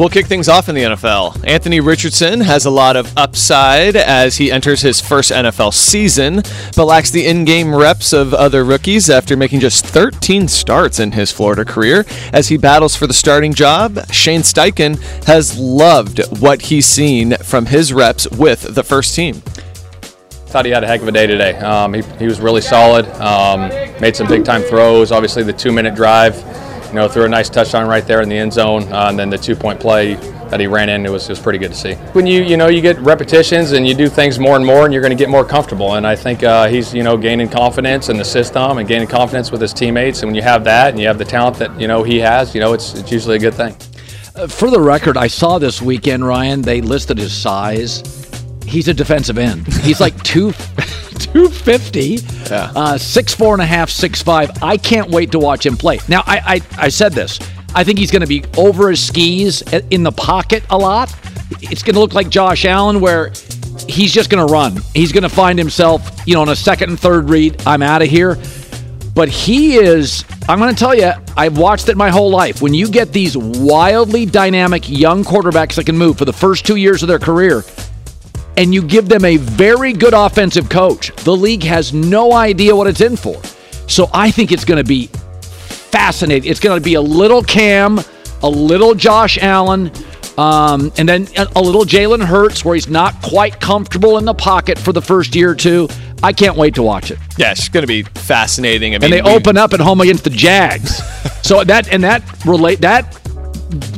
We'll 0.00 0.08
kick 0.08 0.24
things 0.24 0.48
off 0.48 0.70
in 0.70 0.74
the 0.74 0.80
NFL. 0.80 1.46
Anthony 1.46 1.78
Richardson 1.78 2.40
has 2.40 2.64
a 2.64 2.70
lot 2.70 2.96
of 2.96 3.12
upside 3.18 3.96
as 3.96 4.38
he 4.38 4.50
enters 4.50 4.80
his 4.80 4.98
first 4.98 5.30
NFL 5.30 5.74
season, 5.74 6.36
but 6.74 6.86
lacks 6.86 7.10
the 7.10 7.26
in 7.26 7.44
game 7.44 7.74
reps 7.74 8.14
of 8.14 8.32
other 8.32 8.64
rookies 8.64 9.10
after 9.10 9.36
making 9.36 9.60
just 9.60 9.84
13 9.84 10.48
starts 10.48 11.00
in 11.00 11.12
his 11.12 11.30
Florida 11.30 11.66
career. 11.66 12.06
As 12.32 12.48
he 12.48 12.56
battles 12.56 12.96
for 12.96 13.06
the 13.06 13.12
starting 13.12 13.52
job, 13.52 13.98
Shane 14.10 14.40
Steichen 14.40 14.98
has 15.26 15.58
loved 15.58 16.22
what 16.40 16.62
he's 16.62 16.86
seen 16.86 17.36
from 17.36 17.66
his 17.66 17.92
reps 17.92 18.26
with 18.30 18.74
the 18.74 18.82
first 18.82 19.14
team. 19.14 19.34
Thought 20.46 20.64
he 20.64 20.70
had 20.70 20.82
a 20.82 20.86
heck 20.86 21.02
of 21.02 21.08
a 21.08 21.12
day 21.12 21.26
today. 21.26 21.58
Um, 21.58 21.92
he, 21.92 22.00
he 22.18 22.24
was 22.24 22.40
really 22.40 22.62
solid, 22.62 23.06
um, 23.20 23.68
made 24.00 24.16
some 24.16 24.28
big 24.28 24.46
time 24.46 24.62
throws, 24.62 25.12
obviously, 25.12 25.42
the 25.42 25.52
two 25.52 25.72
minute 25.72 25.94
drive 25.94 26.42
you 26.90 26.96
know, 26.96 27.08
threw 27.08 27.24
a 27.24 27.28
nice 27.28 27.48
touchdown 27.48 27.88
right 27.88 28.06
there 28.06 28.20
in 28.20 28.28
the 28.28 28.36
end 28.36 28.52
zone, 28.52 28.82
uh, 28.92 29.06
and 29.08 29.18
then 29.18 29.30
the 29.30 29.38
two-point 29.38 29.80
play 29.80 30.14
that 30.50 30.58
he 30.58 30.66
ran 30.66 30.88
in, 30.88 31.06
it 31.06 31.10
was, 31.10 31.24
it 31.24 31.30
was 31.30 31.38
pretty 31.38 31.58
good 31.58 31.70
to 31.70 31.76
see. 31.76 31.94
When 32.12 32.26
you 32.26 32.42
you 32.42 32.56
know 32.56 32.66
you 32.66 32.80
get 32.80 32.98
repetitions 32.98 33.72
and 33.72 33.86
you 33.86 33.94
do 33.94 34.08
things 34.08 34.38
more 34.38 34.56
and 34.56 34.66
more, 34.66 34.84
and 34.84 34.92
you're 34.92 35.02
going 35.02 35.16
to 35.16 35.22
get 35.22 35.28
more 35.30 35.44
comfortable. 35.44 35.94
And 35.94 36.06
I 36.06 36.16
think 36.16 36.42
uh, 36.42 36.68
he's 36.68 36.92
you 36.92 37.02
know 37.02 37.16
gaining 37.16 37.48
confidence 37.48 38.08
in 38.08 38.16
the 38.16 38.24
system 38.24 38.78
and 38.78 38.88
gaining 38.88 39.08
confidence 39.08 39.50
with 39.52 39.60
his 39.60 39.72
teammates. 39.72 40.22
And 40.22 40.28
when 40.28 40.34
you 40.34 40.42
have 40.42 40.64
that, 40.64 40.90
and 40.90 41.00
you 41.00 41.06
have 41.06 41.18
the 41.18 41.24
talent 41.24 41.56
that 41.58 41.80
you 41.80 41.86
know 41.86 42.02
he 42.02 42.18
has, 42.18 42.54
you 42.54 42.60
know 42.60 42.72
it's 42.72 42.94
it's 42.94 43.12
usually 43.12 43.36
a 43.36 43.38
good 43.40 43.54
thing. 43.54 43.76
Uh, 44.34 44.46
for 44.46 44.70
the 44.70 44.80
record, 44.80 45.16
I 45.16 45.28
saw 45.28 45.58
this 45.58 45.80
weekend, 45.80 46.26
Ryan. 46.26 46.62
They 46.62 46.80
listed 46.80 47.18
his 47.18 47.32
size. 47.32 48.02
He's 48.66 48.88
a 48.88 48.94
defensive 48.94 49.38
end. 49.38 49.66
He's 49.82 50.00
like 50.00 50.20
two. 50.22 50.52
250, 51.32 52.00
yeah. 52.50 52.72
uh, 52.74 52.98
six 52.98 53.34
four 53.34 53.54
and 53.54 53.62
a 53.62 53.66
half, 53.66 53.88
six 53.90 54.22
five. 54.22 54.50
I 54.62 54.76
can't 54.76 55.10
wait 55.10 55.32
to 55.32 55.38
watch 55.38 55.64
him 55.64 55.76
play. 55.76 56.00
Now, 56.08 56.22
I 56.26 56.60
I, 56.78 56.84
I 56.86 56.88
said 56.88 57.12
this. 57.12 57.38
I 57.74 57.84
think 57.84 57.98
he's 57.98 58.10
going 58.10 58.22
to 58.22 58.26
be 58.26 58.42
over 58.56 58.90
his 58.90 59.04
skis 59.04 59.62
in 59.90 60.02
the 60.02 60.10
pocket 60.12 60.64
a 60.70 60.76
lot. 60.76 61.14
It's 61.60 61.82
going 61.82 61.94
to 61.94 62.00
look 62.00 62.14
like 62.14 62.28
Josh 62.28 62.64
Allen, 62.64 63.00
where 63.00 63.30
he's 63.88 64.12
just 64.12 64.28
going 64.28 64.44
to 64.44 64.52
run. 64.52 64.78
He's 64.94 65.12
going 65.12 65.22
to 65.22 65.28
find 65.28 65.58
himself, 65.58 66.20
you 66.26 66.34
know, 66.34 66.42
on 66.42 66.48
a 66.48 66.56
second 66.56 66.90
and 66.90 66.98
third 66.98 67.30
read. 67.30 67.62
I'm 67.66 67.82
out 67.82 68.02
of 68.02 68.08
here. 68.08 68.36
But 69.14 69.28
he 69.28 69.76
is, 69.76 70.24
I'm 70.48 70.58
going 70.58 70.74
to 70.74 70.78
tell 70.78 70.94
you, 70.94 71.12
I've 71.36 71.58
watched 71.58 71.88
it 71.88 71.96
my 71.96 72.10
whole 72.10 72.30
life. 72.30 72.62
When 72.62 72.72
you 72.74 72.88
get 72.88 73.12
these 73.12 73.36
wildly 73.36 74.24
dynamic 74.24 74.88
young 74.88 75.24
quarterbacks 75.24 75.74
that 75.74 75.86
can 75.86 75.96
move 75.98 76.16
for 76.16 76.24
the 76.24 76.32
first 76.32 76.64
two 76.64 76.76
years 76.76 77.02
of 77.02 77.08
their 77.08 77.18
career, 77.18 77.62
and 78.56 78.74
you 78.74 78.82
give 78.82 79.08
them 79.08 79.24
a 79.24 79.36
very 79.36 79.92
good 79.92 80.14
offensive 80.14 80.68
coach, 80.68 81.14
the 81.24 81.36
league 81.36 81.62
has 81.62 81.92
no 81.92 82.32
idea 82.32 82.74
what 82.74 82.86
it's 82.86 83.00
in 83.00 83.16
for. 83.16 83.40
So 83.86 84.08
I 84.12 84.30
think 84.30 84.52
it's 84.52 84.64
going 84.64 84.82
to 84.82 84.88
be 84.88 85.06
fascinating. 85.06 86.50
It's 86.50 86.60
going 86.60 86.78
to 86.78 86.84
be 86.84 86.94
a 86.94 87.00
little 87.00 87.42
Cam, 87.42 88.00
a 88.42 88.48
little 88.48 88.94
Josh 88.94 89.38
Allen, 89.38 89.90
um, 90.38 90.92
and 90.96 91.08
then 91.08 91.26
a 91.56 91.60
little 91.60 91.84
Jalen 91.84 92.24
Hurts 92.24 92.64
where 92.64 92.74
he's 92.74 92.88
not 92.88 93.20
quite 93.22 93.60
comfortable 93.60 94.16
in 94.18 94.24
the 94.24 94.34
pocket 94.34 94.78
for 94.78 94.92
the 94.92 95.02
first 95.02 95.34
year 95.34 95.50
or 95.50 95.54
two. 95.54 95.88
I 96.22 96.32
can't 96.32 96.56
wait 96.56 96.74
to 96.76 96.82
watch 96.82 97.10
it. 97.10 97.18
Yeah, 97.36 97.50
it's 97.50 97.68
going 97.68 97.82
to 97.82 97.86
be 97.86 98.02
fascinating. 98.02 98.94
I 98.94 98.98
mean, 98.98 99.04
and 99.04 99.12
they 99.12 99.22
we, 99.22 99.36
open 99.36 99.56
up 99.56 99.72
at 99.72 99.80
home 99.80 100.00
against 100.00 100.24
the 100.24 100.30
Jags. 100.30 101.02
so 101.42 101.64
that 101.64 101.88
and 101.92 102.04
that 102.04 102.22
relate 102.44 102.80
that 102.82 103.18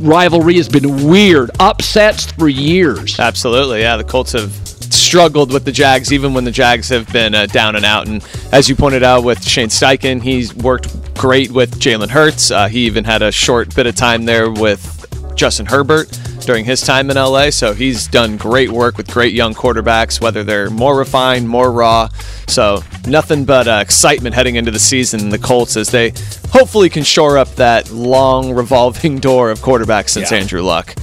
rivalry 0.01 0.55
has 0.55 0.69
been 0.69 1.07
weird. 1.07 1.51
Upsets 1.59 2.31
for 2.31 2.49
years. 2.49 3.19
Absolutely. 3.19 3.81
Yeah, 3.81 3.97
the 3.97 4.03
Colts 4.03 4.31
have 4.33 4.51
struggled 4.93 5.51
with 5.51 5.65
the 5.65 5.71
Jags 5.71 6.13
even 6.13 6.33
when 6.33 6.43
the 6.43 6.51
Jags 6.51 6.89
have 6.89 7.11
been 7.11 7.33
uh, 7.33 7.45
down 7.47 7.75
and 7.75 7.85
out. 7.85 8.07
And 8.07 8.25
as 8.51 8.69
you 8.69 8.75
pointed 8.75 9.03
out 9.03 9.23
with 9.23 9.43
Shane 9.43 9.69
Steichen, 9.69 10.21
he's 10.21 10.53
worked 10.55 11.15
great 11.15 11.51
with 11.51 11.79
Jalen 11.79 12.09
Hurts. 12.09 12.51
Uh, 12.51 12.67
he 12.67 12.85
even 12.85 13.03
had 13.03 13.21
a 13.21 13.31
short 13.31 13.75
bit 13.75 13.87
of 13.87 13.95
time 13.95 14.25
there 14.25 14.51
with 14.51 14.89
Justin 15.35 15.65
Herbert 15.65 16.09
during 16.45 16.65
his 16.65 16.81
time 16.81 17.09
in 17.09 17.17
LA. 17.17 17.49
So 17.49 17.73
he's 17.73 18.07
done 18.07 18.37
great 18.37 18.71
work 18.71 18.97
with 18.97 19.11
great 19.11 19.33
young 19.33 19.53
quarterbacks, 19.53 20.21
whether 20.21 20.43
they're 20.43 20.69
more 20.69 20.97
refined, 20.97 21.47
more 21.47 21.71
raw. 21.71 22.09
So 22.47 22.83
nothing 23.07 23.45
but 23.45 23.67
uh, 23.67 23.79
excitement 23.81 24.35
heading 24.35 24.55
into 24.55 24.71
the 24.71 24.79
season. 24.79 25.29
The 25.29 25.39
Colts 25.39 25.77
as 25.77 25.89
they 25.89 26.13
hopefully 26.51 26.89
can 26.89 27.03
shore 27.03 27.37
up 27.37 27.49
that 27.55 27.91
long 27.91 28.53
revolving 28.53 29.19
door 29.19 29.51
of 29.51 29.59
quarterbacks 29.59 30.09
since 30.09 30.31
yeah. 30.31 30.37
Andrew 30.37 30.61
Luck. 30.61 30.95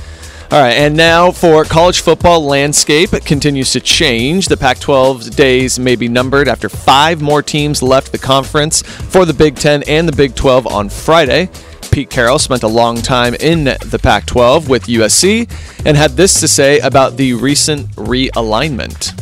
All 0.53 0.61
right, 0.61 0.72
and 0.72 0.96
now 0.96 1.31
for 1.31 1.64
college 1.64 2.00
football 2.00 2.44
landscape, 2.44 3.12
it 3.12 3.24
continues 3.24 3.70
to 3.70 3.81
change. 3.81 4.46
The 4.46 4.57
Pac 4.57 4.79
12's 4.79 5.31
days 5.31 5.79
may 5.79 5.94
be 5.94 6.09
numbered 6.09 6.48
after 6.48 6.68
five 6.68 7.22
more 7.22 7.40
teams 7.40 7.85
left 7.85 8.11
the 8.11 8.18
conference 8.18 8.83
for 8.83 9.24
the 9.24 9.33
Big 9.33 9.55
Ten 9.55 9.85
and 9.85 10.09
the 10.09 10.12
Big 10.12 10.35
12 10.35 10.66
on 10.66 10.88
Friday. 10.88 11.50
Pete 11.90 12.11
Carroll 12.11 12.38
spent 12.38 12.62
a 12.62 12.68
long 12.68 12.96
time 12.96 13.35
in 13.35 13.64
the 13.64 14.00
Pac 14.03 14.26
12 14.26 14.68
with 14.68 14.85
USC 14.85 15.50
and 15.85 15.96
had 15.96 16.12
this 16.12 16.40
to 16.40 16.48
say 16.48 16.79
about 16.81 17.16
the 17.16 17.35
recent 17.35 17.88
realignment. 17.96 19.18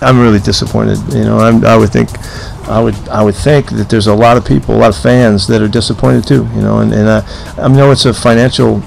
I'm 0.00 0.20
really 0.20 0.38
disappointed. 0.38 0.98
You 1.12 1.24
know, 1.24 1.38
I'm, 1.38 1.64
i 1.64 1.76
would 1.76 1.90
think, 1.90 2.08
I 2.68 2.80
would, 2.80 2.94
I 3.08 3.22
would 3.22 3.34
think 3.34 3.70
that 3.70 3.90
there's 3.90 4.06
a 4.06 4.14
lot 4.14 4.36
of 4.36 4.46
people, 4.46 4.74
a 4.74 4.78
lot 4.78 4.90
of 4.90 5.02
fans 5.02 5.46
that 5.48 5.60
are 5.60 5.68
disappointed 5.68 6.26
too. 6.26 6.48
You 6.54 6.62
know, 6.62 6.78
and, 6.78 6.92
and 6.94 7.08
I, 7.08 7.54
I 7.58 7.68
know 7.68 7.90
it's 7.90 8.04
a 8.04 8.14
financial 8.14 8.82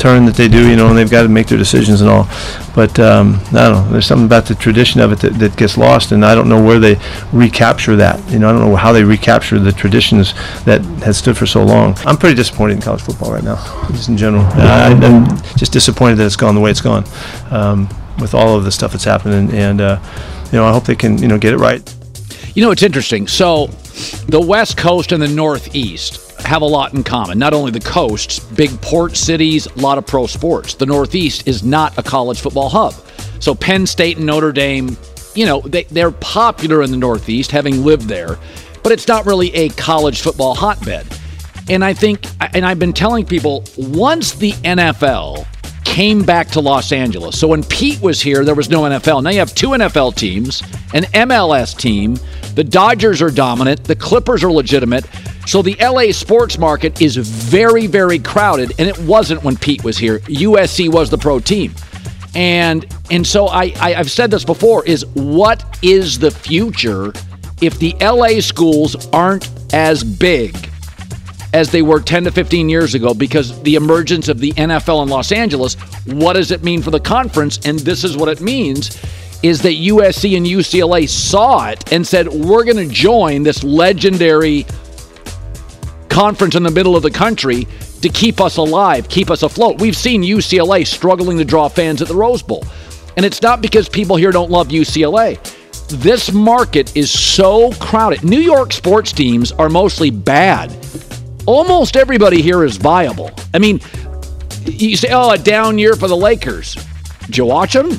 turn 0.00 0.24
that 0.24 0.34
they 0.34 0.48
do, 0.48 0.68
you 0.68 0.76
know, 0.76 0.88
and 0.88 0.96
they've 0.96 1.10
got 1.10 1.22
to 1.22 1.28
make 1.28 1.46
their 1.46 1.58
decisions 1.58 2.00
and 2.00 2.08
all. 2.08 2.28
But 2.74 2.98
um, 2.98 3.34
I 3.48 3.68
don't 3.68 3.72
know. 3.72 3.88
There's 3.92 4.06
something 4.06 4.26
about 4.26 4.46
the 4.46 4.54
tradition 4.54 5.00
of 5.00 5.12
it 5.12 5.20
that, 5.20 5.34
that 5.34 5.56
gets 5.56 5.76
lost, 5.76 6.12
and 6.12 6.24
I 6.24 6.34
don't 6.34 6.48
know 6.48 6.62
where 6.62 6.78
they 6.78 6.98
recapture 7.32 7.96
that. 7.96 8.18
You 8.30 8.38
know, 8.38 8.48
I 8.48 8.52
don't 8.52 8.62
know 8.62 8.76
how 8.76 8.92
they 8.92 9.04
recapture 9.04 9.58
the 9.58 9.72
traditions 9.72 10.32
that 10.64 10.80
has 11.04 11.18
stood 11.18 11.36
for 11.36 11.46
so 11.46 11.62
long. 11.62 11.94
I'm 12.06 12.16
pretty 12.16 12.34
disappointed 12.34 12.74
in 12.74 12.80
college 12.80 13.02
football 13.02 13.32
right 13.32 13.44
now, 13.44 13.56
just 13.88 14.08
in 14.08 14.16
general. 14.16 14.44
I, 14.44 14.90
am 14.90 15.26
just 15.56 15.72
disappointed 15.72 16.16
that 16.16 16.26
it's 16.26 16.36
gone 16.36 16.54
the 16.54 16.60
way 16.60 16.70
it's 16.70 16.80
gone, 16.80 17.04
um, 17.50 17.88
with 18.18 18.34
all 18.34 18.56
of 18.56 18.64
the 18.64 18.72
stuff 18.72 18.92
that's 18.92 19.04
happening. 19.04 19.52
And 19.52 19.80
uh, 19.80 20.00
you 20.46 20.58
know, 20.58 20.64
I 20.64 20.72
hope 20.72 20.84
they 20.84 20.96
can, 20.96 21.18
you 21.18 21.28
know, 21.28 21.38
get 21.38 21.52
it 21.52 21.58
right. 21.58 21.82
You 22.54 22.64
know, 22.64 22.70
it's 22.72 22.82
interesting. 22.82 23.28
So, 23.28 23.66
the 24.28 24.40
West 24.40 24.76
Coast 24.76 25.12
and 25.12 25.22
the 25.22 25.28
Northeast 25.28 26.29
have 26.44 26.62
a 26.62 26.66
lot 26.66 26.94
in 26.94 27.02
common. 27.02 27.38
Not 27.38 27.52
only 27.54 27.70
the 27.70 27.80
coasts, 27.80 28.38
big 28.38 28.70
port 28.80 29.16
cities, 29.16 29.66
a 29.66 29.78
lot 29.78 29.98
of 29.98 30.06
pro 30.06 30.26
sports. 30.26 30.74
The 30.74 30.86
Northeast 30.86 31.46
is 31.46 31.62
not 31.62 31.96
a 31.98 32.02
college 32.02 32.40
football 32.40 32.68
hub. 32.68 32.94
So 33.40 33.54
Penn 33.54 33.86
State 33.86 34.16
and 34.16 34.26
Notre 34.26 34.52
Dame, 34.52 34.96
you 35.34 35.46
know, 35.46 35.60
they, 35.60 35.84
they're 35.84 36.10
popular 36.10 36.82
in 36.82 36.90
the 36.90 36.96
Northeast, 36.96 37.50
having 37.50 37.84
lived 37.84 38.08
there, 38.08 38.38
but 38.82 38.92
it's 38.92 39.08
not 39.08 39.26
really 39.26 39.54
a 39.54 39.68
college 39.70 40.20
football 40.20 40.54
hotbed. 40.54 41.06
And 41.68 41.84
I 41.84 41.94
think, 41.94 42.26
and 42.54 42.66
I've 42.66 42.78
been 42.78 42.92
telling 42.92 43.24
people, 43.24 43.64
once 43.76 44.32
the 44.32 44.52
NFL 44.52 45.46
came 45.84 46.22
back 46.22 46.48
to 46.48 46.60
Los 46.60 46.92
Angeles. 46.92 47.38
So 47.38 47.48
when 47.48 47.64
Pete 47.64 48.00
was 48.00 48.20
here, 48.20 48.44
there 48.44 48.54
was 48.54 48.70
no 48.70 48.82
NFL. 48.82 49.24
Now 49.24 49.30
you 49.30 49.40
have 49.40 49.54
two 49.54 49.70
NFL 49.70 50.14
teams, 50.14 50.62
an 50.94 51.02
MLS 51.12 51.76
team. 51.76 52.16
The 52.54 52.62
Dodgers 52.62 53.20
are 53.20 53.30
dominant, 53.30 53.84
the 53.84 53.96
Clippers 53.96 54.44
are 54.44 54.52
legitimate. 54.52 55.04
So 55.50 55.62
the 55.62 55.74
LA 55.80 56.12
sports 56.12 56.58
market 56.58 57.02
is 57.02 57.16
very, 57.16 57.88
very 57.88 58.20
crowded, 58.20 58.72
and 58.78 58.88
it 58.88 58.96
wasn't 59.00 59.42
when 59.42 59.56
Pete 59.56 59.82
was 59.82 59.98
here. 59.98 60.20
USC 60.20 60.88
was 60.88 61.10
the 61.10 61.18
pro 61.18 61.40
team. 61.40 61.74
And 62.36 62.86
and 63.10 63.26
so 63.26 63.48
I, 63.48 63.72
I 63.80 63.96
I've 63.96 64.12
said 64.12 64.30
this 64.30 64.44
before 64.44 64.86
is 64.86 65.04
what 65.06 65.76
is 65.82 66.20
the 66.20 66.30
future 66.30 67.12
if 67.60 67.80
the 67.80 67.96
LA 68.00 68.40
schools 68.40 69.08
aren't 69.12 69.50
as 69.74 70.04
big 70.04 70.56
as 71.52 71.72
they 71.72 71.82
were 71.82 71.98
10 71.98 72.22
to 72.22 72.30
15 72.30 72.68
years 72.68 72.94
ago 72.94 73.12
because 73.12 73.60
the 73.64 73.74
emergence 73.74 74.28
of 74.28 74.38
the 74.38 74.52
NFL 74.52 75.02
in 75.02 75.08
Los 75.08 75.32
Angeles, 75.32 75.74
what 76.04 76.34
does 76.34 76.52
it 76.52 76.62
mean 76.62 76.80
for 76.80 76.92
the 76.92 77.00
conference? 77.00 77.58
And 77.64 77.80
this 77.80 78.04
is 78.04 78.16
what 78.16 78.28
it 78.28 78.40
means 78.40 78.96
is 79.42 79.62
that 79.62 79.72
USC 79.72 80.36
and 80.36 80.46
UCLA 80.46 81.08
saw 81.08 81.70
it 81.70 81.92
and 81.92 82.06
said, 82.06 82.28
we're 82.28 82.62
going 82.62 82.76
to 82.76 82.94
join 82.94 83.42
this 83.42 83.64
legendary 83.64 84.64
conference 86.10 86.54
in 86.54 86.62
the 86.62 86.70
middle 86.70 86.96
of 86.96 87.02
the 87.02 87.10
country 87.10 87.66
to 88.02 88.08
keep 88.08 88.40
us 88.40 88.56
alive, 88.58 89.08
keep 89.08 89.30
us 89.30 89.42
afloat. 89.42 89.80
We've 89.80 89.96
seen 89.96 90.22
UCLA 90.22 90.86
struggling 90.86 91.38
to 91.38 91.44
draw 91.44 91.68
fans 91.68 92.02
at 92.02 92.08
the 92.08 92.14
Rose 92.14 92.42
Bowl. 92.42 92.64
And 93.16 93.24
it's 93.24 93.40
not 93.40 93.62
because 93.62 93.88
people 93.88 94.16
here 94.16 94.32
don't 94.32 94.50
love 94.50 94.68
UCLA. 94.68 95.38
This 95.88 96.32
market 96.32 96.96
is 96.96 97.10
so 97.10 97.72
crowded. 97.72 98.22
New 98.22 98.40
York 98.40 98.72
sports 98.72 99.12
teams 99.12 99.52
are 99.52 99.68
mostly 99.68 100.10
bad. 100.10 100.76
Almost 101.46 101.96
everybody 101.96 102.42
here 102.42 102.64
is 102.64 102.76
viable. 102.76 103.30
I 103.52 103.58
mean, 103.58 103.80
you 104.64 104.96
say, 104.96 105.08
oh, 105.10 105.30
a 105.30 105.38
down 105.38 105.78
year 105.78 105.96
for 105.96 106.06
the 106.06 106.16
Lakers. 106.16 106.76
Did 107.26 107.38
you 107.38 107.46
watch 107.46 107.72
them? 107.72 107.90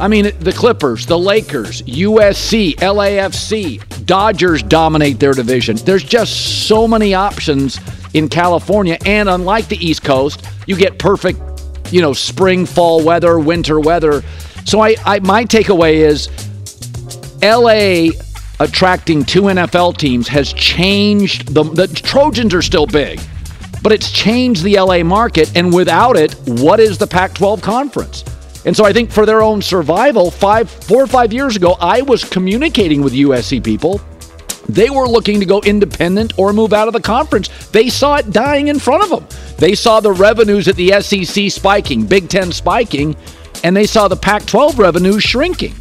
I 0.00 0.08
mean, 0.08 0.30
the 0.40 0.52
Clippers, 0.52 1.06
the 1.06 1.18
Lakers, 1.18 1.82
USC, 1.82 2.76
LAFC, 2.76 4.06
Dodgers 4.06 4.62
dominate 4.62 5.18
their 5.18 5.32
division. 5.32 5.76
There's 5.76 6.04
just 6.04 6.66
so 6.68 6.86
many 6.88 7.14
options 7.14 7.78
in 8.14 8.28
California. 8.28 8.96
And 9.04 9.28
unlike 9.28 9.68
the 9.68 9.76
East 9.84 10.04
Coast, 10.04 10.44
you 10.66 10.76
get 10.76 10.98
perfect, 10.98 11.40
you 11.90 12.00
know, 12.00 12.12
spring, 12.12 12.64
fall 12.66 13.04
weather, 13.04 13.38
winter 13.38 13.80
weather. 13.80 14.22
So 14.64 14.80
I, 14.80 14.96
I 15.04 15.18
my 15.20 15.44
takeaway 15.44 15.94
is 15.96 16.28
LA 17.42 18.12
attracting 18.60 19.24
two 19.24 19.42
NFL 19.42 19.96
teams 19.98 20.28
has 20.28 20.52
changed 20.52 21.54
the 21.54 21.62
the 21.64 21.86
Trojans 21.88 22.54
are 22.54 22.62
still 22.62 22.86
big. 22.86 23.20
but 23.82 23.92
it's 23.92 24.10
changed 24.10 24.62
the 24.64 24.76
LA 24.78 25.02
market. 25.02 25.56
And 25.56 25.72
without 25.72 26.16
it, 26.16 26.34
what 26.46 26.80
is 26.80 26.98
the 26.98 27.06
Pac 27.06 27.34
12 27.34 27.62
conference? 27.62 28.24
And 28.64 28.76
so 28.76 28.84
I 28.84 28.92
think 28.92 29.10
for 29.10 29.24
their 29.24 29.42
own 29.42 29.62
survival, 29.62 30.30
five, 30.30 30.68
four 30.70 31.02
or 31.02 31.06
five 31.06 31.32
years 31.32 31.56
ago, 31.56 31.76
I 31.80 32.02
was 32.02 32.24
communicating 32.24 33.02
with 33.02 33.12
USC 33.12 33.62
people. 33.62 34.00
They 34.68 34.90
were 34.90 35.06
looking 35.06 35.40
to 35.40 35.46
go 35.46 35.60
independent 35.62 36.38
or 36.38 36.52
move 36.52 36.72
out 36.72 36.88
of 36.88 36.92
the 36.92 37.00
conference. 37.00 37.48
They 37.68 37.88
saw 37.88 38.16
it 38.16 38.30
dying 38.30 38.68
in 38.68 38.78
front 38.78 39.02
of 39.04 39.10
them. 39.10 39.26
They 39.56 39.74
saw 39.74 40.00
the 40.00 40.12
revenues 40.12 40.68
at 40.68 40.76
the 40.76 41.00
SEC 41.00 41.50
spiking, 41.50 42.04
Big 42.04 42.28
Ten 42.28 42.52
spiking, 42.52 43.16
and 43.64 43.74
they 43.74 43.86
saw 43.86 44.08
the 44.08 44.16
Pac 44.16 44.44
12 44.44 44.78
revenues 44.78 45.22
shrinking. 45.22 45.74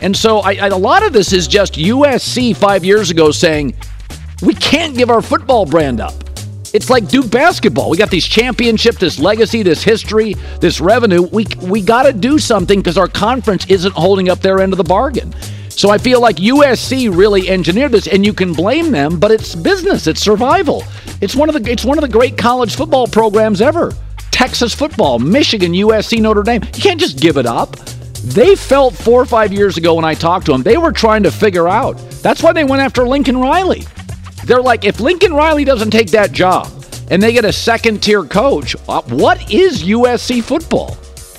And 0.00 0.14
so 0.14 0.40
I, 0.40 0.52
I, 0.52 0.66
a 0.66 0.76
lot 0.76 1.02
of 1.02 1.12
this 1.12 1.32
is 1.32 1.48
just 1.48 1.74
USC 1.74 2.54
five 2.54 2.84
years 2.84 3.10
ago 3.10 3.30
saying, 3.30 3.74
we 4.42 4.54
can't 4.54 4.94
give 4.94 5.08
our 5.08 5.22
football 5.22 5.64
brand 5.64 6.00
up. 6.00 6.12
It's 6.74 6.90
like 6.90 7.06
Duke 7.06 7.30
basketball. 7.30 7.88
We 7.88 7.96
got 7.96 8.10
these 8.10 8.26
championship, 8.26 8.96
this 8.96 9.20
legacy, 9.20 9.62
this 9.62 9.84
history, 9.84 10.34
this 10.58 10.80
revenue. 10.80 11.22
We 11.22 11.46
we 11.62 11.80
got 11.80 12.02
to 12.02 12.12
do 12.12 12.36
something 12.36 12.80
because 12.80 12.98
our 12.98 13.06
conference 13.06 13.64
isn't 13.68 13.92
holding 13.92 14.28
up 14.28 14.40
their 14.40 14.58
end 14.58 14.72
of 14.72 14.78
the 14.78 14.84
bargain. 14.84 15.32
So 15.68 15.90
I 15.90 15.98
feel 15.98 16.20
like 16.20 16.36
USC 16.36 17.16
really 17.16 17.48
engineered 17.48 17.92
this, 17.92 18.08
and 18.08 18.26
you 18.26 18.32
can 18.32 18.52
blame 18.52 18.90
them, 18.90 19.20
but 19.20 19.30
it's 19.30 19.54
business, 19.54 20.08
it's 20.08 20.20
survival. 20.20 20.82
It's 21.20 21.36
one 21.36 21.48
of 21.48 21.54
the 21.54 21.70
it's 21.70 21.84
one 21.84 21.96
of 21.96 22.02
the 22.02 22.08
great 22.08 22.36
college 22.36 22.74
football 22.74 23.06
programs 23.06 23.60
ever. 23.60 23.92
Texas 24.32 24.74
football, 24.74 25.20
Michigan, 25.20 25.74
USC, 25.74 26.20
Notre 26.20 26.42
Dame. 26.42 26.64
You 26.74 26.82
can't 26.82 26.98
just 26.98 27.20
give 27.20 27.36
it 27.36 27.46
up. 27.46 27.76
They 28.24 28.56
felt 28.56 28.94
four 28.94 29.22
or 29.22 29.26
five 29.26 29.52
years 29.52 29.76
ago 29.76 29.94
when 29.94 30.04
I 30.04 30.14
talked 30.14 30.46
to 30.46 30.52
them, 30.52 30.64
they 30.64 30.76
were 30.76 30.90
trying 30.90 31.22
to 31.22 31.30
figure 31.30 31.68
out. 31.68 31.96
That's 32.20 32.42
why 32.42 32.52
they 32.52 32.64
went 32.64 32.82
after 32.82 33.06
Lincoln 33.06 33.36
Riley. 33.36 33.84
They're 34.46 34.60
like, 34.60 34.84
if 34.84 35.00
Lincoln 35.00 35.32
Riley 35.32 35.64
doesn't 35.64 35.90
take 35.90 36.10
that 36.10 36.32
job 36.32 36.70
and 37.10 37.22
they 37.22 37.32
get 37.32 37.44
a 37.44 37.52
second 37.52 38.02
tier 38.02 38.24
coach, 38.24 38.76
uh, 38.88 39.02
what 39.02 39.52
is 39.52 39.84
USC 39.84 40.42
football? 40.42 40.96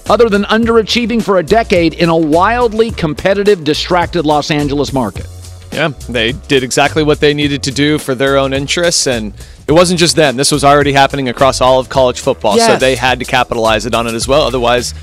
Other 0.08 0.30
than 0.30 0.44
underachieving 0.44 1.22
for 1.22 1.38
a 1.38 1.44
decade 1.44 1.96
in 1.96 2.10
a 2.10 2.18
wildly 2.18 2.92
competitive, 2.92 3.64
distracted 3.64 4.24
Los 4.26 4.52
Angeles 4.52 4.94
market. 4.94 5.28
Yeah, 5.72 5.90
they 6.08 6.32
did 6.32 6.64
exactly 6.64 7.04
what 7.04 7.20
they 7.20 7.34
needed 7.34 7.64
to 7.64 7.72
do 7.72 7.98
for 7.98 8.16
their 8.16 8.38
own 8.38 8.54
interests. 8.54 9.08
And 9.08 9.34
it 9.68 9.72
wasn't 9.72 10.00
just 10.00 10.16
them, 10.16 10.38
this 10.38 10.52
was 10.52 10.64
already 10.64 10.94
happening 10.94 11.30
across 11.30 11.60
all 11.60 11.80
of 11.80 11.90
college 11.90 12.20
football. 12.20 12.56
Yes. 12.56 12.68
So 12.68 12.78
they 12.78 12.96
had 12.96 13.20
to 13.20 13.26
capitalize 13.26 13.86
it 13.86 13.94
on 13.94 14.08
it 14.08 14.14
as 14.14 14.28
well. 14.28 14.44
Otherwise, 14.44 14.94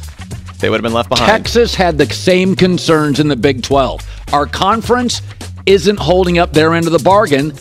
they 0.60 0.70
would 0.70 0.76
have 0.76 0.82
been 0.82 0.94
left 0.94 1.08
behind. 1.08 1.28
Texas 1.28 1.74
had 1.74 1.98
the 1.98 2.06
same 2.06 2.54
concerns 2.56 3.20
in 3.20 3.28
the 3.28 3.36
Big 3.36 3.62
12. 3.62 4.00
Our 4.32 4.46
conference 4.46 5.20
isn't 5.66 5.98
holding 5.98 6.38
up 6.38 6.52
their 6.52 6.74
end 6.74 6.86
of 6.86 6.92
the 6.92 7.00
bargain. 7.00 7.52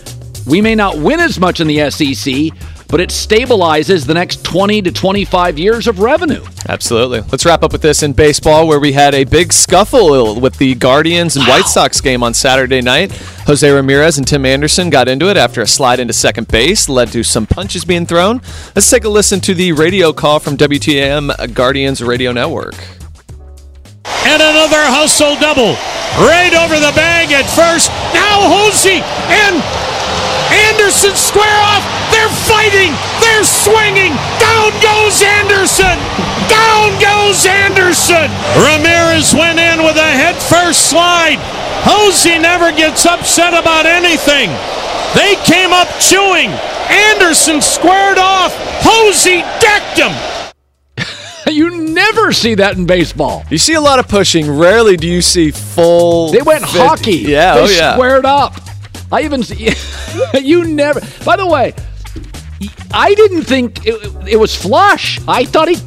We 0.51 0.59
may 0.59 0.75
not 0.75 0.97
win 0.97 1.21
as 1.21 1.39
much 1.39 1.61
in 1.61 1.67
the 1.67 1.89
SEC, 1.89 2.51
but 2.89 2.99
it 2.99 3.09
stabilizes 3.09 4.05
the 4.05 4.13
next 4.13 4.43
20 4.43 4.81
to 4.81 4.91
25 4.91 5.57
years 5.57 5.87
of 5.87 5.99
revenue. 5.99 6.43
Absolutely. 6.67 7.21
Let's 7.31 7.45
wrap 7.45 7.63
up 7.63 7.71
with 7.71 7.81
this 7.81 8.03
in 8.03 8.11
baseball, 8.11 8.67
where 8.67 8.81
we 8.81 8.91
had 8.91 9.15
a 9.15 9.23
big 9.23 9.53
scuffle 9.53 10.41
with 10.41 10.57
the 10.57 10.75
Guardians 10.75 11.37
and 11.37 11.47
White 11.47 11.67
Sox 11.67 12.01
game 12.01 12.21
on 12.21 12.33
Saturday 12.33 12.81
night. 12.81 13.13
Jose 13.47 13.71
Ramirez 13.71 14.17
and 14.17 14.27
Tim 14.27 14.45
Anderson 14.45 14.89
got 14.89 15.07
into 15.07 15.29
it 15.29 15.37
after 15.37 15.61
a 15.61 15.67
slide 15.67 16.01
into 16.01 16.11
second 16.11 16.49
base 16.49 16.89
led 16.89 17.07
to 17.13 17.23
some 17.23 17.47
punches 17.47 17.85
being 17.85 18.05
thrown. 18.05 18.41
Let's 18.75 18.89
take 18.89 19.05
a 19.05 19.09
listen 19.09 19.39
to 19.39 19.53
the 19.53 19.71
radio 19.71 20.11
call 20.11 20.39
from 20.39 20.57
WTAM 20.57 21.53
Guardians 21.53 22.03
Radio 22.03 22.33
Network. 22.33 22.75
And 24.25 24.41
another 24.41 24.83
hustle 24.91 25.37
double. 25.39 25.75
Right 26.19 26.53
over 26.53 26.75
the 26.75 26.91
bag 26.93 27.31
at 27.31 27.45
first. 27.45 27.89
Now 28.13 28.51
Jose 28.51 28.99
and 28.99 29.90
Anderson 30.51 31.15
square 31.15 31.59
off. 31.71 31.83
They're 32.11 32.31
fighting. 32.47 32.91
They're 33.23 33.47
swinging. 33.47 34.11
Down 34.39 34.71
goes 34.83 35.23
Anderson. 35.23 35.95
Down 36.51 36.91
goes 36.99 37.45
Anderson. 37.47 38.27
Ramirez 38.59 39.33
went 39.33 39.59
in 39.59 39.83
with 39.83 39.95
a 39.95 40.11
head 40.11 40.35
first 40.35 40.89
slide. 40.89 41.39
Jose 41.87 42.37
never 42.39 42.71
gets 42.71 43.05
upset 43.05 43.53
about 43.53 43.85
anything. 43.85 44.49
They 45.15 45.35
came 45.43 45.71
up 45.73 45.87
chewing. 45.99 46.51
Anderson 46.91 47.61
squared 47.61 48.17
off. 48.17 48.53
Jose 48.83 49.41
decked 49.59 49.97
him. 49.97 50.11
You 51.51 51.69
never 51.81 52.31
see 52.31 52.55
that 52.55 52.77
in 52.77 52.85
baseball. 52.85 53.43
You 53.49 53.57
see 53.57 53.73
a 53.73 53.81
lot 53.81 53.99
of 53.99 54.07
pushing. 54.07 54.49
Rarely 54.49 54.95
do 54.95 55.07
you 55.07 55.21
see 55.21 55.51
full. 55.51 56.31
They 56.31 56.41
went 56.41 56.63
50. 56.63 56.77
hockey. 56.77 57.11
Yeah, 57.17 57.55
they 57.55 57.61
oh 57.61 57.65
yeah. 57.65 57.93
squared 57.95 58.25
up. 58.25 58.53
I 59.11 59.21
even 59.23 59.43
see 59.43 59.69
you 60.41 60.63
never. 60.65 61.01
By 61.25 61.35
the 61.35 61.45
way, 61.45 61.73
I 62.93 63.13
didn't 63.13 63.43
think 63.43 63.85
it, 63.85 63.95
it 64.27 64.37
was 64.37 64.55
flush. 64.55 65.19
I 65.27 65.45
thought 65.45 65.67
he. 65.67 65.77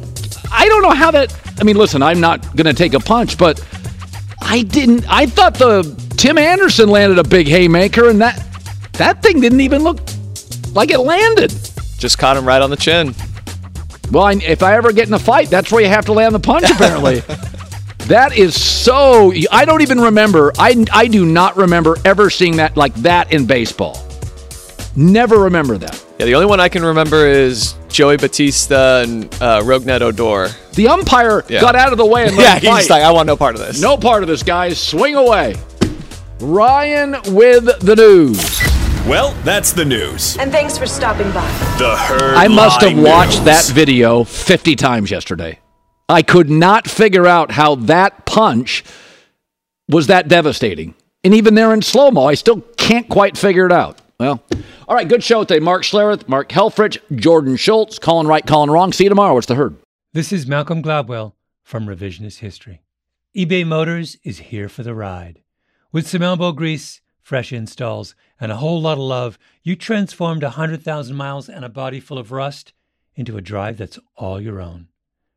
I 0.51 0.67
don't 0.67 0.81
know 0.83 0.91
how 0.91 1.11
that. 1.11 1.35
I 1.59 1.63
mean, 1.63 1.77
listen, 1.77 2.03
I'm 2.03 2.19
not 2.19 2.41
going 2.55 2.65
to 2.65 2.73
take 2.73 2.93
a 2.93 2.99
punch, 2.99 3.37
but 3.37 3.65
I 4.41 4.61
didn't. 4.63 5.05
I 5.09 5.25
thought 5.25 5.55
the 5.55 5.83
Tim 6.17 6.37
Anderson 6.37 6.89
landed 6.89 7.17
a 7.17 7.23
big 7.23 7.47
haymaker, 7.47 8.09
and 8.09 8.21
that 8.21 8.45
that 8.93 9.23
thing 9.23 9.41
didn't 9.41 9.61
even 9.61 9.83
look 9.83 9.99
like 10.73 10.91
it 10.91 10.99
landed. 10.99 11.53
Just 11.97 12.17
caught 12.17 12.37
him 12.37 12.45
right 12.45 12.61
on 12.61 12.69
the 12.69 12.77
chin. 12.77 13.15
Well, 14.11 14.25
I, 14.25 14.33
if 14.33 14.61
I 14.61 14.75
ever 14.75 14.91
get 14.91 15.07
in 15.07 15.13
a 15.13 15.19
fight, 15.19 15.49
that's 15.49 15.71
where 15.71 15.81
you 15.81 15.89
have 15.89 16.05
to 16.05 16.13
land 16.13 16.35
the 16.35 16.39
punch. 16.39 16.69
Apparently. 16.69 17.23
That 18.07 18.37
is 18.37 18.61
so. 18.61 19.33
I 19.51 19.65
don't 19.65 19.81
even 19.81 19.99
remember. 19.99 20.51
I, 20.59 20.85
I 20.93 21.07
do 21.07 21.25
not 21.25 21.57
remember 21.57 21.97
ever 22.05 22.29
seeing 22.29 22.57
that 22.57 22.77
like 22.77 22.93
that 22.95 23.33
in 23.33 23.45
baseball. 23.45 24.01
Never 24.95 25.39
remember 25.39 25.77
that. 25.79 26.05
Yeah, 26.19 26.25
the 26.27 26.35
only 26.35 26.45
one 26.47 26.59
I 26.59 26.69
can 26.69 26.85
remember 26.85 27.27
is 27.27 27.73
Joey 27.89 28.15
Bautista 28.17 29.01
and 29.03 29.25
uh, 29.41 29.61
Rougned 29.63 30.01
Odor. 30.01 30.53
The 30.73 30.87
umpire 30.87 31.43
Yeah. 31.49 31.59
got 31.61 31.75
out 31.75 31.91
of 31.91 31.97
the 31.97 32.05
way 32.05 32.27
and 32.27 32.37
let 32.37 32.63
Yeah, 32.63 32.75
he's 32.77 32.87
fight. 32.87 32.89
like, 32.97 33.03
I 33.03 33.11
want 33.11 33.27
no 33.27 33.35
part 33.35 33.55
of 33.55 33.61
this. 33.61 33.81
No 33.81 33.97
part 33.97 34.21
of 34.23 34.29
this, 34.29 34.43
guys. 34.43 34.79
Swing 34.79 35.15
away. 35.15 35.55
Ryan 36.39 37.15
with 37.33 37.65
the 37.79 37.95
news. 37.95 38.61
Well, 39.07 39.33
that's 39.43 39.71
the 39.73 39.83
news. 39.85 40.37
And 40.37 40.51
thanks 40.51 40.77
for 40.77 40.85
stopping 40.85 41.27
by. 41.31 41.45
The 41.77 41.95
herd. 41.95 42.35
I 42.35 42.47
must 42.47 42.81
have 42.81 42.97
watched 42.97 43.37
News. 43.37 43.45
that 43.45 43.65
video 43.73 44.23
50 44.23 44.75
times 44.75 45.11
yesterday. 45.11 45.59
I 46.07 46.21
could 46.21 46.49
not 46.49 46.87
figure 46.87 47.25
out 47.25 47.51
how 47.51 47.75
that 47.75 48.25
punch 48.25 48.83
was 49.89 50.07
that 50.07 50.27
devastating. 50.27 50.93
And 51.23 51.33
even 51.33 51.55
there 51.55 51.73
in 51.73 51.81
slow 51.81 52.11
mo, 52.11 52.25
I 52.25 52.35
still 52.35 52.61
can't 52.77 53.09
quite 53.09 53.37
figure 53.37 53.65
it 53.65 53.71
out. 53.71 53.99
Well, 54.19 54.43
all 54.87 54.95
right, 54.95 55.07
good 55.07 55.23
show 55.23 55.43
today. 55.43 55.59
Mark 55.59 55.81
Schlereth, 55.81 56.29
Mark 56.29 56.49
Helfrich, 56.49 56.99
Jordan 57.17 57.55
Schultz, 57.55 57.97
Colin 57.97 58.27
Right, 58.27 58.45
Colin 58.45 58.69
Wrong. 58.69 58.93
See 58.93 59.05
you 59.05 59.09
tomorrow. 59.09 59.33
What's 59.33 59.47
the 59.47 59.55
herd? 59.55 59.75
This 60.13 60.31
is 60.31 60.45
Malcolm 60.45 60.83
Gladwell 60.83 61.33
from 61.63 61.87
Revisionist 61.87 62.37
History. 62.39 62.81
eBay 63.35 63.65
Motors 63.65 64.15
is 64.23 64.37
here 64.39 64.69
for 64.69 64.83
the 64.83 64.93
ride. 64.93 65.41
With 65.91 66.07
some 66.07 66.21
elbow 66.21 66.51
grease, 66.51 67.01
fresh 67.21 67.51
installs, 67.51 68.15
and 68.39 68.51
a 68.51 68.57
whole 68.57 68.79
lot 68.79 68.93
of 68.93 68.99
love, 68.99 69.39
you 69.63 69.75
transformed 69.75 70.43
a 70.43 70.47
100,000 70.47 71.15
miles 71.15 71.49
and 71.49 71.65
a 71.65 71.69
body 71.69 71.99
full 71.99 72.19
of 72.19 72.31
rust 72.31 72.73
into 73.15 73.37
a 73.37 73.41
drive 73.41 73.77
that's 73.77 73.99
all 74.15 74.39
your 74.39 74.61
own. 74.61 74.87